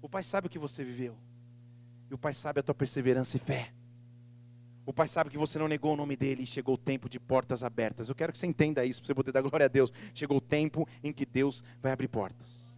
O 0.02 0.08
Pai 0.08 0.22
sabe 0.24 0.48
o 0.48 0.50
que 0.50 0.60
você 0.60 0.84
viveu. 0.84 1.18
E 2.10 2.14
o 2.14 2.18
Pai 2.18 2.34
sabe 2.34 2.60
a 2.60 2.64
tua 2.64 2.76
perseverança 2.76 3.38
e 3.38 3.40
fé. 3.40 3.74
O 4.88 4.94
Pai 4.94 5.06
sabe 5.06 5.30
que 5.30 5.38
você 5.38 5.60
não 5.60 5.68
negou 5.68 5.94
o 5.94 5.98
nome 5.98 6.16
dele 6.16 6.44
e 6.44 6.46
chegou 6.46 6.76
o 6.76 6.78
tempo 6.78 7.10
de 7.10 7.20
portas 7.20 7.62
abertas. 7.62 8.08
Eu 8.08 8.16
quero 8.16 8.32
que 8.32 8.40
você 8.40 8.48
entenda 8.48 8.86
isso, 8.86 9.02
para 9.02 9.08
você 9.08 9.14
poder 9.14 9.34
dar 9.34 9.42
glória 9.44 9.66
a 9.66 9.68
Deus. 9.68 9.92
Chegou 10.14 10.38
o 10.38 10.42
tempo 10.42 10.88
em 11.04 11.12
que 11.12 11.26
Deus 11.26 11.62
vai 11.82 11.92
abrir 11.92 12.08
portas. 12.08 12.74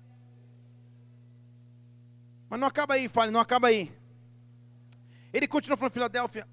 Mas 2.49 2.59
não 2.59 2.67
acaba 2.67 2.95
aí, 2.95 3.07
fale, 3.07 3.31
não 3.31 3.39
acaba 3.39 3.67
aí. 3.67 3.91
Ele 5.31 5.47
continua 5.47 5.77
falando, 5.77 5.93
Filadélfia, 5.93 6.47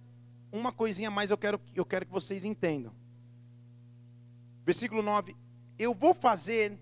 uma 0.53 0.71
coisinha 0.71 1.11
mais 1.11 1.31
eu 1.31 1.39
quero, 1.39 1.59
eu 1.75 1.87
quero 1.87 2.05
que 2.05 2.13
vocês 2.13 2.45
entendam. 2.45 2.93
Versículo 4.63 5.03
9: 5.03 5.35
Eu 5.79 5.95
vou 5.95 6.13
fazer 6.13 6.79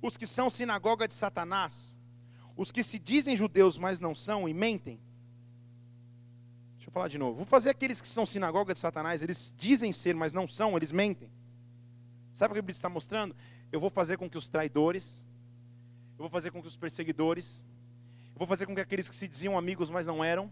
os 0.00 0.16
que 0.16 0.24
são 0.24 0.48
sinagoga 0.48 1.08
de 1.08 1.14
Satanás, 1.14 1.98
os 2.56 2.70
que 2.70 2.84
se 2.84 2.96
dizem 2.96 3.34
judeus, 3.34 3.76
mas 3.76 3.98
não 3.98 4.14
são 4.14 4.48
e 4.48 4.54
mentem, 4.54 5.00
falar 6.94 7.08
de 7.08 7.18
novo. 7.18 7.38
Vou 7.38 7.44
fazer 7.44 7.70
aqueles 7.70 8.00
que 8.00 8.06
são 8.06 8.24
sinagoga 8.24 8.72
de 8.72 8.78
Satanás, 8.78 9.20
eles 9.20 9.52
dizem 9.58 9.90
ser, 9.90 10.14
mas 10.14 10.32
não 10.32 10.46
são, 10.46 10.76
eles 10.76 10.92
mentem. 10.92 11.28
Sabe 12.32 12.52
o 12.52 12.54
que 12.54 12.60
a 12.60 12.62
Bíblia 12.62 12.76
está 12.76 12.88
mostrando? 12.88 13.34
Eu 13.72 13.80
vou 13.80 13.90
fazer 13.90 14.16
com 14.16 14.30
que 14.30 14.38
os 14.38 14.48
traidores, 14.48 15.26
eu 16.16 16.22
vou 16.22 16.30
fazer 16.30 16.52
com 16.52 16.62
que 16.62 16.68
os 16.68 16.76
perseguidores, 16.76 17.66
eu 18.32 18.38
vou 18.38 18.46
fazer 18.46 18.64
com 18.66 18.74
que 18.74 18.80
aqueles 18.80 19.08
que 19.08 19.14
se 19.14 19.26
diziam 19.26 19.58
amigos, 19.58 19.90
mas 19.90 20.06
não 20.06 20.22
eram, 20.22 20.50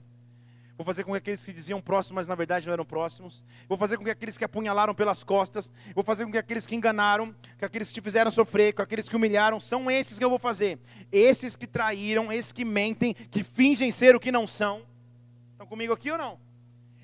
Vou 0.76 0.86
fazer 0.86 1.04
com 1.04 1.12
que 1.12 1.18
aqueles 1.18 1.44
que 1.44 1.52
diziam 1.52 1.80
próximos, 1.80 2.16
mas 2.16 2.28
na 2.28 2.34
verdade 2.34 2.66
não 2.66 2.72
eram 2.72 2.84
próximos. 2.84 3.44
Vou 3.68 3.76
fazer 3.76 3.96
com 3.96 4.04
que 4.04 4.10
aqueles 4.10 4.38
que 4.38 4.44
apunhalaram 4.44 4.94
pelas 4.94 5.22
costas. 5.22 5.70
Vou 5.94 6.02
fazer 6.02 6.24
com 6.24 6.32
que 6.32 6.38
aqueles 6.38 6.66
que 6.66 6.74
enganaram, 6.74 7.34
que 7.58 7.64
aqueles 7.64 7.88
que 7.88 7.94
te 7.94 8.00
fizeram 8.00 8.30
sofrer, 8.30 8.72
com 8.72 8.82
aqueles 8.82 9.08
que 9.08 9.14
humilharam, 9.14 9.60
são 9.60 9.90
esses 9.90 10.18
que 10.18 10.24
eu 10.24 10.30
vou 10.30 10.38
fazer. 10.38 10.80
Esses 11.12 11.56
que 11.56 11.66
traíram, 11.66 12.32
esses 12.32 12.52
que 12.52 12.64
mentem, 12.64 13.14
que 13.14 13.44
fingem 13.44 13.92
ser 13.92 14.16
o 14.16 14.20
que 14.20 14.32
não 14.32 14.46
são. 14.46 14.82
Comigo 15.72 15.94
aqui 15.94 16.10
ou 16.10 16.18
não? 16.18 16.38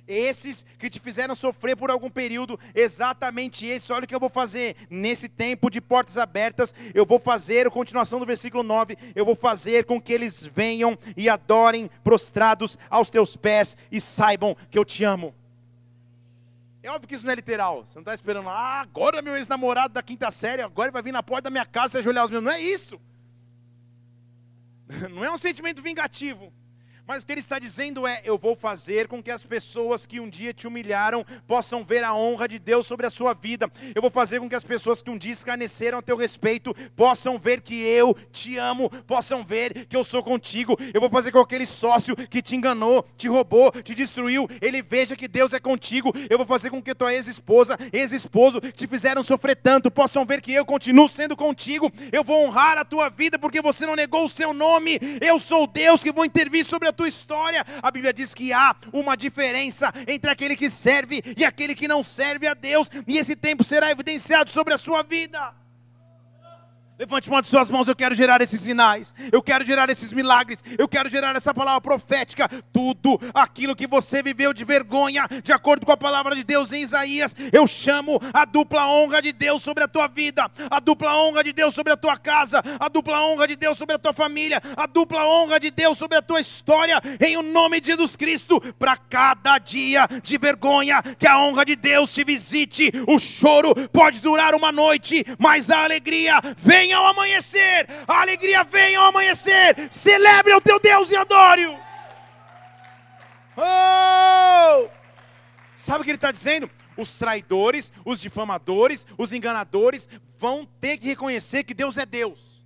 esses 0.07 0.65
que 0.79 0.91
te 0.91 1.01
fizeram 1.01 1.35
sofrer 1.35 1.75
por 1.75 1.91
algum 1.91 2.11
período, 2.11 2.61
exatamente 2.75 3.65
esse, 3.65 3.91
olha 3.93 4.05
o 4.05 4.07
que 4.07 4.15
eu 4.15 4.21
vou 4.21 4.29
fazer, 4.29 4.77
nesse 4.91 5.27
tempo 5.27 5.71
de 5.71 5.81
portas 5.81 6.19
abertas, 6.19 6.75
eu 6.95 7.07
vou 7.07 7.19
fazer, 7.19 7.67
a 7.67 7.71
continuação 7.71 8.19
do 8.19 8.27
versículo 8.27 8.63
9, 8.63 8.97
eu 9.15 9.25
vou 9.25 9.35
fazer 9.35 9.85
com 9.87 9.99
que 9.99 10.13
eles 10.13 10.45
venham 10.45 10.99
e 11.17 11.31
adorem 11.31 11.91
prostrados 12.05 12.79
aos 12.91 13.09
teus 13.09 13.37
pés 13.37 13.75
e 13.91 14.03
saibam 14.03 14.55
que 14.71 14.79
eu 14.79 14.85
te 14.85 15.03
amo. 15.03 15.35
É 16.83 16.91
óbvio 16.91 17.09
que 17.09 17.15
isso 17.15 17.25
não 17.25 17.33
é 17.33 17.37
literal, 17.37 17.87
você 17.87 17.95
não 17.95 18.03
está 18.03 18.13
esperando, 18.13 18.51
ah, 18.51 18.81
agora 18.81 19.23
meu 19.23 19.35
ex-namorado 19.35 19.95
da 19.95 20.03
quinta 20.03 20.31
série, 20.31 20.61
agora 20.61 20.91
vai 20.91 21.03
vir 21.03 21.13
na 21.13 21.23
porta 21.23 21.45
da 21.45 21.51
minha 21.51 21.67
casa 21.67 21.97
e 21.97 22.01
ajoelhar 22.01 22.25
os 22.25 22.31
meus, 22.31 22.43
não 22.43 22.53
é 22.53 22.61
isso, 22.61 23.01
não 25.11 25.25
é 25.25 25.31
um 25.31 25.39
sentimento 25.39 25.83
vingativo, 25.83 26.53
mas 27.09 27.23
o 27.23 27.27
que 27.27 27.33
ele 27.33 27.41
está 27.41 27.59
dizendo 27.59 28.07
é: 28.07 28.21
eu 28.23 28.37
vou 28.37 28.55
fazer 28.55 29.09
com 29.09 29.23
que 29.23 29.31
as 29.31 29.43
pessoas 29.43 30.05
que 30.05 30.21
um 30.21 30.29
dia 30.29 30.53
te 30.53 30.67
humilharam 30.67 31.25
possam 31.47 31.83
ver 31.83 32.05
a 32.05 32.15
honra 32.15 32.47
de 32.47 32.59
Deus 32.59 32.87
sobre 32.87 33.07
a 33.07 33.11
sua 33.11 33.33
vida. 33.33 33.73
Eu 33.95 34.03
vou 34.03 34.11
fazer 34.11 34.39
com 34.39 34.49
que 34.49 34.55
as 34.55 34.63
pessoas 34.63 35.01
que 35.01 35.09
um 35.09 35.17
dia 35.17 35.33
escarneceram 35.33 35.99
a 35.99 36.03
teu 36.03 36.19
respeito 36.19 36.75
possam 36.95 37.39
ver 37.39 37.63
que 37.63 37.75
eu 37.83 38.15
te 38.31 38.59
amo, 38.59 38.91
possam 39.07 39.43
ver 39.43 39.87
que 39.87 39.97
eu 39.97 40.05
sou 40.05 40.23
contigo. 40.23 40.77
Eu 40.93 41.01
vou 41.01 41.09
fazer 41.09 41.33
com 41.33 41.39
que 41.39 41.55
aquele 41.55 41.65
sócio 41.65 42.15
que 42.15 42.43
te 42.43 42.55
enganou, 42.55 43.03
te 43.17 43.27
roubou, 43.27 43.73
te 43.73 43.95
destruiu, 43.95 44.47
ele 44.61 44.83
veja 44.83 45.17
que 45.17 45.27
Deus 45.27 45.55
é 45.55 45.59
contigo. 45.59 46.13
Eu 46.29 46.37
vou 46.37 46.47
fazer 46.47 46.69
com 46.69 46.83
que 46.83 46.95
tua 46.95 47.15
ex-esposa, 47.15 47.79
ex-esposo 47.91 48.61
te 48.61 48.87
fizeram 48.87 49.23
sofrer 49.23 49.57
tanto, 49.57 49.91
possam 49.91 50.27
ver 50.27 50.43
que 50.43 50.53
eu 50.53 50.67
continuo 50.67 51.09
sendo 51.09 51.35
contigo. 51.35 51.91
Eu 52.13 52.23
vou 52.23 52.45
honrar 52.45 52.77
a 52.77 52.85
tua 52.85 53.09
vida 53.09 53.39
porque 53.39 53.63
você 53.63 53.87
não 53.87 53.97
negou 53.97 54.27
o 54.27 54.29
seu 54.29 54.53
nome. 54.53 55.01
Eu 55.23 55.39
sou 55.39 55.67
Deus 55.67 56.03
que 56.03 56.13
vou 56.13 56.27
intervir 56.27 56.67
sobre 56.67 56.87
a 56.87 56.98
tua 56.99 57.09
história. 57.09 57.65
A 57.81 57.91
Bíblia 57.93 58.13
diz 58.13 58.35
que 58.35 58.53
há 58.53 58.75
uma 58.93 59.17
diferença 59.17 59.93
entre 60.07 60.29
aquele 60.29 60.57
que 60.57 60.69
serve 60.69 61.23
e 61.37 61.45
aquele 61.45 61.75
que 61.75 61.87
não 61.87 62.03
serve 62.03 62.49
a 62.49 62.55
Deus, 62.55 62.91
e 63.07 63.17
esse 63.17 63.37
tempo 63.37 63.63
será 63.63 63.91
evidenciado 63.91 64.51
sobre 64.51 64.75
a 64.75 64.79
sua 64.79 65.03
vida. 65.05 65.55
Levante 66.99 67.31
uma 67.31 67.41
de 67.41 67.47
suas 67.47 67.71
mãos, 67.71 67.87
eu 67.87 67.95
quero 67.95 68.13
gerar 68.13 68.41
esses 68.41 68.61
sinais, 68.61 69.15
eu 69.31 69.41
quero 69.41 69.65
gerar 69.65 69.89
esses 69.89 70.13
milagres, 70.13 70.65
eu 70.77 70.89
quero 70.89 71.09
gerar 71.09 71.37
essa 71.37 71.55
palavra 71.55 71.81
profética. 71.81 72.49
Tudo 72.73 73.21
aquilo 73.33 73.77
que 73.77 73.87
você 73.87 74.21
viveu 74.21 74.53
de 74.53 74.65
vergonha, 74.65 75.29
de 75.45 75.53
acordo 75.53 75.87
com 75.87 75.93
a 75.93 75.97
palavra 75.97 76.35
de 76.35 76.43
Deus 76.43 76.73
em 76.73 76.83
Isaías, 76.83 77.37
eu 77.53 77.69
chamo 77.69 78.21
a 78.35 78.45
dupla 78.45 78.89
honra 78.89 79.23
de 79.23 79.33
Deus 79.33 79.63
sobre 79.63 79.85
a 79.85 79.89
tua 79.89 80.09
vida, 80.09 80.51
a 80.69 80.81
dupla 80.81 81.17
honra 81.17 81.45
de 81.45 81.53
Deus 81.53 81.73
sobre 81.73 81.93
a 81.93 81.97
tua 81.97 82.17
casa, 82.17 82.65
a 82.81 82.89
dupla 82.89 83.25
honra 83.25 83.47
de 83.47 83.55
Deus 83.55 83.79
sobre 83.79 83.95
a 83.95 83.99
tua 83.99 84.13
família, 84.13 84.61
a 84.77 84.87
dupla 84.89 85.25
honra 85.25 85.61
de 85.61 85.71
Deus 85.71 85.97
sobre 85.97 86.19
a 86.19 86.23
tua 86.23 86.41
história, 86.41 87.01
em 87.25 87.37
o 87.37 87.43
nome 87.43 87.81
de 87.81 87.93
Jesus 87.93 88.17
Cristo, 88.17 88.61
para 88.77 88.97
cada 88.97 89.57
dia 89.59 90.09
de 90.21 90.37
vergonha, 90.37 91.01
que 91.17 91.29
a 91.29 91.39
honra 91.39 91.65
de 91.65 91.77
Deus 91.77 92.13
te 92.13 92.25
visite. 92.25 92.91
O 93.07 93.21
choro 93.21 93.73
pode 93.93 94.21
durar 94.21 94.53
uma 94.53 94.73
noite, 94.73 95.25
mas 95.39 95.71
a 95.71 95.85
alegria 95.85 96.41
vem 96.57 96.88
vem 96.89 96.93
ao 96.95 97.07
amanhecer, 97.07 97.87
a 98.07 98.23
alegria 98.23 98.65
vem 98.65 98.97
ao 98.97 99.09
amanhecer. 99.09 99.77
Celebre 99.91 100.55
o 100.55 100.61
teu 100.61 100.81
Deus 100.81 101.11
e 101.11 101.17
adore-o. 101.17 101.79
Oh! 103.57 104.89
Sabe 105.77 106.01
o 106.01 106.05
que 106.05 106.11
ele 106.11 106.17
está 106.17 106.33
dizendo? 106.33 106.71
Os 106.97 107.19
traidores, 107.19 107.93
os 108.05 108.21
difamadores, 108.21 109.07
os 109.17 109.33
enganadores 109.33 110.09
vão 110.39 110.67
ter 110.81 110.97
que 110.97 111.07
reconhecer 111.07 111.63
que 111.63 111.75
Deus 111.75 111.99
é 111.99 112.07
Deus. 112.07 112.65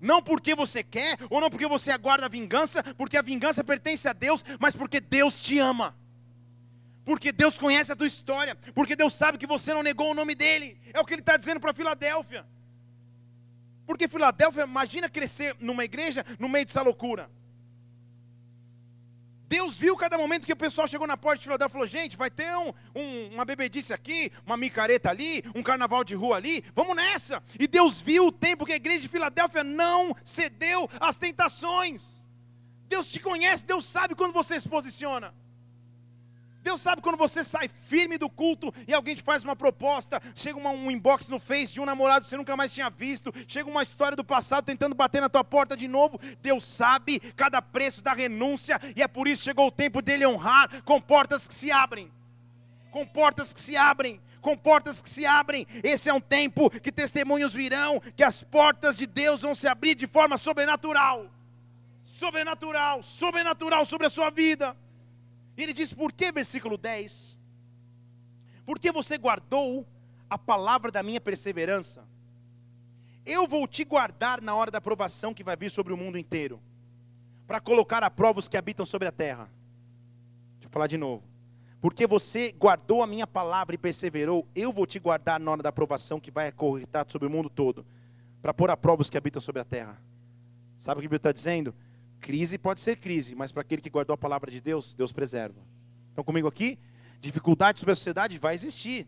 Não 0.00 0.20
porque 0.20 0.54
você 0.54 0.82
quer, 0.82 1.16
ou 1.30 1.40
não 1.40 1.48
porque 1.48 1.66
você 1.66 1.90
aguarda 1.90 2.26
a 2.26 2.28
vingança, 2.28 2.82
porque 2.98 3.16
a 3.16 3.22
vingança 3.22 3.62
pertence 3.62 4.06
a 4.08 4.12
Deus, 4.12 4.44
mas 4.58 4.74
porque 4.74 5.00
Deus 5.00 5.42
te 5.42 5.58
ama. 5.58 5.96
Porque 7.04 7.30
Deus 7.32 7.56
conhece 7.56 7.92
a 7.92 7.96
tua 7.96 8.06
história, 8.06 8.56
porque 8.74 8.96
Deus 8.96 9.14
sabe 9.14 9.38
que 9.38 9.46
você 9.46 9.72
não 9.72 9.82
negou 9.82 10.10
o 10.10 10.14
nome 10.14 10.34
dele. 10.34 10.78
É 10.92 11.00
o 11.00 11.04
que 11.04 11.14
ele 11.14 11.22
está 11.22 11.36
dizendo 11.36 11.60
para 11.60 11.72
Filadélfia. 11.72 12.44
Porque 13.86 14.08
Filadélfia, 14.08 14.64
imagina 14.64 15.08
crescer 15.08 15.56
numa 15.60 15.84
igreja 15.84 16.24
no 16.38 16.48
meio 16.48 16.66
dessa 16.66 16.82
loucura. 16.82 17.30
Deus 19.46 19.76
viu 19.76 19.96
cada 19.96 20.16
momento 20.16 20.46
que 20.46 20.52
o 20.52 20.56
pessoal 20.56 20.88
chegou 20.88 21.06
na 21.06 21.16
porta 21.16 21.38
de 21.38 21.44
Filadélfia 21.44 21.72
e 21.72 21.72
falou: 21.72 21.86
gente, 21.86 22.16
vai 22.16 22.30
ter 22.30 22.56
um, 22.56 22.72
um, 22.94 23.34
uma 23.34 23.44
bebedice 23.44 23.92
aqui, 23.92 24.32
uma 24.44 24.56
micareta 24.56 25.10
ali, 25.10 25.44
um 25.54 25.62
carnaval 25.62 26.02
de 26.02 26.14
rua 26.14 26.36
ali, 26.36 26.64
vamos 26.74 26.96
nessa. 26.96 27.42
E 27.58 27.66
Deus 27.66 28.00
viu 28.00 28.26
o 28.26 28.32
tempo 28.32 28.64
que 28.64 28.72
a 28.72 28.76
igreja 28.76 29.02
de 29.02 29.08
Filadélfia 29.08 29.62
não 29.62 30.16
cedeu 30.24 30.88
às 30.98 31.16
tentações. 31.16 32.28
Deus 32.88 33.10
te 33.10 33.20
conhece, 33.20 33.66
Deus 33.66 33.84
sabe 33.86 34.14
quando 34.14 34.32
você 34.32 34.58
se 34.58 34.68
posiciona. 34.68 35.34
Deus 36.64 36.80
sabe 36.80 37.02
quando 37.02 37.18
você 37.18 37.44
sai 37.44 37.68
firme 37.68 38.16
do 38.16 38.30
culto 38.30 38.72
e 38.88 38.94
alguém 38.94 39.14
te 39.14 39.22
faz 39.22 39.44
uma 39.44 39.54
proposta, 39.54 40.18
chega 40.34 40.58
uma, 40.58 40.70
um 40.70 40.90
inbox 40.90 41.28
no 41.28 41.38
Face 41.38 41.74
de 41.74 41.80
um 41.80 41.84
namorado 41.84 42.24
que 42.24 42.30
você 42.30 42.38
nunca 42.38 42.56
mais 42.56 42.72
tinha 42.72 42.88
visto, 42.88 43.30
chega 43.46 43.68
uma 43.68 43.82
história 43.82 44.16
do 44.16 44.24
passado 44.24 44.64
tentando 44.64 44.94
bater 44.94 45.20
na 45.20 45.28
tua 45.28 45.44
porta 45.44 45.76
de 45.76 45.86
novo. 45.86 46.18
Deus 46.40 46.64
sabe 46.64 47.20
cada 47.36 47.60
preço 47.60 48.02
da 48.02 48.14
renúncia 48.14 48.80
e 48.96 49.02
é 49.02 49.06
por 49.06 49.28
isso 49.28 49.44
chegou 49.44 49.66
o 49.66 49.70
tempo 49.70 50.00
dele 50.00 50.26
honrar 50.26 50.82
com 50.84 50.98
portas 50.98 51.46
que 51.46 51.52
se 51.52 51.70
abrem. 51.70 52.10
Com 52.90 53.04
portas 53.04 53.52
que 53.52 53.60
se 53.60 53.76
abrem 53.76 54.18
com 54.40 54.58
portas 54.58 55.00
que 55.00 55.08
se 55.08 55.24
abrem. 55.24 55.66
Esse 55.82 56.10
é 56.10 56.12
um 56.12 56.20
tempo 56.20 56.68
que 56.68 56.92
testemunhos 56.92 57.54
virão, 57.54 57.98
que 58.14 58.22
as 58.22 58.42
portas 58.42 58.94
de 58.94 59.06
Deus 59.06 59.40
vão 59.40 59.54
se 59.54 59.66
abrir 59.66 59.94
de 59.94 60.06
forma 60.06 60.36
sobrenatural. 60.36 61.30
Sobrenatural, 62.02 63.02
sobrenatural 63.02 63.86
sobre 63.86 64.06
a 64.06 64.10
sua 64.10 64.28
vida. 64.28 64.76
E 65.56 65.62
ele 65.62 65.72
diz: 65.72 65.92
Por 65.92 66.12
que, 66.12 66.30
versículo 66.32 66.76
10? 66.76 67.40
Porque 68.64 68.90
você 68.90 69.18
guardou 69.18 69.86
a 70.28 70.38
palavra 70.38 70.90
da 70.90 71.02
minha 71.02 71.20
perseverança? 71.20 72.06
Eu 73.24 73.46
vou 73.46 73.66
te 73.66 73.84
guardar 73.84 74.40
na 74.40 74.54
hora 74.54 74.70
da 74.70 74.80
provação 74.80 75.32
que 75.32 75.44
vai 75.44 75.56
vir 75.56 75.70
sobre 75.70 75.92
o 75.92 75.96
mundo 75.96 76.18
inteiro, 76.18 76.60
para 77.46 77.60
colocar 77.60 78.02
a 78.02 78.10
prova 78.10 78.38
os 78.38 78.48
que 78.48 78.56
habitam 78.56 78.84
sobre 78.84 79.08
a 79.08 79.12
terra. 79.12 79.50
Deixa 80.54 80.66
eu 80.66 80.70
falar 80.70 80.86
de 80.86 80.98
novo. 80.98 81.22
Porque 81.80 82.06
você 82.06 82.50
guardou 82.52 83.02
a 83.02 83.06
minha 83.06 83.26
palavra 83.26 83.74
e 83.74 83.78
perseverou, 83.78 84.48
eu 84.54 84.72
vou 84.72 84.86
te 84.86 84.98
guardar 84.98 85.38
na 85.38 85.50
hora 85.50 85.62
da 85.62 85.70
provação 85.70 86.18
que 86.18 86.30
vai 86.30 86.48
acorretar 86.48 87.04
sobre 87.10 87.28
o 87.28 87.30
mundo 87.30 87.50
todo, 87.50 87.84
para 88.40 88.54
pôr 88.54 88.70
a 88.70 88.76
prova 88.76 89.02
os 89.02 89.10
que 89.10 89.18
habitam 89.18 89.40
sobre 89.40 89.60
a 89.60 89.64
terra. 89.64 90.00
Sabe 90.78 90.98
o 90.98 91.00
que 91.00 91.06
a 91.06 91.08
Bíblia 91.08 91.18
está 91.18 91.32
dizendo? 91.32 91.74
Crise 92.24 92.56
pode 92.56 92.80
ser 92.80 92.96
crise, 92.96 93.34
mas 93.34 93.52
para 93.52 93.60
aquele 93.60 93.82
que 93.82 93.90
guardou 93.90 94.14
a 94.14 94.16
palavra 94.16 94.50
de 94.50 94.58
Deus, 94.58 94.94
Deus 94.94 95.12
preserva. 95.12 95.60
Estão 96.08 96.24
comigo 96.24 96.48
aqui? 96.48 96.78
Dificuldade 97.20 97.78
sobre 97.78 97.92
a 97.92 97.94
sociedade 97.94 98.38
vai 98.38 98.54
existir. 98.54 99.06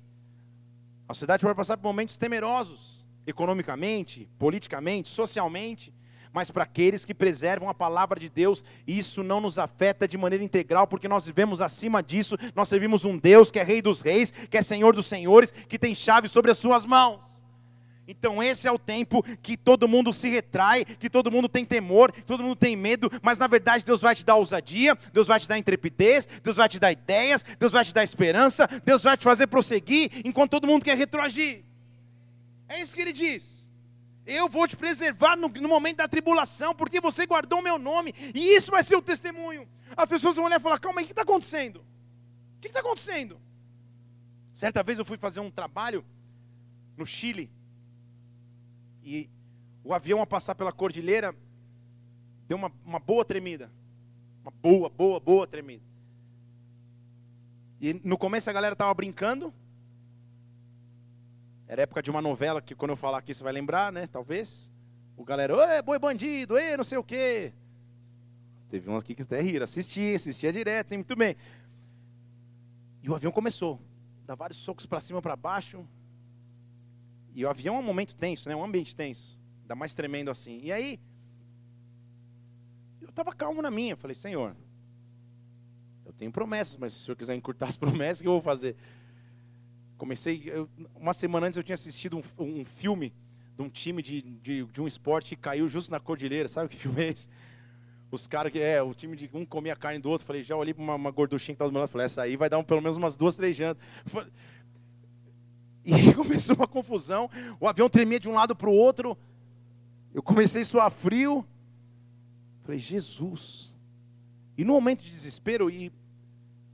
A 1.09 1.15
sociedade 1.15 1.43
vai 1.43 1.55
passar 1.55 1.79
por 1.79 1.85
momentos 1.85 2.19
temerosos, 2.19 3.07
economicamente, 3.27 4.29
politicamente, 4.39 5.09
socialmente, 5.09 5.95
mas 6.31 6.51
para 6.51 6.65
aqueles 6.65 7.07
que 7.07 7.15
preservam 7.15 7.71
a 7.71 7.75
palavra 7.75 8.21
de 8.21 8.29
Deus, 8.29 8.63
isso 8.87 9.23
não 9.23 9.41
nos 9.41 9.59
afeta 9.59 10.07
de 10.07 10.19
maneira 10.19 10.45
integral, 10.45 10.87
porque 10.87 11.09
nós 11.09 11.25
vivemos 11.25 11.63
acima 11.63 12.03
disso, 12.03 12.37
nós 12.55 12.69
servimos 12.69 13.07
um 13.07 13.17
Deus 13.17 13.51
que 13.51 13.59
é 13.59 13.63
Rei 13.63 13.81
dos 13.81 14.03
Reis, 14.03 14.31
que 14.31 14.59
é 14.59 14.63
Senhor 14.63 14.95
dos 14.95 15.07
Senhores, 15.07 15.51
que 15.51 15.79
tem 15.79 15.95
chave 15.95 16.29
sobre 16.29 16.51
as 16.51 16.59
suas 16.59 16.85
mãos. 16.85 17.36
Então 18.09 18.43
esse 18.43 18.69
é 18.69 18.73
o 18.73 18.79
tempo 18.79 19.23
que 19.43 19.57
todo 19.57 19.89
mundo 19.89 20.13
se 20.13 20.29
retrai, 20.29 20.85
que 20.85 21.11
todo 21.11 21.31
mundo 21.31 21.49
tem 21.49 21.65
temor, 21.65 22.13
todo 22.13 22.43
mundo 22.43 22.55
tem 22.55 22.77
medo, 22.77 23.11
mas 23.21 23.39
na 23.39 23.47
verdade 23.47 23.85
Deus 23.85 24.01
vai 24.01 24.15
te 24.15 24.25
dar 24.25 24.37
ousadia, 24.37 24.97
Deus 25.13 25.27
vai 25.27 25.41
te 25.41 25.49
dar 25.49 25.59
intrepidez, 25.59 26.27
Deus 26.43 26.57
vai 26.57 26.69
te 26.69 26.79
dar 26.79 26.93
ideias, 26.93 27.45
Deus 27.59 27.73
vai 27.73 27.85
te 27.85 27.93
dar 27.93 28.05
esperança, 28.05 28.69
Deus 28.85 29.03
vai 29.03 29.17
te 29.17 29.25
fazer 29.25 29.49
prosseguir 29.49 30.23
enquanto 30.25 30.53
todo 30.53 30.67
mundo 30.67 30.85
quer 30.85 30.97
retroagir. 30.97 31.65
É 32.69 32.81
isso 32.81 32.95
que 32.95 33.01
ele 33.01 33.13
diz. 33.13 33.57
Eu 34.25 34.49
vou 34.49 34.67
te 34.67 34.77
preservar 34.77 35.37
no, 35.37 35.49
no 35.49 35.69
momento 35.69 35.99
da 35.99 36.09
tribulação, 36.09 36.75
porque 36.75 37.01
você 37.01 37.27
guardou 37.27 37.61
o 37.61 37.63
meu 37.63 37.79
nome, 37.79 38.13
e 38.35 38.55
isso 38.57 38.73
vai 38.73 38.83
ser 38.83 38.97
o 38.97 39.03
testemunho. 39.03 39.69
As 39.97 40.09
pessoas 40.09 40.35
vão 40.35 40.45
olhar 40.45 40.59
e 40.59 40.63
falar: 40.63 40.81
calma 40.81 41.01
aí, 41.01 41.05
o 41.05 41.07
que 41.07 41.13
está 41.13 41.23
acontecendo? 41.23 41.77
O 42.57 42.61
que 42.61 42.69
está 42.69 42.81
acontecendo? 42.81 43.41
Certa 44.53 44.83
vez 44.83 44.99
eu 44.99 45.05
fui 45.05 45.17
fazer 45.17 45.39
um 45.39 45.51
trabalho 45.51 46.05
no 46.97 47.07
Chile, 47.07 47.51
e 49.07 49.31
o 49.85 49.95
avião 49.95 50.21
a 50.21 50.27
passar 50.27 50.57
pela 50.57 50.73
cordilheira 50.73 51.33
deu 52.49 52.59
uma, 52.59 52.73
uma 52.85 52.99
boa 52.99 53.25
tremida. 53.25 53.71
Uma 54.43 54.51
boa, 54.51 54.89
boa, 54.91 55.21
boa 55.21 55.47
tremida. 55.47 55.85
E 57.81 57.95
no 58.03 58.19
começo 58.19 58.51
a 58.51 58.53
galera 58.53 58.75
tava 58.75 58.93
brincando. 58.93 59.55
Era 61.69 61.83
época 61.83 62.03
de 62.03 62.11
uma 62.11 62.21
novela 62.21 62.61
que 62.61 62.75
quando 62.75 62.91
eu 62.91 62.97
falar 62.97 63.19
aqui 63.19 63.33
você 63.33 63.45
vai 63.45 63.53
lembrar, 63.53 63.93
né? 63.93 64.09
Talvez. 64.09 64.73
O 65.17 65.25
galera, 65.25 65.57
oi, 65.57 65.83
boi 65.83 65.99
bandido, 66.01 66.59
ei, 66.59 66.77
não 66.77 66.85
sei 66.85 66.99
o 66.99 67.05
quê. 67.05 67.53
Teve 68.69 68.91
uns 68.91 69.03
aqui 69.03 69.15
que 69.15 69.23
até 69.23 69.41
riram, 69.41 69.65
assistia, 69.65 70.17
assistia 70.17 70.53
direto, 70.53 70.93
hein? 70.93 70.99
muito 70.99 71.15
bem. 71.15 71.37
E 73.05 73.09
o 73.09 73.15
avião 73.15 73.31
começou. 73.31 73.81
Dá 74.27 74.35
vários 74.35 74.59
socos 74.59 74.85
para 74.85 74.99
cima, 74.99 75.23
para 75.23 75.37
baixo. 75.37 75.87
E 77.37 77.45
o 77.45 77.51
avião 77.51 77.77
é 77.77 77.79
um 77.79 77.83
momento 77.83 78.17
tenso, 78.17 78.49
né? 78.49 78.57
Um 78.57 78.65
ambiente 78.65 78.97
tenso. 78.97 79.39
Ainda 79.61 79.75
mais 79.75 79.95
tremendo 79.95 80.31
assim. 80.31 80.59
E 80.63 80.73
aí, 80.73 80.99
eu 82.99 83.11
estava 83.11 83.31
calmo 83.31 83.61
na 83.61 83.71
minha. 83.71 83.95
Falei, 83.95 84.15
Senhor, 84.15 84.57
eu 86.07 86.15
tenho 86.15 86.33
promessas, 86.33 86.79
mas 86.79 86.95
se 86.95 87.03
o 87.03 87.05
Senhor 87.05 87.17
quiser 87.17 87.35
encurtar 87.35 87.67
as 87.67 87.77
promessas, 87.77 88.21
o 88.21 88.23
que 88.23 88.29
eu 88.29 88.33
vou 88.33 88.41
fazer? 88.41 88.75
Comecei, 89.99 90.45
eu, 90.47 90.67
uma 90.95 91.13
semana 91.13 91.47
antes 91.47 91.59
eu 91.59 91.63
tinha 91.63 91.75
assistido 91.75 92.17
um, 92.17 92.43
um 92.43 92.65
filme 92.65 93.13
de 93.55 93.63
um 93.63 93.69
time 93.69 94.03
de, 94.03 94.23
de, 94.23 94.65
de, 94.65 94.81
um 94.81 94.87
esporte 94.87 95.37
que 95.37 95.43
caiu 95.43 95.69
justo 95.69 95.93
na 95.93 96.01
cordilheira. 96.01 96.49
Sabe 96.49 96.71
que 96.71 96.79
filme 96.79 97.05
é 97.05 97.09
esse? 97.09 97.29
Os 98.11 98.27
caras 98.27 98.51
que, 98.51 98.61
é, 98.61 98.81
o 98.81 98.95
time 98.95 99.15
de 99.15 99.29
um 99.35 99.45
comia 99.45 99.75
a 99.75 99.77
carne 99.77 100.01
do 100.01 100.09
outro. 100.09 100.27
Falei, 100.27 100.43
já 100.43 100.57
olhei 100.57 100.73
para 100.73 100.83
uma, 100.83 100.95
uma 100.95 101.11
gorduchinha 101.11 101.55
que 101.55 101.57
estava 101.57 101.71
do 101.71 101.75
meu 101.75 101.81
lado. 101.81 101.91
Falei, 101.91 102.07
essa 102.07 102.23
aí 102.23 102.35
vai 102.35 102.49
dar 102.49 102.57
um, 102.57 102.65
pelo 102.65 102.81
menos 102.81 102.97
umas 102.97 103.15
duas, 103.15 103.37
três 103.37 103.55
jantas. 103.55 103.85
E 105.87 106.13
começou 106.15 106.57
uma 106.57 106.67
confusão. 106.67 107.31
O 107.61 107.69
avião 107.69 107.89
tremia 107.89 108.19
de 108.19 108.29
um 108.29 108.35
lado 108.35 108.57
para 108.57 108.69
o 108.69 108.75
outro. 108.75 109.17
Eu 110.13 110.21
comecei 110.21 110.63
a 110.63 110.65
suar 110.65 110.91
frio. 110.91 111.47
Falei, 112.65 112.81
Jesus. 112.81 113.79
E 114.59 114.65
no 114.65 114.73
momento 114.73 115.05
de 115.05 115.11
desespero, 115.11 115.71
e 115.71 115.93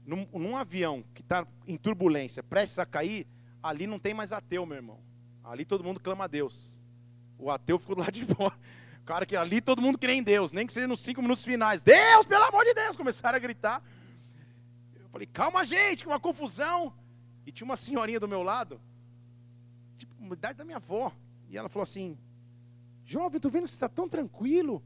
num, 0.03 0.27
num 0.33 0.57
avião 0.57 1.03
que 1.13 1.21
está 1.21 1.45
em 1.67 1.77
turbulência, 1.77 2.41
prestes 2.41 2.79
a 2.79 2.85
cair, 2.85 3.27
ali 3.61 3.85
não 3.85 3.99
tem 3.99 4.15
mais 4.15 4.31
ateu, 4.31 4.65
meu 4.65 4.77
irmão. 4.77 4.99
Ali 5.43 5.63
todo 5.63 5.83
mundo 5.83 5.99
clama 5.99 6.23
a 6.23 6.27
Deus. 6.27 6.81
O 7.37 7.51
ateu 7.51 7.77
ficou 7.77 7.95
do 7.95 8.01
lado 8.01 8.13
de 8.13 8.25
fora. 8.33 8.57
Cara 9.05 9.25
que 9.25 9.35
ali 9.35 9.61
todo 9.61 9.81
mundo 9.81 9.99
crê 9.99 10.13
em 10.13 10.23
Deus, 10.23 10.51
nem 10.51 10.65
que 10.65 10.73
seja 10.73 10.87
nos 10.87 11.01
cinco 11.01 11.21
minutos 11.21 11.43
finais. 11.43 11.81
Deus, 11.81 12.25
pelo 12.25 12.45
amor 12.45 12.63
de 12.63 12.73
Deus! 12.73 12.95
Começaram 12.95 13.35
a 13.35 13.39
gritar. 13.39 13.83
Eu 14.95 15.09
falei, 15.09 15.27
calma, 15.27 15.63
gente, 15.63 16.03
que 16.03 16.09
uma 16.09 16.19
confusão. 16.19 16.93
E 17.45 17.51
tinha 17.51 17.65
uma 17.65 17.75
senhorinha 17.75 18.19
do 18.19 18.27
meu 18.27 18.41
lado, 18.41 18.79
tipo, 20.05 20.33
idade 20.33 20.57
da 20.57 20.65
minha 20.65 20.77
avó. 20.77 21.11
E 21.49 21.57
ela 21.57 21.69
falou 21.69 21.83
assim: 21.83 22.17
Jovem, 23.05 23.39
tô 23.39 23.49
vendo 23.49 23.63
que 23.65 23.69
você 23.69 23.75
está 23.75 23.89
tão 23.89 24.07
tranquilo. 24.07 24.83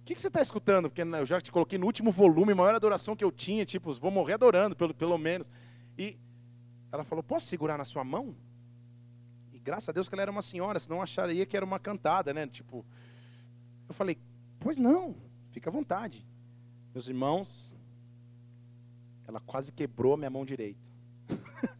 O 0.00 0.04
que, 0.04 0.14
que 0.14 0.20
você 0.20 0.28
está 0.28 0.40
escutando? 0.40 0.88
Porque 0.88 1.02
eu 1.02 1.26
já 1.26 1.40
te 1.40 1.50
coloquei 1.50 1.78
no 1.78 1.86
último 1.86 2.12
volume, 2.12 2.54
maior 2.54 2.74
adoração 2.74 3.16
que 3.16 3.24
eu 3.24 3.32
tinha, 3.32 3.66
tipo, 3.66 3.92
vou 3.94 4.10
morrer 4.10 4.34
adorando, 4.34 4.76
pelo, 4.76 4.94
pelo 4.94 5.18
menos. 5.18 5.50
E 5.98 6.16
ela 6.92 7.04
falou: 7.04 7.22
Posso 7.22 7.46
segurar 7.46 7.76
na 7.76 7.84
sua 7.84 8.04
mão? 8.04 8.36
E 9.52 9.58
graças 9.58 9.88
a 9.88 9.92
Deus 9.92 10.08
que 10.08 10.14
ela 10.14 10.22
era 10.22 10.30
uma 10.30 10.42
senhora, 10.42 10.78
senão 10.78 11.02
acharia 11.02 11.44
que 11.44 11.56
era 11.56 11.66
uma 11.66 11.78
cantada, 11.78 12.32
né? 12.32 12.46
Tipo, 12.46 12.84
eu 13.88 13.94
falei: 13.94 14.18
Pois 14.60 14.76
não, 14.76 15.16
fica 15.50 15.70
à 15.70 15.72
vontade. 15.72 16.24
Meus 16.94 17.08
irmãos, 17.08 17.76
ela 19.26 19.40
quase 19.40 19.72
quebrou 19.72 20.14
a 20.14 20.16
minha 20.16 20.30
mão 20.30 20.44
direita. 20.44 20.80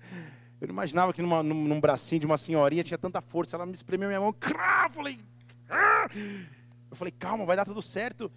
Eu 0.61 0.69
não 0.69 0.73
imaginava 0.73 1.13
que 1.13 1.21
numa, 1.21 1.43
num, 1.43 1.65
num, 1.65 1.81
bracinho 1.81 2.21
de 2.21 2.27
uma 2.27 2.37
senhorinha 2.37 2.83
tinha 2.83 2.97
tanta 2.97 3.21
força. 3.21 3.57
Ela 3.57 3.67
me 3.67 3.75
espremeu 3.75 4.09
minha 4.09 4.21
mão. 4.21 4.33
Crá, 4.33 4.89
falei. 4.91 5.19
Ah! 5.69 6.09
Eu 6.91 6.97
falei, 6.97 7.13
calma, 7.13 7.45
vai 7.45 7.57
dar 7.57 7.65
tudo 7.65 7.83
certo. 7.83 8.31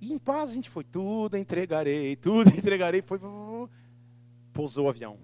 E 0.00 0.12
em 0.12 0.18
paz 0.18 0.50
a 0.50 0.54
gente 0.54 0.70
foi. 0.70 0.84
Tudo 0.84 1.36
entregarei, 1.36 2.14
tudo 2.16 2.50
entregarei. 2.56 3.02
Foi. 3.02 3.18
Pousou 4.52 4.86
o 4.86 4.88
avião. 4.88 5.18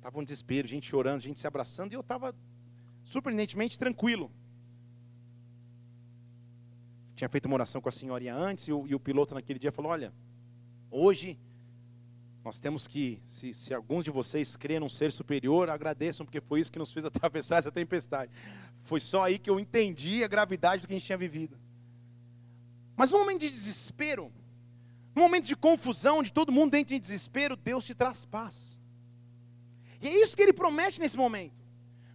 Tava 0.00 0.18
um 0.18 0.24
desespero, 0.24 0.66
gente 0.66 0.88
chorando, 0.88 1.20
gente 1.20 1.38
se 1.38 1.46
abraçando. 1.46 1.92
E 1.92 1.94
eu 1.94 2.00
estava 2.00 2.34
surpreendentemente 3.04 3.78
tranquilo. 3.78 4.30
Tinha 7.14 7.28
feito 7.28 7.46
uma 7.46 7.54
oração 7.54 7.80
com 7.80 7.88
a 7.88 7.92
senhorinha 7.92 8.34
antes. 8.34 8.66
E 8.66 8.72
o, 8.72 8.86
e 8.86 8.94
o 8.94 9.00
piloto 9.00 9.34
naquele 9.34 9.58
dia 9.58 9.70
falou: 9.70 9.92
Olha, 9.92 10.12
hoje 10.90 11.38
nós 12.46 12.60
temos 12.60 12.86
que, 12.86 13.20
se, 13.26 13.52
se, 13.52 13.74
alguns 13.74 14.04
de 14.04 14.10
vocês 14.12 14.54
creem 14.54 14.78
num 14.78 14.88
ser 14.88 15.10
superior, 15.10 15.68
agradeçam, 15.68 16.24
porque 16.24 16.40
foi 16.40 16.60
isso 16.60 16.70
que 16.70 16.78
nos 16.78 16.92
fez 16.92 17.04
atravessar 17.04 17.56
essa 17.56 17.72
tempestade. 17.72 18.30
Foi 18.84 19.00
só 19.00 19.24
aí 19.24 19.36
que 19.36 19.50
eu 19.50 19.58
entendi 19.58 20.22
a 20.22 20.28
gravidade 20.28 20.82
do 20.82 20.86
que 20.86 20.94
a 20.94 20.96
gente 20.96 21.06
tinha 21.06 21.18
vivido. 21.18 21.58
Mas 22.94 23.10
no 23.10 23.18
momento 23.18 23.40
de 23.40 23.50
desespero, 23.50 24.32
no 25.12 25.22
momento 25.22 25.44
de 25.44 25.56
confusão, 25.56 26.22
de 26.22 26.32
todo 26.32 26.52
mundo 26.52 26.70
dentro 26.70 26.94
de 26.94 27.00
desespero, 27.00 27.56
Deus 27.56 27.84
te 27.84 27.96
traz 27.96 28.24
paz. 28.24 28.78
E 30.00 30.06
é 30.06 30.22
isso 30.22 30.36
que 30.36 30.42
Ele 30.42 30.52
promete 30.52 31.00
nesse 31.00 31.16
momento. 31.16 31.66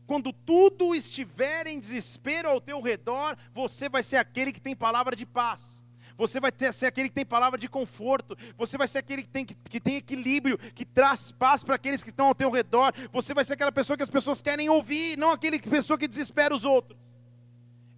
Quando 0.07 0.31
tudo 0.31 0.95
estiver 0.95 1.67
em 1.67 1.77
desespero 1.77 2.47
ao 2.47 2.61
teu 2.61 2.79
redor, 2.79 3.37
você 3.53 3.89
vai 3.89 4.01
ser 4.01 4.15
aquele 4.15 4.53
que 4.53 4.61
tem 4.61 4.77
palavra 4.77 5.13
de 5.13 5.25
paz. 5.25 5.83
Você 6.17 6.39
vai 6.39 6.51
ter, 6.51 6.73
ser 6.73 6.85
aquele 6.85 7.09
que 7.09 7.15
tem 7.15 7.25
palavra 7.25 7.57
de 7.57 7.67
conforto. 7.67 8.37
Você 8.57 8.77
vai 8.77 8.87
ser 8.87 8.99
aquele 8.99 9.23
que 9.23 9.29
tem, 9.29 9.45
que, 9.45 9.79
tem 9.79 9.97
equilíbrio, 9.97 10.57
que 10.57 10.85
traz 10.85 11.31
paz 11.31 11.63
para 11.63 11.75
aqueles 11.75 12.03
que 12.03 12.09
estão 12.09 12.27
ao 12.27 12.35
teu 12.35 12.49
redor. 12.49 12.93
Você 13.11 13.33
vai 13.33 13.43
ser 13.43 13.53
aquela 13.53 13.71
pessoa 13.71 13.97
que 13.97 14.03
as 14.03 14.09
pessoas 14.09 14.41
querem 14.41 14.69
ouvir, 14.69 15.17
não 15.17 15.31
aquele 15.31 15.59
pessoa 15.59 15.97
que 15.97 16.07
desespera 16.07 16.53
os 16.53 16.65
outros. 16.65 16.99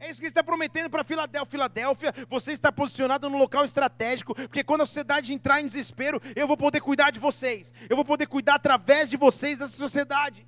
É 0.04 0.10
isso 0.10 0.20
que 0.20 0.26
ele 0.26 0.32
está 0.32 0.44
prometendo 0.44 0.90
para 0.90 1.02
Filadélfia. 1.04 1.50
Filadélfia, 1.50 2.14
você 2.30 2.52
está 2.52 2.72
posicionado 2.74 3.30
no 3.30 3.38
local 3.38 3.64
estratégico, 3.64 4.36
porque 4.36 4.62
quando 4.62 4.82
a 4.82 4.86
sociedade 4.86 5.34
entrar 5.34 5.62
em 5.62 5.66
desespero, 5.66 6.22
eu 6.36 6.46
vou 6.46 6.58
poder 6.58 6.82
cuidar 6.82 7.10
de 7.10 7.20
vocês. 7.20 7.72
Eu 7.90 7.96
vou 7.96 8.04
poder 8.04 8.28
cuidar 8.28 8.56
através 8.56 9.10
de 9.10 9.16
vocês 9.16 9.60
dessa 9.60 9.78
sociedade. 9.78 10.46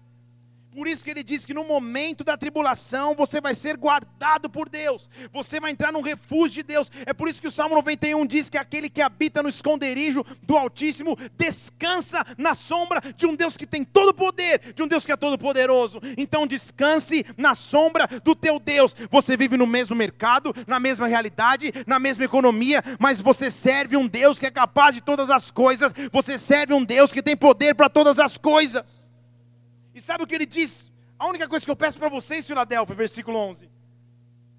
Por 0.75 0.89
isso 0.89 1.05
que 1.05 1.09
ele 1.09 1.23
diz 1.23 1.45
que 1.45 1.53
no 1.53 1.63
momento 1.63 2.21
da 2.21 2.35
tribulação 2.35 3.15
você 3.15 3.39
vai 3.39 3.55
ser 3.55 3.77
guardado 3.77 4.49
por 4.49 4.67
Deus, 4.67 5.09
você 5.31 5.57
vai 5.57 5.71
entrar 5.71 5.89
num 5.89 6.01
refúgio 6.01 6.55
de 6.55 6.63
Deus. 6.63 6.91
É 7.05 7.13
por 7.13 7.29
isso 7.29 7.39
que 7.39 7.47
o 7.47 7.51
Salmo 7.51 7.75
91 7.75 8.25
diz 8.25 8.49
que 8.49 8.57
aquele 8.57 8.89
que 8.89 9.01
habita 9.01 9.41
no 9.41 9.47
esconderijo 9.47 10.25
do 10.43 10.57
Altíssimo 10.57 11.17
descansa 11.37 12.25
na 12.37 12.53
sombra 12.53 13.01
de 13.15 13.25
um 13.25 13.37
Deus 13.37 13.55
que 13.55 13.65
tem 13.65 13.85
todo 13.85 14.09
o 14.09 14.13
poder, 14.13 14.73
de 14.73 14.83
um 14.83 14.87
Deus 14.87 15.05
que 15.05 15.13
é 15.13 15.15
todo 15.15 15.37
poderoso. 15.37 16.01
Então 16.17 16.45
descanse 16.45 17.25
na 17.37 17.55
sombra 17.55 18.05
do 18.21 18.35
teu 18.35 18.59
Deus. 18.59 18.93
Você 19.09 19.37
vive 19.37 19.55
no 19.55 19.65
mesmo 19.65 19.95
mercado, 19.95 20.53
na 20.67 20.77
mesma 20.77 21.07
realidade, 21.07 21.71
na 21.87 21.99
mesma 21.99 22.25
economia, 22.25 22.83
mas 22.99 23.21
você 23.21 23.49
serve 23.49 23.95
um 23.95 24.09
Deus 24.09 24.41
que 24.41 24.45
é 24.45 24.51
capaz 24.51 24.93
de 24.93 24.99
todas 24.99 25.29
as 25.29 25.49
coisas. 25.49 25.93
Você 26.11 26.37
serve 26.37 26.73
um 26.73 26.83
Deus 26.83 27.13
que 27.13 27.23
tem 27.23 27.37
poder 27.37 27.75
para 27.75 27.87
todas 27.87 28.19
as 28.19 28.37
coisas. 28.37 29.04
E 29.95 30.01
sabe 30.01 30.25
o 30.25 30.27
que 30.27 30.35
ele 30.35 30.45
diz? 30.45 30.91
A 31.17 31.25
única 31.25 31.47
coisa 31.47 31.63
que 31.63 31.71
eu 31.71 31.75
peço 31.75 31.97
para 31.97 32.09
vocês, 32.09 32.45
Filadélfia, 32.45 32.93
versículo 32.93 33.37
11. 33.37 33.69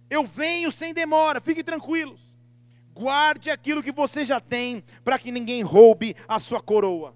Eu 0.08 0.24
venho 0.24 0.72
sem 0.72 0.94
demora, 0.94 1.42
fiquem 1.42 1.62
tranquilos. 1.62 2.18
Guarde 2.94 3.50
aquilo 3.50 3.82
que 3.82 3.92
você 3.92 4.24
já 4.24 4.40
tem, 4.40 4.82
para 5.04 5.18
que 5.18 5.30
ninguém 5.30 5.62
roube 5.62 6.16
a 6.26 6.38
sua 6.38 6.62
coroa. 6.62 7.14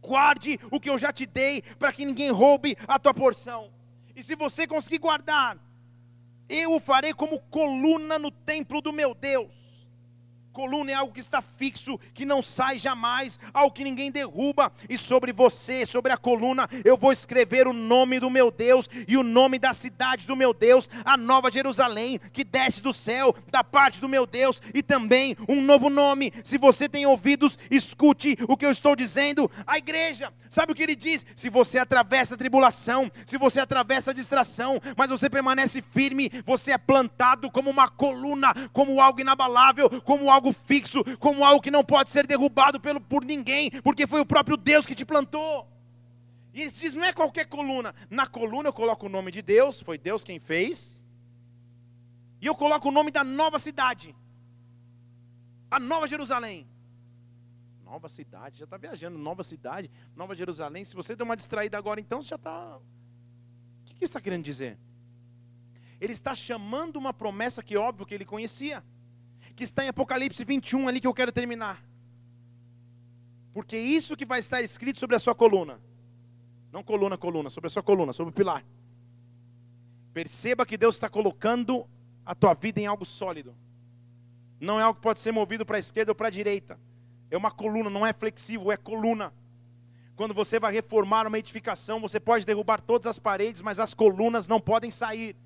Guarde 0.00 0.58
o 0.70 0.80
que 0.80 0.88
eu 0.88 0.96
já 0.96 1.12
te 1.12 1.26
dei, 1.26 1.60
para 1.78 1.92
que 1.92 2.06
ninguém 2.06 2.30
roube 2.30 2.74
a 2.88 2.98
tua 2.98 3.12
porção. 3.12 3.70
E 4.16 4.22
se 4.22 4.34
você 4.34 4.66
conseguir 4.66 4.98
guardar, 4.98 5.58
eu 6.48 6.72
o 6.72 6.80
farei 6.80 7.12
como 7.12 7.38
coluna 7.50 8.18
no 8.18 8.30
templo 8.30 8.80
do 8.80 8.94
meu 8.94 9.14
Deus 9.14 9.63
Coluna 10.54 10.92
é 10.92 10.94
algo 10.94 11.12
que 11.12 11.18
está 11.18 11.42
fixo, 11.42 11.98
que 12.14 12.24
não 12.24 12.40
sai 12.40 12.78
jamais, 12.78 13.40
algo 13.52 13.74
que 13.74 13.82
ninguém 13.82 14.08
derruba. 14.08 14.72
E 14.88 14.96
sobre 14.96 15.32
você, 15.32 15.84
sobre 15.84 16.12
a 16.12 16.16
coluna, 16.16 16.70
eu 16.84 16.96
vou 16.96 17.10
escrever 17.10 17.66
o 17.66 17.72
nome 17.72 18.20
do 18.20 18.30
meu 18.30 18.52
Deus 18.52 18.88
e 19.08 19.16
o 19.16 19.24
nome 19.24 19.58
da 19.58 19.72
cidade 19.72 20.28
do 20.28 20.36
meu 20.36 20.54
Deus, 20.54 20.88
a 21.04 21.16
nova 21.16 21.50
Jerusalém, 21.50 22.20
que 22.32 22.44
desce 22.44 22.80
do 22.80 22.92
céu, 22.92 23.34
da 23.50 23.64
parte 23.64 24.00
do 24.00 24.08
meu 24.08 24.26
Deus, 24.26 24.62
e 24.72 24.80
também 24.80 25.36
um 25.48 25.60
novo 25.60 25.90
nome. 25.90 26.32
Se 26.44 26.56
você 26.56 26.88
tem 26.88 27.04
ouvidos, 27.04 27.58
escute 27.68 28.38
o 28.48 28.56
que 28.56 28.64
eu 28.64 28.70
estou 28.70 28.94
dizendo. 28.94 29.50
A 29.66 29.76
igreja, 29.76 30.32
sabe 30.48 30.70
o 30.70 30.74
que 30.74 30.84
ele 30.84 30.94
diz? 30.94 31.26
Se 31.34 31.50
você 31.50 31.78
atravessa 31.78 32.36
a 32.36 32.38
tribulação, 32.38 33.10
se 33.26 33.36
você 33.36 33.58
atravessa 33.58 34.12
a 34.12 34.14
distração, 34.14 34.80
mas 34.96 35.10
você 35.10 35.28
permanece 35.28 35.82
firme, 35.82 36.30
você 36.46 36.70
é 36.70 36.78
plantado 36.78 37.50
como 37.50 37.70
uma 37.70 37.88
coluna, 37.88 38.54
como 38.72 39.00
algo 39.00 39.20
inabalável, 39.20 39.90
como 40.02 40.30
algo 40.30 40.43
algo 40.44 40.52
fixo, 40.52 41.02
como 41.18 41.44
algo 41.44 41.62
que 41.62 41.70
não 41.70 41.82
pode 41.82 42.10
ser 42.10 42.26
derrubado 42.26 42.78
pelo, 42.78 43.00
por 43.00 43.24
ninguém, 43.24 43.70
porque 43.82 44.06
foi 44.06 44.20
o 44.20 44.26
próprio 44.26 44.56
Deus 44.56 44.84
que 44.84 44.94
te 44.94 45.04
plantou. 45.04 45.66
E 46.52 46.60
ele 46.60 46.70
diz: 46.70 46.92
não 46.92 47.04
é 47.04 47.12
qualquer 47.12 47.46
coluna. 47.46 47.94
Na 48.10 48.26
coluna 48.26 48.68
eu 48.68 48.72
coloco 48.72 49.06
o 49.06 49.08
nome 49.08 49.30
de 49.32 49.40
Deus, 49.40 49.80
foi 49.80 49.96
Deus 49.96 50.22
quem 50.22 50.38
fez. 50.38 51.04
E 52.40 52.46
eu 52.46 52.54
coloco 52.54 52.88
o 52.88 52.92
nome 52.92 53.10
da 53.10 53.24
nova 53.24 53.58
cidade, 53.58 54.14
a 55.70 55.80
Nova 55.80 56.06
Jerusalém. 56.06 56.68
Nova 57.82 58.08
cidade, 58.08 58.58
já 58.58 58.64
está 58.64 58.76
viajando, 58.76 59.16
nova 59.16 59.42
cidade, 59.42 59.90
Nova 60.16 60.34
Jerusalém. 60.34 60.84
Se 60.84 60.96
você 60.96 61.14
deu 61.14 61.24
uma 61.24 61.36
distraída 61.36 61.78
agora, 61.78 62.00
então 62.00 62.20
você 62.20 62.30
já 62.30 62.36
está. 62.36 62.76
O 62.76 63.84
que, 63.84 63.94
que 63.94 64.04
está 64.04 64.20
querendo 64.20 64.42
dizer? 64.42 64.78
Ele 66.00 66.12
está 66.12 66.34
chamando 66.34 66.96
uma 66.96 67.12
promessa 67.12 67.62
que, 67.62 67.76
óbvio, 67.76 68.04
que 68.04 68.14
ele 68.14 68.24
conhecia 68.24 68.82
que 69.54 69.64
está 69.64 69.84
em 69.84 69.88
Apocalipse 69.88 70.44
21, 70.44 70.88
ali 70.88 71.00
que 71.00 71.06
eu 71.06 71.14
quero 71.14 71.32
terminar. 71.32 71.82
Porque 73.52 73.76
isso 73.76 74.16
que 74.16 74.26
vai 74.26 74.40
estar 74.40 74.60
escrito 74.62 74.98
sobre 74.98 75.14
a 75.14 75.18
sua 75.18 75.34
coluna. 75.34 75.80
Não 76.72 76.82
coluna, 76.82 77.16
coluna, 77.16 77.48
sobre 77.48 77.68
a 77.68 77.70
sua 77.70 77.82
coluna, 77.82 78.12
sobre 78.12 78.32
o 78.32 78.34
pilar. 78.34 78.64
Perceba 80.12 80.66
que 80.66 80.76
Deus 80.76 80.96
está 80.96 81.08
colocando 81.08 81.86
a 82.26 82.34
tua 82.34 82.54
vida 82.54 82.80
em 82.80 82.86
algo 82.86 83.04
sólido. 83.04 83.54
Não 84.60 84.80
é 84.80 84.82
algo 84.82 84.96
que 84.96 85.02
pode 85.02 85.20
ser 85.20 85.30
movido 85.30 85.64
para 85.64 85.76
a 85.76 85.80
esquerda 85.80 86.10
ou 86.10 86.16
para 86.16 86.28
a 86.28 86.30
direita. 86.30 86.78
É 87.30 87.36
uma 87.36 87.50
coluna, 87.50 87.88
não 87.88 88.04
é 88.04 88.12
flexível, 88.12 88.72
é 88.72 88.76
coluna. 88.76 89.32
Quando 90.16 90.32
você 90.32 90.58
vai 90.58 90.72
reformar 90.72 91.26
uma 91.26 91.38
edificação, 91.38 92.00
você 92.00 92.18
pode 92.18 92.46
derrubar 92.46 92.80
todas 92.80 93.06
as 93.06 93.18
paredes, 93.18 93.62
mas 93.62 93.80
as 93.80 93.94
colunas 93.94 94.48
não 94.48 94.60
podem 94.60 94.90
sair. 94.90 95.36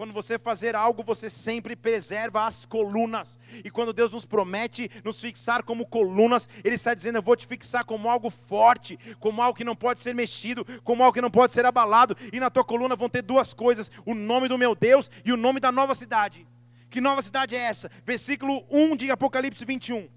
Quando 0.00 0.14
você 0.14 0.38
fazer 0.38 0.74
algo, 0.74 1.02
você 1.02 1.28
sempre 1.28 1.76
preserva 1.76 2.46
as 2.46 2.64
colunas. 2.64 3.38
E 3.62 3.70
quando 3.70 3.92
Deus 3.92 4.10
nos 4.12 4.24
promete 4.24 4.90
nos 5.04 5.20
fixar 5.20 5.62
como 5.62 5.84
colunas, 5.84 6.48
Ele 6.64 6.76
está 6.76 6.94
dizendo: 6.94 7.18
Eu 7.18 7.22
vou 7.22 7.36
te 7.36 7.46
fixar 7.46 7.84
como 7.84 8.08
algo 8.08 8.30
forte, 8.30 8.98
como 9.18 9.42
algo 9.42 9.58
que 9.58 9.62
não 9.62 9.76
pode 9.76 10.00
ser 10.00 10.14
mexido, 10.14 10.64
como 10.84 11.02
algo 11.02 11.12
que 11.12 11.20
não 11.20 11.30
pode 11.30 11.52
ser 11.52 11.66
abalado. 11.66 12.16
E 12.32 12.40
na 12.40 12.48
tua 12.48 12.64
coluna 12.64 12.96
vão 12.96 13.10
ter 13.10 13.20
duas 13.20 13.52
coisas: 13.52 13.90
o 14.06 14.14
nome 14.14 14.48
do 14.48 14.56
meu 14.56 14.74
Deus 14.74 15.10
e 15.22 15.34
o 15.34 15.36
nome 15.36 15.60
da 15.60 15.70
nova 15.70 15.94
cidade. 15.94 16.48
Que 16.88 16.98
nova 16.98 17.20
cidade 17.20 17.54
é 17.54 17.58
essa? 17.58 17.90
Versículo 18.02 18.64
1 18.70 18.96
de 18.96 19.10
Apocalipse 19.10 19.66
21. 19.66 20.08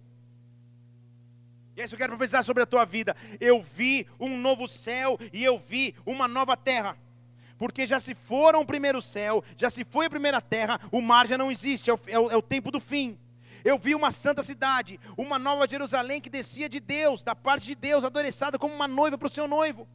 E 1.75 1.81
é 1.81 1.83
isso 1.83 1.89
que 1.89 1.95
eu 1.95 2.05
quero 2.05 2.13
profetizar 2.13 2.45
sobre 2.45 2.63
a 2.63 2.65
tua 2.65 2.85
vida. 2.85 3.17
Eu 3.37 3.61
vi 3.61 4.07
um 4.17 4.37
novo 4.37 4.65
céu 4.65 5.19
e 5.33 5.43
eu 5.43 5.59
vi 5.59 5.93
uma 6.05 6.25
nova 6.25 6.55
terra 6.55 6.97
porque 7.57 7.85
já 7.85 7.99
se 7.99 8.15
foram 8.15 8.61
o 8.61 8.65
primeiro 8.65 9.01
céu, 9.01 9.43
já 9.57 9.69
se 9.69 9.83
foi 9.83 10.07
a 10.07 10.09
primeira 10.09 10.41
terra, 10.41 10.79
o 10.91 11.01
mar 11.01 11.27
já 11.27 11.37
não 11.37 11.51
existe, 11.51 11.89
é 11.89 11.93
o, 11.93 11.99
é 12.07 12.19
o, 12.19 12.31
é 12.31 12.37
o 12.37 12.41
tempo 12.41 12.71
do 12.71 12.79
fim. 12.79 13.17
Eu 13.63 13.77
vi 13.77 13.95
uma 13.95 14.11
santa 14.11 14.43
cidade, 14.43 14.99
uma 15.17 15.39
nova 15.39 15.67
Jerusalém 15.67 16.19
que 16.19 16.29
descia 16.29 16.67
de 16.67 16.79
Deus, 16.79 17.23
da 17.23 17.33
parte 17.33 17.65
de 17.65 17.75
Deus, 17.75 18.03
adoreçada 18.03 18.59
como 18.59 18.73
uma 18.73 18.87
noiva 18.87 19.17
para 19.17 19.27
o 19.27 19.31
seu 19.31 19.47
noivo. 19.47 19.87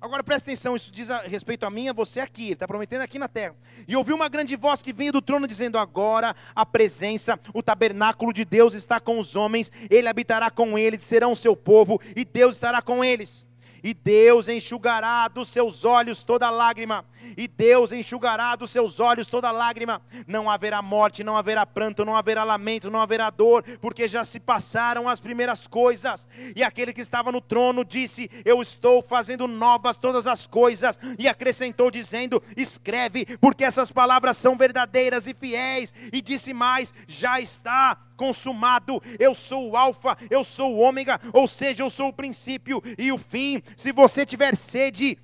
Agora 0.00 0.22
presta 0.22 0.50
atenção, 0.50 0.76
isso 0.76 0.92
diz 0.92 1.10
a 1.10 1.22
respeito 1.22 1.66
a 1.66 1.70
mim, 1.70 1.88
a 1.88 1.92
você 1.92 2.20
aqui, 2.20 2.52
está 2.52 2.68
prometendo 2.68 3.02
aqui 3.02 3.18
na 3.18 3.26
terra. 3.26 3.56
E 3.86 3.96
ouvi 3.96 4.12
uma 4.12 4.28
grande 4.28 4.54
voz 4.54 4.80
que 4.80 4.92
vinha 4.92 5.10
do 5.10 5.20
trono 5.20 5.46
dizendo: 5.46 5.76
Agora 5.76 6.36
a 6.54 6.64
presença, 6.64 7.38
o 7.52 7.62
tabernáculo 7.62 8.32
de 8.32 8.44
Deus 8.44 8.74
está 8.74 9.00
com 9.00 9.18
os 9.18 9.34
homens, 9.34 9.72
ele 9.90 10.08
habitará 10.08 10.52
com 10.52 10.78
eles, 10.78 11.02
serão 11.02 11.32
o 11.32 11.36
seu 11.36 11.56
povo, 11.56 12.00
e 12.14 12.24
Deus 12.24 12.54
estará 12.54 12.80
com 12.80 13.04
eles 13.04 13.47
e 13.82 13.94
Deus 13.94 14.48
enxugará 14.48 15.28
dos 15.28 15.48
seus 15.48 15.84
olhos 15.84 16.22
toda 16.22 16.50
lágrima, 16.50 17.04
e 17.36 17.46
Deus 17.46 17.92
enxugará 17.92 18.56
dos 18.56 18.70
seus 18.70 19.00
olhos 19.00 19.28
toda 19.28 19.50
lágrima. 19.50 20.00
Não 20.26 20.50
haverá 20.50 20.80
morte, 20.80 21.24
não 21.24 21.36
haverá 21.36 21.66
pranto, 21.66 22.04
não 22.04 22.16
haverá 22.16 22.44
lamento, 22.44 22.90
não 22.90 23.00
haverá 23.00 23.30
dor, 23.30 23.62
porque 23.80 24.08
já 24.08 24.24
se 24.24 24.40
passaram 24.40 25.08
as 25.08 25.20
primeiras 25.20 25.66
coisas. 25.66 26.28
E 26.54 26.62
aquele 26.62 26.92
que 26.92 27.00
estava 27.00 27.30
no 27.32 27.40
trono 27.40 27.84
disse: 27.84 28.30
Eu 28.44 28.60
estou 28.62 29.02
fazendo 29.02 29.46
novas 29.46 29.96
todas 29.96 30.26
as 30.26 30.46
coisas, 30.46 30.98
e 31.18 31.28
acrescentou, 31.28 31.90
dizendo: 31.90 32.42
Escreve, 32.56 33.26
porque 33.38 33.64
essas 33.64 33.90
palavras 33.90 34.36
são 34.36 34.56
verdadeiras 34.56 35.26
e 35.26 35.34
fiéis. 35.34 35.92
E 36.12 36.20
disse 36.20 36.52
mais: 36.52 36.92
Já 37.06 37.40
está 37.40 37.98
consumado. 38.18 39.00
Eu 39.18 39.34
sou 39.34 39.70
o 39.70 39.76
Alfa, 39.76 40.18
eu 40.28 40.44
sou 40.44 40.74
o 40.74 40.80
Ômega, 40.80 41.18
ou 41.32 41.46
seja, 41.46 41.82
eu 41.84 41.88
sou 41.88 42.08
o 42.08 42.12
princípio 42.12 42.82
e 42.98 43.10
o 43.10 43.16
fim. 43.16 43.62
Se 43.76 43.92
você 43.92 44.26
tiver 44.26 44.54
sede, 44.56 45.16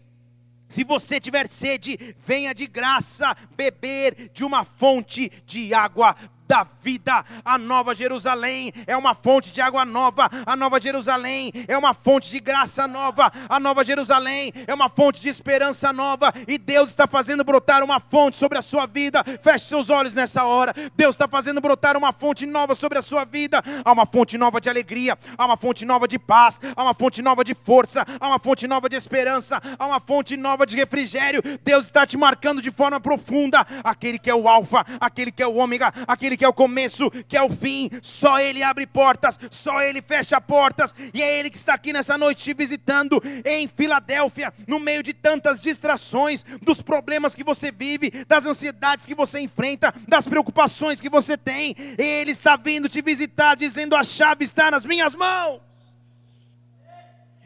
se 0.68 0.82
você 0.82 1.20
tiver 1.20 1.46
sede, 1.48 2.16
venha 2.18 2.54
de 2.54 2.66
graça 2.66 3.36
beber 3.54 4.30
de 4.32 4.44
uma 4.44 4.64
fonte 4.64 5.30
de 5.44 5.74
água 5.74 6.16
da 6.46 6.66
vida. 6.82 7.24
A 7.44 7.58
Nova 7.58 7.94
Jerusalém 7.94 8.72
é 8.86 8.96
uma 8.96 9.14
fonte 9.14 9.52
de 9.52 9.60
água 9.60 9.84
nova. 9.84 10.30
A 10.46 10.54
Nova 10.56 10.80
Jerusalém 10.80 11.50
é 11.66 11.76
uma 11.76 11.94
fonte 11.94 12.30
de 12.30 12.40
graça 12.40 12.86
nova. 12.86 13.32
A 13.48 13.58
Nova 13.58 13.84
Jerusalém 13.84 14.52
é 14.66 14.74
uma 14.74 14.88
fonte 14.88 15.20
de 15.20 15.28
esperança 15.28 15.92
nova. 15.92 16.32
E 16.46 16.58
Deus 16.58 16.90
está 16.90 17.06
fazendo 17.06 17.44
brotar 17.44 17.82
uma 17.82 17.98
fonte 17.98 18.36
sobre 18.36 18.58
a 18.58 18.62
sua 18.62 18.86
vida. 18.86 19.24
Feche 19.42 19.66
seus 19.66 19.88
olhos 19.88 20.14
nessa 20.14 20.44
hora. 20.44 20.74
Deus 20.94 21.14
está 21.14 21.26
fazendo 21.26 21.60
brotar 21.60 21.96
uma 21.96 22.12
fonte 22.12 22.46
nova 22.46 22.74
sobre 22.74 22.98
a 22.98 23.02
sua 23.02 23.24
vida. 23.24 23.62
Há 23.84 23.92
uma 23.92 24.06
fonte 24.06 24.36
nova 24.36 24.60
de 24.60 24.68
alegria. 24.68 25.18
Há 25.36 25.44
uma 25.44 25.56
fonte 25.56 25.84
nova 25.84 26.06
de 26.06 26.18
paz. 26.18 26.60
Há 26.76 26.82
uma 26.82 26.94
fonte 26.94 27.22
nova 27.22 27.42
de 27.42 27.54
força. 27.54 28.04
Há 28.20 28.26
uma 28.26 28.38
fonte 28.38 28.66
nova 28.66 28.88
de 28.88 28.96
esperança. 28.96 29.60
Há 29.78 29.86
uma 29.86 30.00
fonte 30.00 30.36
nova 30.36 30.66
de 30.66 30.76
refrigério. 30.76 31.42
Deus 31.62 31.86
está 31.86 32.06
te 32.06 32.16
marcando 32.16 32.60
de 32.60 32.70
forma 32.70 33.00
profunda. 33.00 33.66
Aquele 33.82 34.18
que 34.18 34.30
é 34.30 34.34
o 34.34 34.48
Alfa, 34.48 34.84
aquele 35.00 35.32
que 35.32 35.42
é 35.42 35.46
o 35.46 35.56
Ômega, 35.56 35.92
aquele 36.06 36.33
que 36.36 36.44
é 36.44 36.48
o 36.48 36.52
começo, 36.52 37.10
que 37.28 37.36
é 37.36 37.42
o 37.42 37.50
fim. 37.50 37.90
Só 38.02 38.38
Ele 38.38 38.62
abre 38.62 38.86
portas, 38.86 39.38
só 39.50 39.80
Ele 39.80 40.00
fecha 40.02 40.40
portas. 40.40 40.94
E 41.12 41.22
é 41.22 41.38
Ele 41.38 41.50
que 41.50 41.56
está 41.56 41.74
aqui 41.74 41.92
nessa 41.92 42.16
noite 42.16 42.44
te 42.44 42.54
visitando 42.54 43.22
em 43.44 43.68
Filadélfia, 43.68 44.52
no 44.66 44.78
meio 44.78 45.02
de 45.02 45.12
tantas 45.12 45.60
distrações, 45.60 46.44
dos 46.62 46.80
problemas 46.82 47.34
que 47.34 47.44
você 47.44 47.70
vive, 47.70 48.10
das 48.26 48.46
ansiedades 48.46 49.06
que 49.06 49.14
você 49.14 49.40
enfrenta, 49.40 49.94
das 50.06 50.26
preocupações 50.26 51.00
que 51.00 51.08
você 51.08 51.36
tem. 51.36 51.74
Ele 51.98 52.30
está 52.30 52.56
vindo 52.56 52.88
te 52.88 53.00
visitar, 53.00 53.54
dizendo: 53.54 53.96
A 53.96 54.02
chave 54.02 54.44
está 54.44 54.70
nas 54.70 54.84
minhas 54.84 55.14
mãos. 55.14 55.60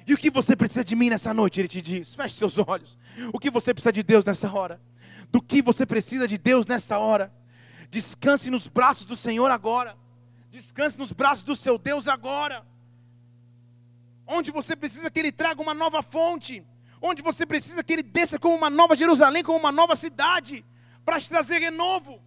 E 0.08 0.14
o 0.14 0.16
que 0.16 0.30
você 0.30 0.56
precisa 0.56 0.82
de 0.82 0.96
mim 0.96 1.10
nessa 1.10 1.34
noite? 1.34 1.60
Ele 1.60 1.68
te 1.68 1.82
diz: 1.82 2.14
feche 2.14 2.36
seus 2.36 2.56
olhos. 2.56 2.98
O 3.30 3.38
que 3.38 3.50
você 3.50 3.74
precisa 3.74 3.92
de 3.92 4.02
Deus 4.02 4.24
nessa 4.24 4.50
hora? 4.50 4.80
Do 5.30 5.42
que 5.42 5.60
você 5.60 5.84
precisa 5.84 6.26
de 6.26 6.38
Deus 6.38 6.66
nesta 6.66 6.98
hora? 6.98 7.30
Descanse 7.90 8.50
nos 8.50 8.66
braços 8.66 9.04
do 9.04 9.16
Senhor 9.16 9.50
agora. 9.50 9.96
Descanse 10.50 10.98
nos 10.98 11.12
braços 11.12 11.42
do 11.42 11.56
seu 11.56 11.78
Deus 11.78 12.06
agora. 12.06 12.66
Onde 14.26 14.50
você 14.50 14.76
precisa 14.76 15.10
que 15.10 15.18
Ele 15.18 15.32
traga 15.32 15.62
uma 15.62 15.74
nova 15.74 16.02
fonte. 16.02 16.64
Onde 17.00 17.22
você 17.22 17.46
precisa 17.46 17.82
que 17.82 17.92
Ele 17.92 18.02
desça 18.02 18.38
como 18.38 18.54
uma 18.54 18.70
nova 18.70 18.96
Jerusalém, 18.96 19.42
como 19.42 19.58
uma 19.58 19.72
nova 19.72 19.96
cidade. 19.96 20.64
Para 21.04 21.18
te 21.18 21.28
trazer 21.28 21.58
renovo. 21.58 22.20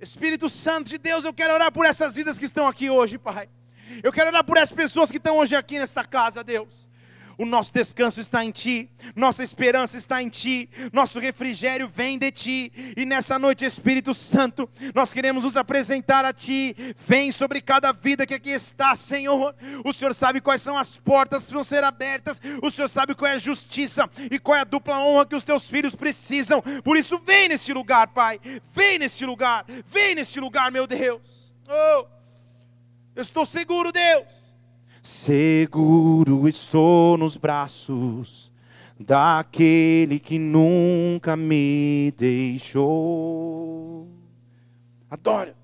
Espírito 0.00 0.48
Santo 0.50 0.90
de 0.90 0.98
Deus, 0.98 1.24
eu 1.24 1.32
quero 1.32 1.54
orar 1.54 1.72
por 1.72 1.86
essas 1.86 2.14
vidas 2.14 2.36
que 2.36 2.44
estão 2.44 2.66
aqui 2.68 2.90
hoje, 2.90 3.16
Pai. 3.16 3.48
Eu 4.02 4.12
quero 4.12 4.28
orar 4.28 4.44
por 4.44 4.56
essas 4.56 4.74
pessoas 4.74 5.10
que 5.10 5.16
estão 5.16 5.38
hoje 5.38 5.54
aqui 5.56 5.78
nesta 5.78 6.04
casa, 6.04 6.44
Deus. 6.44 6.88
O 7.36 7.44
nosso 7.44 7.72
descanso 7.72 8.20
está 8.20 8.44
em 8.44 8.50
Ti, 8.50 8.88
nossa 9.14 9.42
esperança 9.42 9.96
está 9.96 10.22
em 10.22 10.28
Ti, 10.28 10.68
nosso 10.92 11.18
refrigério 11.18 11.88
vem 11.88 12.18
de 12.18 12.30
Ti. 12.30 12.94
E 12.96 13.04
nessa 13.04 13.38
noite, 13.38 13.64
Espírito 13.64 14.14
Santo, 14.14 14.68
nós 14.94 15.12
queremos 15.12 15.42
nos 15.42 15.56
apresentar 15.56 16.24
a 16.24 16.32
Ti. 16.32 16.76
Vem 16.96 17.32
sobre 17.32 17.60
cada 17.60 17.92
vida 17.92 18.26
que 18.26 18.34
aqui 18.34 18.50
está, 18.50 18.94
Senhor. 18.94 19.54
O 19.84 19.92
Senhor 19.92 20.14
sabe 20.14 20.40
quais 20.40 20.62
são 20.62 20.78
as 20.78 20.96
portas 20.96 21.46
que 21.46 21.52
vão 21.52 21.64
ser 21.64 21.82
abertas, 21.82 22.40
o 22.62 22.70
Senhor 22.70 22.88
sabe 22.88 23.14
qual 23.14 23.30
é 23.30 23.34
a 23.34 23.38
justiça 23.38 24.08
e 24.30 24.38
qual 24.38 24.56
é 24.56 24.60
a 24.60 24.64
dupla 24.64 24.98
honra 24.98 25.26
que 25.26 25.36
os 25.36 25.44
Teus 25.44 25.66
filhos 25.66 25.94
precisam. 25.94 26.62
Por 26.82 26.96
isso, 26.96 27.18
vem 27.18 27.48
nesse 27.48 27.72
lugar, 27.72 28.08
Pai. 28.08 28.40
Vem 28.72 28.98
nesse 28.98 29.26
lugar, 29.26 29.64
vem 29.86 30.14
nesse 30.14 30.38
lugar, 30.38 30.70
meu 30.70 30.86
Deus. 30.86 31.20
Oh, 31.66 32.06
eu 33.16 33.22
estou 33.22 33.44
seguro, 33.46 33.90
Deus 33.90 34.43
Seguro 35.04 36.48
estou 36.48 37.18
nos 37.18 37.36
braços 37.36 38.50
daquele 38.98 40.18
que 40.18 40.38
nunca 40.38 41.36
me 41.36 42.10
deixou. 42.16 44.08
Adora. 45.10 45.54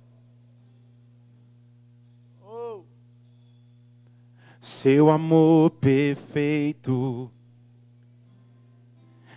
Oh. 2.45 2.82
Seu 4.61 5.09
amor 5.09 5.70
perfeito 5.70 7.30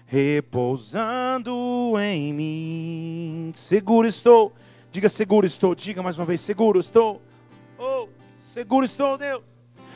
repousando 0.05 1.93
em 1.97 2.33
mim. 2.33 3.51
Seguro 3.55 4.05
estou. 4.05 4.51
Diga 4.91 5.07
seguro 5.07 5.45
estou. 5.45 5.73
Diga 5.73 6.03
mais 6.03 6.19
uma 6.19 6.25
vez 6.25 6.41
seguro 6.41 6.77
estou. 6.77 7.21
Oh, 7.79 8.09
seguro 8.35 8.83
estou, 8.83 9.17
Deus. 9.17 9.52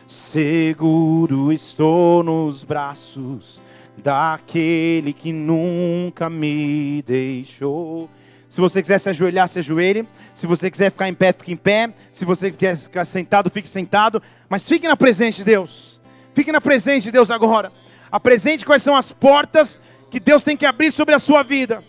Seguro 0.08 1.52
estou 1.52 2.24
nos 2.24 2.64
braços 2.64 3.62
daquele 3.98 5.12
que 5.12 5.34
nunca 5.34 6.30
me 6.30 7.02
deixou. 7.06 8.10
Se 8.48 8.62
você 8.62 8.82
quiser 8.82 9.00
se 9.00 9.10
ajoelhar, 9.10 9.50
se 9.50 9.60
ajoelhe. 9.60 10.08
Se 10.34 10.48
você 10.48 10.72
quiser 10.72 10.92
ficar 10.92 11.10
em 11.10 11.14
pé, 11.14 11.34
fique 11.34 11.52
em 11.52 11.58
pé. 11.58 11.94
Se 12.10 12.24
você 12.24 12.50
quer 12.52 12.78
ficar 12.78 13.04
sentado, 13.04 13.50
fique 13.50 13.68
sentado. 13.68 14.24
Mas 14.48 14.66
fique 14.66 14.88
na 14.88 14.96
presença 14.96 15.40
de 15.40 15.44
Deus. 15.44 16.00
Fique 16.34 16.54
na 16.54 16.62
presença 16.62 17.02
de 17.02 17.12
Deus 17.12 17.30
agora. 17.30 17.70
Apresente 18.10 18.66
quais 18.66 18.82
são 18.82 18.96
as 18.96 19.12
portas 19.12 19.78
que 20.10 20.22
Deus 20.22 20.42
tem 20.42 20.56
que 20.56 20.66
abrir 20.66 20.90
sobre 20.90 21.16
a 21.16 21.20
sua 21.20 21.44
vida. 21.44 21.84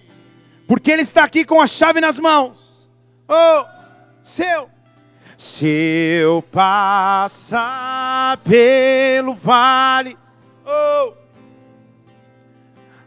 Porque 0.66 0.90
Ele 0.90 1.02
está 1.02 1.22
aqui 1.22 1.44
com 1.44 1.60
a 1.60 1.68
chave 1.68 2.00
nas 2.00 2.18
mãos. 2.18 2.88
Oh, 3.28 3.64
seu. 4.20 4.68
Se 5.38 6.18
eu 6.20 6.42
passar 6.42 8.36
pelo 8.38 9.34
vale, 9.34 10.18
oh, 10.66 11.14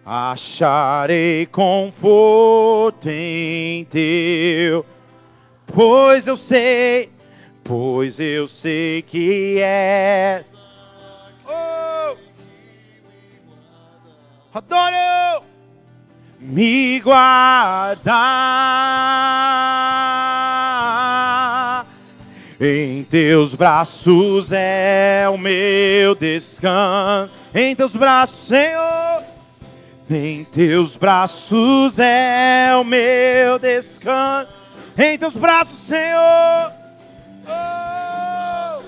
acharei 0.05 1.45
conforto 1.45 3.07
em 3.07 3.85
teu, 3.85 4.85
pois 5.67 6.25
eu 6.25 6.37
sei 6.37 7.11
pois 7.71 8.19
eu 8.19 8.47
sei 8.49 9.01
que 9.01 9.59
és. 9.61 10.51
Oh! 11.45 12.17
Adoro! 14.53 15.45
Me 16.37 16.99
guarda 16.99 18.11
em 22.63 23.03
teus 23.03 23.55
braços 23.55 24.51
é 24.51 25.25
o 25.33 25.35
meu 25.35 26.13
descanso. 26.13 27.33
Em 27.55 27.75
teus 27.75 27.95
braços, 27.95 28.45
Senhor. 28.47 29.23
Em 30.07 30.43
teus 30.43 30.95
braços 30.95 31.97
é 31.97 32.71
o 32.79 32.83
meu 32.83 33.57
descanso. 33.57 34.47
Em 34.95 35.17
teus 35.17 35.35
braços, 35.35 35.79
Senhor. 35.87 36.71
Oh. 37.47 38.83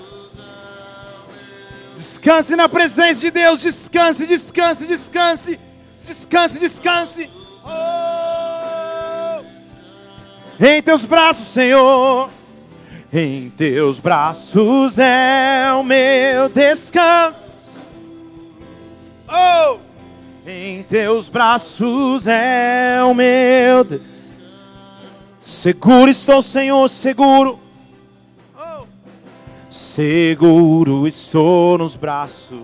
Descanse 1.96 2.54
na 2.54 2.68
presença 2.68 3.18
de 3.18 3.32
Deus. 3.32 3.60
Descanse, 3.60 4.24
descanse, 4.24 4.86
descanse. 4.86 5.58
Descanse, 6.04 6.60
descanse. 6.60 7.28
Oh. 7.64 9.42
Em 10.64 10.80
teus 10.80 11.04
braços, 11.04 11.48
Senhor. 11.48 12.30
Em 13.16 13.48
teus 13.48 14.00
braços 14.00 14.98
é 14.98 15.72
o 15.72 15.84
meu 15.84 16.48
descanso. 16.48 17.38
Oh! 19.28 19.78
Em 20.44 20.82
teus 20.82 21.28
braços 21.28 22.26
é 22.26 22.98
o 23.04 23.14
meu 23.14 23.84
descanso. 23.84 24.10
Seguro 25.38 26.10
estou, 26.10 26.42
Senhor, 26.42 26.88
seguro. 26.88 27.60
Oh! 28.52 28.84
Seguro 29.70 31.06
estou 31.06 31.78
nos 31.78 31.94
braços. 31.94 32.58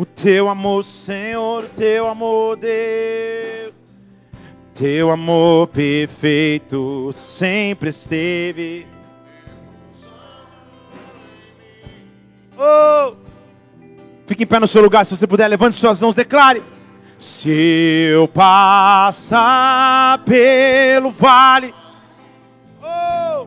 O 0.00 0.06
teu 0.06 0.48
amor, 0.48 0.82
Senhor, 0.82 1.64
o 1.64 1.68
teu 1.68 2.08
amor, 2.08 2.56
Deus. 2.56 3.74
Teu 4.74 5.10
amor 5.10 5.66
perfeito 5.66 7.10
sempre 7.12 7.90
esteve. 7.90 8.86
Oh! 12.58 13.12
Fique 14.26 14.44
em 14.44 14.46
pé 14.46 14.58
no 14.58 14.66
seu 14.66 14.80
lugar, 14.80 15.04
se 15.04 15.14
você 15.14 15.26
puder, 15.26 15.46
levante 15.48 15.76
suas 15.76 16.00
mãos, 16.00 16.14
declare. 16.14 16.62
Se 17.18 18.08
eu 18.10 18.26
passar 18.26 20.24
pelo 20.24 21.10
vale, 21.10 21.74
oh, 22.82 23.46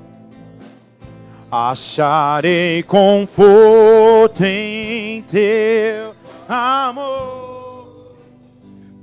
acharei 1.52 2.84
conforto 2.84 4.44
em 4.44 5.24
teu 5.24 6.13
amor, 6.48 8.18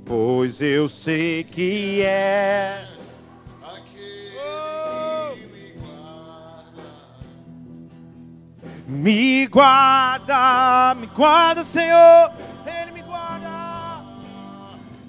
pois 0.05 0.61
eu 0.61 0.87
sei 0.87 1.43
que 1.43 2.01
és 2.01 2.87
oh, 3.63 3.81
me 8.87 9.47
guarda, 9.47 10.95
me 10.95 11.07
guarda, 11.07 11.63
Senhor, 11.63 12.31
Ele 12.65 12.91
me 12.91 13.01
guarda. 13.01 14.03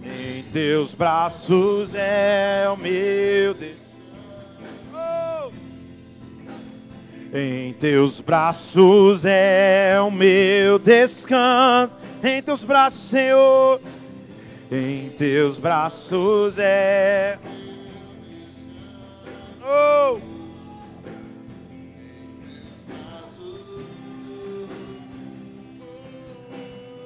Em 0.05 0.43
teus 0.53 0.95
braços 0.95 1.93
é 1.95 2.68
o 2.72 2.76
meu 2.76 3.55
descanso. 3.55 3.93
Em 7.35 7.72
teus 7.72 8.20
braços 8.20 9.24
é 9.24 9.99
o 10.01 10.11
meu 10.11 10.78
descanso. 10.78 11.97
Em 12.25 12.41
teus 12.41 12.62
braços, 12.62 13.09
Senhor. 13.09 13.81
Em 14.70 15.11
teus 15.11 15.59
braços 15.59 16.55
é. 16.57 17.37
Oh! 19.61 20.20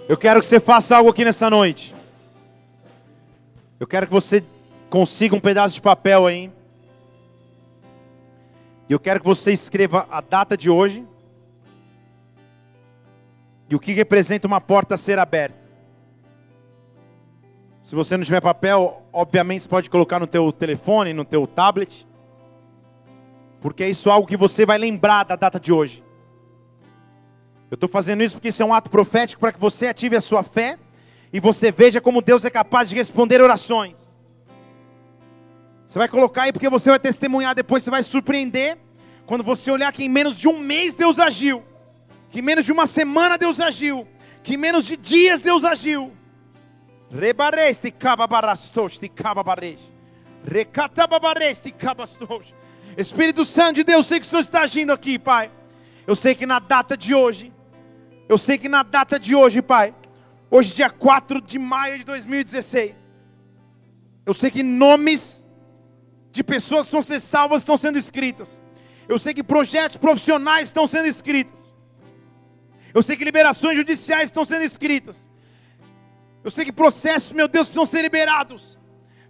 Eu 0.06 0.18
quero 0.18 0.40
que 0.40 0.46
você 0.46 0.60
faça 0.60 0.94
algo 0.98 1.08
aqui 1.08 1.24
nessa 1.24 1.48
noite. 1.48 1.94
Eu 3.80 3.86
quero 3.86 4.06
que 4.06 4.12
você 4.12 4.44
consiga 4.90 5.34
um 5.34 5.40
pedaço 5.40 5.76
de 5.76 5.80
papel 5.80 6.26
aí. 6.26 6.52
E 8.86 8.92
eu 8.92 9.00
quero 9.00 9.20
que 9.20 9.26
você 9.26 9.50
escreva 9.50 10.06
a 10.10 10.20
data 10.20 10.58
de 10.58 10.68
hoje. 10.68 11.06
E 13.68 13.74
o 13.74 13.80
que 13.80 13.92
representa 13.92 14.46
uma 14.46 14.60
porta 14.60 14.96
ser 14.96 15.18
aberta. 15.18 15.58
Se 17.80 17.94
você 17.94 18.16
não 18.16 18.24
tiver 18.24 18.40
papel, 18.40 19.02
obviamente 19.12 19.62
você 19.62 19.68
pode 19.68 19.88
colocar 19.88 20.18
no 20.18 20.26
teu 20.26 20.50
telefone, 20.50 21.12
no 21.12 21.24
teu 21.24 21.46
tablet. 21.46 22.06
Porque 23.60 23.84
é 23.84 23.88
isso 23.88 24.10
algo 24.10 24.26
que 24.26 24.36
você 24.36 24.66
vai 24.66 24.78
lembrar 24.78 25.24
da 25.24 25.36
data 25.36 25.58
de 25.58 25.72
hoje. 25.72 26.04
Eu 27.70 27.74
estou 27.74 27.88
fazendo 27.88 28.22
isso 28.22 28.36
porque 28.36 28.48
isso 28.48 28.62
é 28.62 28.66
um 28.66 28.74
ato 28.74 28.90
profético 28.90 29.40
para 29.40 29.52
que 29.52 29.58
você 29.58 29.88
ative 29.88 30.16
a 30.16 30.20
sua 30.20 30.42
fé 30.42 30.78
e 31.32 31.40
você 31.40 31.72
veja 31.72 32.00
como 32.00 32.22
Deus 32.22 32.44
é 32.44 32.50
capaz 32.50 32.88
de 32.88 32.94
responder 32.94 33.40
orações. 33.40 34.16
Você 35.86 35.98
vai 35.98 36.08
colocar 36.08 36.42
aí 36.42 36.52
porque 36.52 36.68
você 36.68 36.90
vai 36.90 36.98
testemunhar 36.98 37.54
depois, 37.54 37.82
você 37.82 37.90
vai 37.90 38.02
surpreender 38.02 38.78
quando 39.26 39.42
você 39.44 39.70
olhar 39.70 39.92
que 39.92 40.04
em 40.04 40.08
menos 40.08 40.38
de 40.38 40.48
um 40.48 40.58
mês 40.58 40.94
Deus 40.94 41.18
agiu, 41.18 41.62
que 42.30 42.42
menos 42.42 42.64
de 42.64 42.72
uma 42.72 42.86
semana 42.86 43.38
Deus 43.38 43.60
agiu, 43.60 44.06
que 44.42 44.56
menos 44.56 44.86
de 44.86 44.96
dias 44.96 45.40
Deus 45.40 45.64
agiu. 45.64 46.12
Rebareste. 47.10 47.92
Recatababareste 50.44 51.70
cabastos. 51.72 52.54
Espírito 52.96 53.44
Santo 53.44 53.76
de 53.76 53.84
Deus, 53.84 54.06
sei 54.06 54.20
que 54.20 54.26
o 54.26 54.28
Senhor 54.28 54.40
está 54.40 54.62
agindo 54.62 54.92
aqui, 54.92 55.18
Pai. 55.18 55.50
Eu 56.06 56.16
sei 56.16 56.34
que 56.34 56.46
na 56.46 56.58
data 56.58 56.96
de 56.96 57.14
hoje, 57.14 57.52
eu 58.28 58.38
sei 58.38 58.56
que 58.56 58.68
na 58.68 58.82
data 58.82 59.18
de 59.18 59.34
hoje, 59.34 59.60
Pai, 59.60 59.94
hoje 60.50 60.74
dia 60.74 60.88
4 60.88 61.40
de 61.40 61.58
maio 61.58 61.98
de 61.98 62.04
2016, 62.04 62.94
eu 64.24 64.32
sei 64.32 64.50
que 64.50 64.62
nomes 64.62 65.44
de 66.32 66.42
pessoas 66.42 66.86
que 66.86 66.92
vão 66.92 67.02
ser 67.02 67.20
salvas 67.20 67.62
estão 67.62 67.76
sendo 67.76 67.98
escritas. 67.98 68.60
Eu 69.08 69.18
sei 69.18 69.32
que 69.32 69.42
projetos 69.42 69.96
profissionais 69.96 70.68
estão 70.68 70.86
sendo 70.86 71.06
escritos. 71.06 71.65
Eu 72.96 73.02
sei 73.02 73.14
que 73.14 73.24
liberações 73.24 73.76
judiciais 73.76 74.28
estão 74.28 74.42
sendo 74.42 74.64
escritas. 74.64 75.30
Eu 76.42 76.50
sei 76.50 76.64
que 76.64 76.72
processos, 76.72 77.30
meu 77.30 77.46
Deus, 77.46 77.66
precisam 77.66 77.84
ser 77.84 78.00
liberados. 78.00 78.80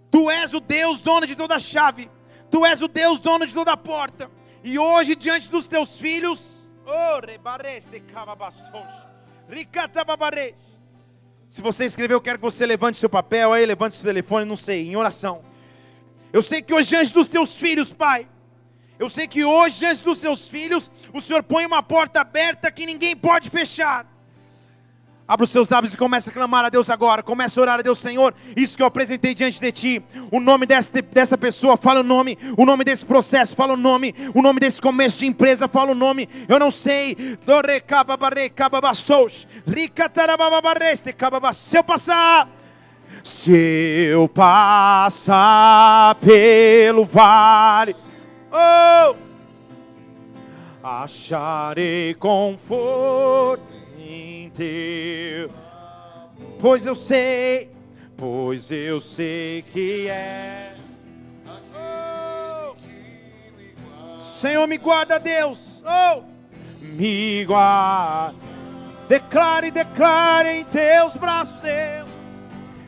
Tu 0.09 0.31
és 0.31 0.53
o 0.53 0.61
Deus 0.61 1.01
dono 1.01 1.27
de 1.27 1.35
toda 1.35 1.59
chave. 1.59 2.09
Tu 2.49 2.65
és 2.65 2.81
o 2.81 2.87
Deus 2.87 3.19
dono 3.19 3.45
de 3.45 3.53
toda 3.53 3.75
porta. 3.75 4.31
E 4.63 4.79
hoje, 4.79 5.15
diante 5.15 5.51
dos 5.51 5.67
teus 5.67 5.97
filhos, 5.97 6.39
se 11.49 11.61
você 11.61 11.83
escreveu, 11.83 12.15
eu 12.15 12.21
quero 12.21 12.37
que 12.37 12.45
você 12.45 12.65
levante 12.65 12.97
seu 12.97 13.09
papel 13.09 13.51
aí, 13.51 13.65
levante 13.65 13.95
seu 13.95 14.05
telefone, 14.05 14.45
não 14.45 14.55
sei, 14.55 14.87
em 14.87 14.95
oração. 14.95 15.43
Eu 16.31 16.41
sei 16.41 16.61
que 16.61 16.73
hoje, 16.73 16.87
diante 16.87 17.13
dos 17.13 17.27
teus 17.27 17.57
filhos, 17.57 17.91
Pai, 17.91 18.29
eu 18.97 19.09
sei 19.09 19.27
que 19.27 19.43
hoje, 19.43 19.79
diante 19.79 20.01
dos 20.03 20.19
seus 20.19 20.47
filhos, 20.47 20.89
o 21.17 21.21
Senhor 21.21 21.43
põe 21.43 21.65
uma 21.65 21.83
porta 21.83 22.21
aberta 22.21 22.71
que 22.71 22.85
ninguém 22.85 23.15
pode 23.15 23.49
fechar. 23.49 24.05
Abra 25.27 25.43
os 25.43 25.49
seus 25.49 25.67
lábios 25.67 25.93
e 25.93 25.97
comece 25.97 26.29
a 26.29 26.33
clamar 26.33 26.63
a 26.63 26.69
Deus 26.69 26.89
agora. 26.89 27.21
Comece 27.21 27.59
a 27.59 27.61
orar 27.61 27.79
a 27.79 27.81
Deus, 27.81 27.99
Senhor. 27.99 28.33
Isso 28.55 28.77
que 28.77 28.81
eu 28.81 28.87
apresentei 28.87 29.35
diante 29.35 29.59
de 29.59 29.71
Ti. 29.73 30.01
O 30.31 30.39
nome 30.39 30.65
dessa, 30.65 30.89
dessa 31.01 31.37
pessoa, 31.37 31.75
fala 31.75 31.99
o 31.99 32.03
nome. 32.03 32.37
O 32.57 32.65
nome 32.65 32.85
desse 32.85 33.05
processo, 33.05 33.53
fala 33.53 33.73
o 33.73 33.77
nome. 33.77 34.15
O 34.33 34.41
nome 34.41 34.61
desse 34.61 34.81
começo 34.81 35.19
de 35.19 35.27
empresa, 35.27 35.67
fala 35.67 35.91
o 35.91 35.95
nome. 35.95 36.29
Eu 36.47 36.57
não 36.57 36.71
sei. 36.71 37.37
Se 41.53 41.75
eu 41.75 41.83
passar. 41.83 42.47
Se 43.21 43.51
eu 43.51 44.29
passar 44.29 46.15
pelo 46.15 47.03
vale 47.03 47.95
oh, 48.51 49.26
acharei 50.87 52.13
conforto 52.13 53.61
em 53.99 54.49
teu, 54.51 55.51
pois 56.59 56.85
eu 56.85 56.95
sei, 56.95 57.69
pois 58.15 58.71
eu 58.71 59.01
sei 59.01 59.63
que 59.63 60.07
és. 60.07 60.77
Oh, 61.75 62.75
Senhor, 64.19 64.65
me 64.65 64.77
guarda, 64.77 65.19
Deus. 65.19 65.83
Oh, 65.85 66.23
me 66.81 67.43
guarda. 67.43 68.35
Declare, 69.09 69.71
declare 69.71 70.59
em 70.59 70.63
teus 70.63 71.17
braços. 71.17 71.57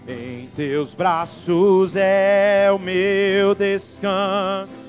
Em 0.08 0.47
teus 0.56 0.95
braços 0.95 1.95
é 1.95 2.70
o 2.74 2.80
meu 2.80 3.54
descanso. 3.54 4.89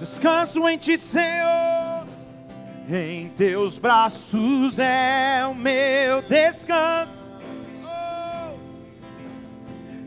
Descanso 0.00 0.66
em 0.66 0.78
ti, 0.78 0.96
Senhor. 0.96 2.06
Em 2.88 3.28
teus 3.28 3.76
braços 3.78 4.78
é 4.78 5.46
o 5.46 5.54
meu 5.54 6.22
descanso. 6.22 7.12
Oh! 7.84 8.54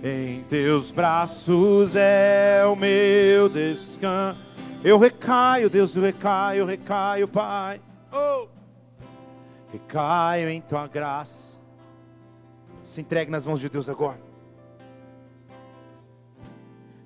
Em 0.04 0.42
teus 0.46 0.90
braços 0.90 1.96
é 1.96 2.66
o 2.66 2.76
meu 2.76 3.48
descanso. 3.48 4.40
Eu 4.84 4.98
recaio, 4.98 5.70
Deus, 5.70 5.96
eu 5.96 6.02
recaio, 6.02 6.62
eu 6.62 6.66
recaio, 6.66 7.28
Pai. 7.28 7.80
Oh! 8.12 8.48
Recaio 9.72 10.50
em 10.50 10.60
tua 10.60 10.88
graça. 10.88 11.60
Se 12.82 13.00
entregue 13.00 13.30
nas 13.30 13.46
mãos 13.46 13.60
de 13.60 13.70
Deus 13.70 13.88
agora. 13.88 14.33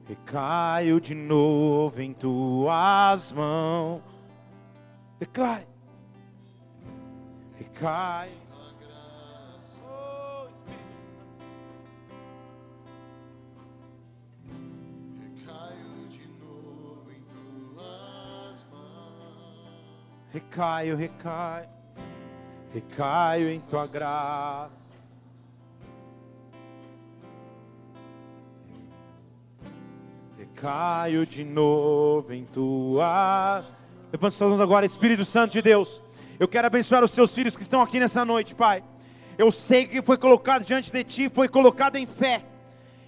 Recaio 0.08 1.02
de 1.02 1.14
novo 1.14 2.02
em 2.02 2.14
tuas 2.14 3.32
mãos. 3.32 4.02
Declare. 5.20 5.68
Recaio. 7.58 8.48
recaio, 20.58 20.96
recaio, 20.96 21.70
recaio 22.74 23.50
em 23.50 23.60
tua 23.60 23.86
graça. 23.86 24.87
Recaio 30.38 31.26
de 31.26 31.44
novo 31.44 32.32
em 32.32 32.46
tua. 32.46 33.66
Levante 34.14 34.36
suas 34.36 34.52
mãos 34.52 34.62
agora, 34.62 34.86
Espírito 34.86 35.26
Santo 35.26 35.54
de 35.54 35.64
Deus. 35.64 36.04
Eu 36.40 36.48
quero 36.48 36.68
abençoar 36.68 37.04
os 37.04 37.10
teus 37.10 37.34
filhos 37.34 37.56
que 37.56 37.64
estão 37.64 37.82
aqui 37.82 38.00
nessa 38.00 38.24
noite, 38.24 38.54
Pai. 38.54 38.84
Eu 39.36 39.50
sei 39.50 39.88
que 39.88 40.00
foi 40.00 40.16
colocado 40.16 40.64
diante 40.64 40.92
de 40.92 41.04
ti, 41.04 41.28
foi 41.28 41.48
colocado 41.48 41.96
em 41.96 42.06
fé. 42.06 42.46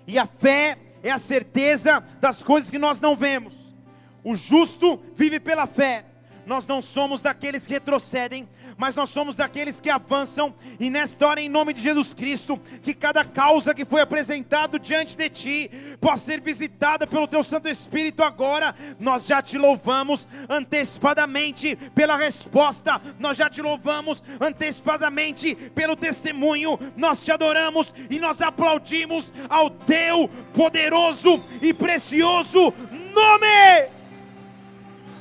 E 0.07 0.17
a 0.17 0.25
fé 0.25 0.79
é 1.03 1.11
a 1.11 1.19
certeza 1.19 2.03
das 2.19 2.41
coisas 2.41 2.71
que 2.71 2.79
nós 2.79 2.99
não 2.99 3.15
vemos. 3.15 3.75
O 4.23 4.33
justo 4.33 4.99
vive 5.15 5.39
pela 5.39 5.67
fé 5.67 6.05
nós 6.49 6.65
não 6.65 6.81
somos 6.81 7.21
daqueles 7.21 7.67
que 7.67 7.73
retrocedem, 7.73 8.49
mas 8.79 8.95
nós 8.95 9.09
somos 9.09 9.35
daqueles 9.35 9.81
que 9.81 9.89
avançam. 9.89 10.55
E 10.79 10.89
nesta 10.89 11.27
hora, 11.27 11.41
em 11.41 11.49
nome 11.49 11.73
de 11.73 11.81
Jesus 11.81 12.13
Cristo, 12.13 12.57
que 12.81 12.93
cada 12.93 13.25
causa 13.25 13.75
que 13.75 13.83
foi 13.83 13.99
apresentado 13.99 14.79
diante 14.79 15.17
de 15.17 15.29
Ti 15.29 15.71
possa 15.99 16.23
ser 16.23 16.39
visitada 16.39 17.05
pelo 17.05 17.27
Teu 17.27 17.43
Santo 17.43 17.67
Espírito 17.67 18.23
agora. 18.23 18.73
Nós 18.97 19.25
já 19.25 19.41
te 19.41 19.57
louvamos 19.57 20.29
antecipadamente 20.47 21.75
pela 21.93 22.15
resposta, 22.15 23.01
nós 23.19 23.35
já 23.35 23.49
te 23.49 23.61
louvamos 23.61 24.23
antecipadamente 24.39 25.55
pelo 25.75 25.97
testemunho. 25.97 26.79
Nós 26.95 27.25
te 27.25 27.33
adoramos 27.33 27.93
e 28.09 28.17
nós 28.17 28.41
aplaudimos 28.41 29.33
ao 29.49 29.69
Teu 29.69 30.29
poderoso 30.53 31.43
e 31.61 31.73
precioso 31.73 32.73
nome. 33.13 33.89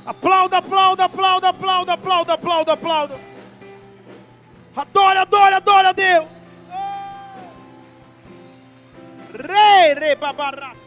Aplauda, 0.05 0.59
aplauda, 0.59 1.03
aplauda, 1.03 1.49
aplauda, 1.49 1.93
aplauda, 1.93 2.33
aplauda, 2.33 2.73
aplauda. 2.73 3.28
Adora, 4.79 5.23
adora, 5.23 5.57
adora 5.57 5.89
a 5.89 5.91
Deus. 5.91 6.25
Rei, 9.33 9.93
rei, 9.93 10.15
babaraço. 10.15 10.79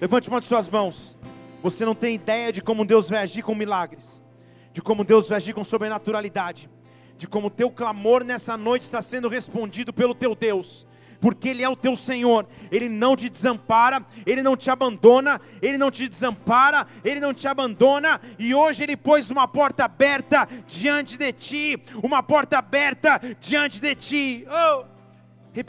Levante 0.00 0.28
uma 0.30 0.40
de 0.40 0.46
suas 0.46 0.66
mãos. 0.66 1.18
Você 1.62 1.84
não 1.84 1.94
tem 1.94 2.14
ideia 2.14 2.50
de 2.50 2.62
como 2.62 2.86
Deus 2.86 3.06
vai 3.06 3.18
agir 3.18 3.42
com 3.42 3.54
milagres, 3.54 4.24
de 4.72 4.80
como 4.80 5.04
Deus 5.04 5.28
vai 5.28 5.36
agir 5.36 5.52
com 5.52 5.62
sobrenaturalidade, 5.62 6.70
de 7.18 7.28
como 7.28 7.48
o 7.48 7.50
teu 7.50 7.70
clamor 7.70 8.24
nessa 8.24 8.56
noite 8.56 8.82
está 8.82 9.02
sendo 9.02 9.28
respondido 9.28 9.92
pelo 9.92 10.14
teu 10.14 10.34
Deus 10.34 10.86
porque 11.22 11.50
Ele 11.50 11.62
é 11.62 11.68
o 11.68 11.76
teu 11.76 11.94
Senhor, 11.94 12.48
Ele 12.68 12.88
não 12.88 13.14
te 13.14 13.30
desampara, 13.30 14.04
Ele 14.26 14.42
não 14.42 14.56
te 14.56 14.68
abandona, 14.68 15.40
Ele 15.62 15.78
não 15.78 15.88
te 15.88 16.08
desampara, 16.08 16.84
Ele 17.04 17.20
não 17.20 17.32
te 17.32 17.46
abandona, 17.46 18.20
e 18.40 18.52
hoje 18.52 18.82
Ele 18.82 18.96
pôs 18.96 19.30
uma 19.30 19.46
porta 19.46 19.84
aberta 19.84 20.48
diante 20.66 21.16
de 21.16 21.32
ti, 21.32 21.82
uma 22.02 22.24
porta 22.24 22.58
aberta 22.58 23.20
diante 23.40 23.80
de 23.80 23.94
ti. 23.94 24.46
Oh, 24.50 24.84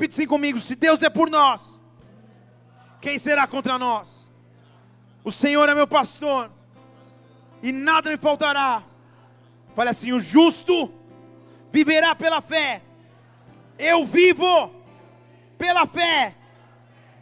assim 0.10 0.26
comigo: 0.26 0.60
se 0.60 0.76
Deus 0.76 1.04
é 1.04 1.10
por 1.10 1.30
nós, 1.30 1.84
quem 3.00 3.20
será 3.20 3.46
contra 3.46 3.78
nós? 3.78 4.32
O 5.24 5.32
Senhor 5.32 5.70
é 5.70 5.76
meu 5.76 5.88
pastor, 5.88 6.50
e 7.62 7.72
nada 7.72 8.10
me 8.10 8.18
faltará. 8.18 8.82
Fale 9.76 9.92
assim: 9.92 10.14
o 10.14 10.20
justo 10.20 10.92
viverá 11.72 12.16
pela 12.16 12.42
fé. 12.42 12.82
Eu 13.78 14.04
vivo 14.04 14.83
pela 15.58 15.86
fé. 15.86 16.36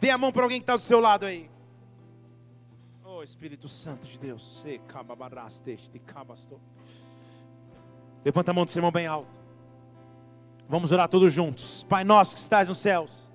Dê 0.00 0.10
a 0.10 0.18
mão 0.18 0.32
para 0.32 0.42
alguém 0.42 0.58
que 0.58 0.64
está 0.64 0.76
do 0.76 0.82
seu 0.82 1.00
lado 1.00 1.24
aí. 1.24 1.50
Oh 3.04 3.22
Espírito 3.22 3.68
Santo 3.68 4.06
de 4.06 4.18
Deus. 4.18 4.60
Levanta 8.24 8.50
a 8.50 8.54
mão 8.54 8.64
do 8.64 8.70
seu 8.70 8.80
irmão 8.80 8.92
bem 8.92 9.06
alto. 9.06 9.38
Vamos 10.68 10.92
orar 10.92 11.08
todos 11.08 11.32
juntos. 11.32 11.82
Pai 11.84 12.04
nosso 12.04 12.34
que 12.34 12.40
estás 12.40 12.68
nos 12.68 12.78
céus. 12.78 13.31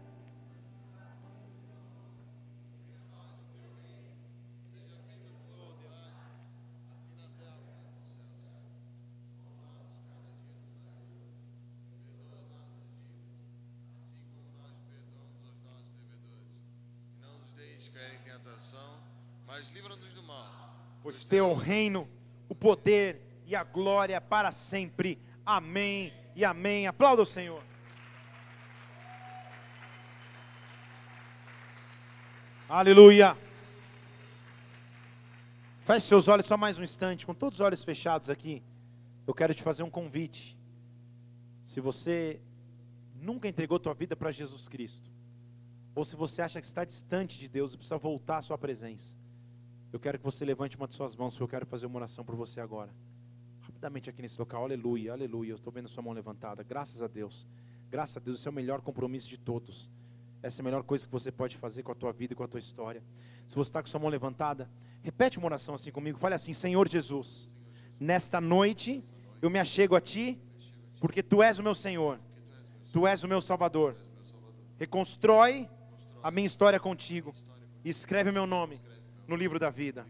Pois 21.08 21.24
teu 21.24 21.46
é 21.46 21.48
o 21.48 21.54
reino, 21.54 22.06
o 22.50 22.54
poder 22.54 23.22
e 23.46 23.56
a 23.56 23.64
glória 23.64 24.20
para 24.20 24.52
sempre. 24.52 25.18
Amém 25.46 26.12
e 26.36 26.44
amém. 26.44 26.86
Aplauda 26.86 27.22
o 27.22 27.26
Senhor. 27.26 27.64
Aleluia. 32.68 33.38
Feche 35.86 36.08
seus 36.08 36.28
olhos 36.28 36.46
só 36.46 36.58
mais 36.58 36.78
um 36.78 36.84
instante, 36.84 37.26
com 37.26 37.34
todos 37.34 37.62
os 37.62 37.66
olhos 37.66 37.86
fechados 37.86 38.30
aqui. 38.30 38.62
Eu 39.26 39.34
quero 39.34 39.56
te 39.56 39.64
fazer 39.64 39.84
um 39.84 39.90
convite. 39.90 40.60
Se 41.64 41.80
você 41.80 42.42
nunca 43.16 43.48
entregou 43.48 43.80
tua 43.80 43.94
vida 43.94 44.14
para 44.14 44.30
Jesus 44.30 44.68
Cristo, 44.68 45.10
ou 45.96 46.04
se 46.04 46.18
você 46.18 46.42
acha 46.42 46.60
que 46.60 46.68
está 46.68 46.84
distante 46.84 47.40
de 47.40 47.48
Deus 47.48 47.74
e 47.74 47.78
precisa 47.78 47.98
voltar 47.98 48.40
à 48.40 48.42
sua 48.42 48.58
presença, 48.58 49.18
eu 49.92 50.00
quero 50.00 50.18
que 50.18 50.24
você 50.24 50.44
levante 50.44 50.76
uma 50.76 50.88
de 50.88 50.96
suas 50.96 51.16
mãos, 51.16 51.34
porque 51.34 51.44
eu 51.44 51.48
quero 51.48 51.66
fazer 51.66 51.86
uma 51.86 51.98
oração 51.98 52.24
por 52.24 52.36
você 52.36 52.60
agora. 52.60 52.94
Rapidamente 53.62 54.10
aqui 54.10 54.22
nesse 54.22 54.38
local, 54.38 54.64
aleluia, 54.64 55.14
aleluia. 55.14 55.52
Eu 55.52 55.56
estou 55.56 55.72
vendo 55.72 55.88
sua 55.88 56.04
mão 56.04 56.14
levantada, 56.14 56.62
graças 56.64 57.02
a 57.02 57.08
Deus. 57.08 57.48
Graças 57.90 58.18
a 58.18 58.20
Deus, 58.20 58.40
esse 58.40 58.48
é 58.48 58.52
o 58.52 58.54
melhor 58.54 58.82
compromisso 58.82 59.30
de 59.30 59.38
todos. 59.38 59.90
Essa 60.44 60.60
é 60.60 60.62
a 60.62 60.66
melhor 60.66 60.84
coisa 60.84 61.06
que 61.06 61.12
você 61.12 61.32
pode 61.32 61.58
fazer 61.58 61.84
com 61.84 61.92
a 61.92 61.96
tua 61.96 62.12
vida 62.12 62.34
e 62.34 62.36
com 62.36 62.44
a 62.44 62.48
tua 62.48 62.60
história. 62.60 63.02
Se 63.46 63.56
você 63.56 63.70
está 63.70 63.82
com 63.82 63.88
sua 63.88 64.00
mão 64.00 64.10
levantada, 64.10 64.70
repete 65.02 65.38
uma 65.38 65.48
oração 65.48 65.74
assim 65.74 65.92
comigo. 65.92 66.20
Fale 66.20 66.36
assim: 66.36 66.52
Senhor 66.52 66.88
Jesus, 66.88 67.50
nesta 68.00 68.42
noite 68.42 69.02
eu 69.42 69.50
me 69.50 69.58
achego 69.58 69.96
a 69.96 70.02
Ti, 70.02 70.38
porque 71.00 71.24
Tu 71.24 71.42
és 71.42 71.60
o 71.60 71.64
meu 71.64 71.74
Senhor, 71.74 72.20
Tu 72.92 73.08
és 73.08 73.24
o 73.24 73.28
meu 73.28 73.40
Salvador. 73.40 73.96
Reconstrói 74.78 75.70
a 76.22 76.30
minha 76.30 76.46
história 76.46 76.80
contigo 76.80 77.34
e 77.84 77.90
escreve 77.90 78.30
o 78.30 78.34
meu 78.34 78.46
nome 78.46 78.82
no 79.28 79.36
livro 79.36 79.60
da 79.60 79.70
vida. 79.70 80.06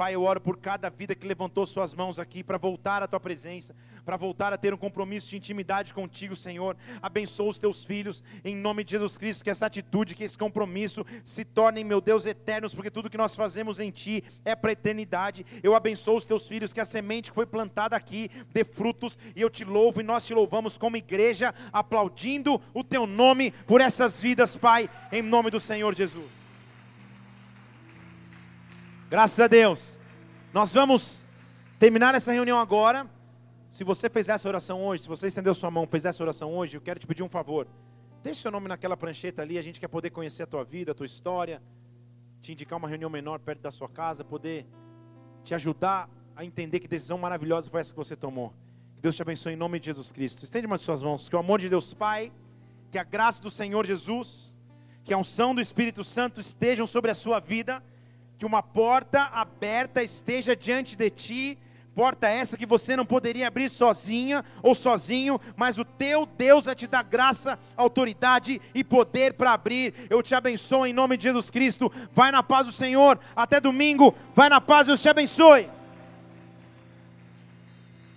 Pai, 0.00 0.14
eu 0.14 0.22
oro 0.22 0.40
por 0.40 0.56
cada 0.56 0.88
vida 0.88 1.14
que 1.14 1.26
levantou 1.26 1.66
suas 1.66 1.92
mãos 1.92 2.18
aqui 2.18 2.42
para 2.42 2.56
voltar 2.56 3.02
à 3.02 3.06
tua 3.06 3.20
presença, 3.20 3.76
para 4.02 4.16
voltar 4.16 4.50
a 4.50 4.56
ter 4.56 4.72
um 4.72 4.76
compromisso 4.78 5.28
de 5.28 5.36
intimidade 5.36 5.92
contigo, 5.92 6.34
Senhor. 6.34 6.74
Abençoa 7.02 7.50
os 7.50 7.58
teus 7.58 7.84
filhos, 7.84 8.24
em 8.42 8.56
nome 8.56 8.82
de 8.82 8.92
Jesus 8.92 9.18
Cristo, 9.18 9.44
que 9.44 9.50
essa 9.50 9.66
atitude, 9.66 10.14
que 10.14 10.24
esse 10.24 10.38
compromisso 10.38 11.04
se 11.22 11.44
tornem, 11.44 11.84
meu 11.84 12.00
Deus, 12.00 12.24
eternos, 12.24 12.74
porque 12.74 12.90
tudo 12.90 13.10
que 13.10 13.18
nós 13.18 13.36
fazemos 13.36 13.78
em 13.78 13.90
Ti 13.90 14.24
é 14.42 14.56
para 14.56 14.70
a 14.70 14.72
eternidade. 14.72 15.44
Eu 15.62 15.74
abençoo 15.74 16.16
os 16.16 16.24
teus 16.24 16.48
filhos, 16.48 16.72
que 16.72 16.80
a 16.80 16.84
semente 16.86 17.30
que 17.30 17.34
foi 17.34 17.44
plantada 17.44 17.94
aqui 17.94 18.30
dê 18.54 18.64
frutos, 18.64 19.18
e 19.36 19.42
eu 19.42 19.50
te 19.50 19.66
louvo 19.66 20.00
e 20.00 20.02
nós 20.02 20.24
te 20.24 20.32
louvamos 20.32 20.78
como 20.78 20.96
igreja, 20.96 21.54
aplaudindo 21.70 22.58
o 22.72 22.82
Teu 22.82 23.06
nome 23.06 23.50
por 23.66 23.82
essas 23.82 24.18
vidas, 24.18 24.56
Pai, 24.56 24.88
em 25.12 25.20
nome 25.20 25.50
do 25.50 25.60
Senhor 25.60 25.94
Jesus. 25.94 26.49
Graças 29.10 29.40
a 29.40 29.48
Deus. 29.48 29.98
Nós 30.54 30.72
vamos 30.72 31.26
terminar 31.80 32.14
essa 32.14 32.30
reunião 32.30 32.60
agora. 32.60 33.10
Se 33.68 33.82
você 33.82 34.08
fez 34.08 34.28
essa 34.28 34.46
oração 34.46 34.84
hoje, 34.84 35.02
se 35.02 35.08
você 35.08 35.26
estendeu 35.26 35.52
sua 35.52 35.68
mão, 35.68 35.84
fez 35.84 36.04
essa 36.04 36.22
oração 36.22 36.54
hoje, 36.54 36.76
eu 36.76 36.80
quero 36.80 37.00
te 37.00 37.08
pedir 37.08 37.24
um 37.24 37.28
favor. 37.28 37.66
Deixe 38.22 38.42
seu 38.42 38.52
nome 38.52 38.68
naquela 38.68 38.96
prancheta 38.96 39.42
ali, 39.42 39.58
a 39.58 39.62
gente 39.62 39.80
quer 39.80 39.88
poder 39.88 40.10
conhecer 40.10 40.44
a 40.44 40.46
tua 40.46 40.62
vida, 40.62 40.92
a 40.92 40.94
tua 40.94 41.06
história, 41.06 41.60
te 42.40 42.52
indicar 42.52 42.78
uma 42.78 42.86
reunião 42.86 43.10
menor 43.10 43.40
perto 43.40 43.60
da 43.60 43.72
sua 43.72 43.88
casa, 43.88 44.22
poder 44.22 44.64
te 45.42 45.56
ajudar 45.56 46.08
a 46.36 46.44
entender 46.44 46.78
que 46.78 46.86
decisão 46.86 47.18
maravilhosa 47.18 47.68
foi 47.68 47.80
essa 47.80 47.92
que 47.92 47.98
você 47.98 48.14
tomou. 48.14 48.54
Que 48.94 49.02
Deus 49.02 49.16
te 49.16 49.22
abençoe 49.22 49.54
em 49.54 49.56
nome 49.56 49.80
de 49.80 49.86
Jesus 49.86 50.12
Cristo. 50.12 50.44
Estende 50.44 50.68
uma 50.68 50.76
de 50.76 50.84
suas 50.84 51.02
mãos, 51.02 51.28
que 51.28 51.34
o 51.34 51.38
amor 51.40 51.58
de 51.58 51.68
Deus 51.68 51.92
Pai, 51.92 52.30
que 52.92 52.96
a 52.96 53.02
graça 53.02 53.42
do 53.42 53.50
Senhor 53.50 53.84
Jesus, 53.84 54.56
que 55.02 55.12
a 55.12 55.18
unção 55.18 55.52
do 55.52 55.60
Espírito 55.60 56.04
Santo 56.04 56.38
estejam 56.38 56.86
sobre 56.86 57.10
a 57.10 57.14
sua 57.16 57.40
vida, 57.40 57.82
que 58.40 58.46
uma 58.46 58.62
porta 58.62 59.24
aberta 59.34 60.02
esteja 60.02 60.56
diante 60.56 60.96
de 60.96 61.10
ti 61.10 61.58
Porta 61.92 62.28
essa 62.28 62.56
que 62.56 62.64
você 62.64 62.96
não 62.96 63.04
poderia 63.04 63.48
abrir 63.48 63.68
sozinha 63.68 64.44
ou 64.62 64.74
sozinho, 64.74 65.40
mas 65.56 65.76
o 65.76 65.84
teu 65.84 66.24
Deus 66.24 66.64
vai 66.64 66.74
te 66.74 66.86
dar 66.86 67.02
graça, 67.02 67.58
autoridade 67.76 68.62
e 68.72 68.84
poder 68.84 69.34
para 69.34 69.52
abrir. 69.52 69.92
Eu 70.08 70.22
te 70.22 70.34
abençoo 70.34 70.86
em 70.86 70.92
nome 70.92 71.16
de 71.16 71.24
Jesus 71.24 71.50
Cristo. 71.50 71.92
Vai 72.14 72.30
na 72.30 72.42
paz 72.42 72.66
do 72.66 72.72
Senhor. 72.72 73.18
Até 73.34 73.60
domingo. 73.60 74.14
Vai 74.34 74.48
na 74.48 74.60
paz, 74.60 74.86
Deus 74.86 75.02
te 75.02 75.08
abençoe. 75.08 75.68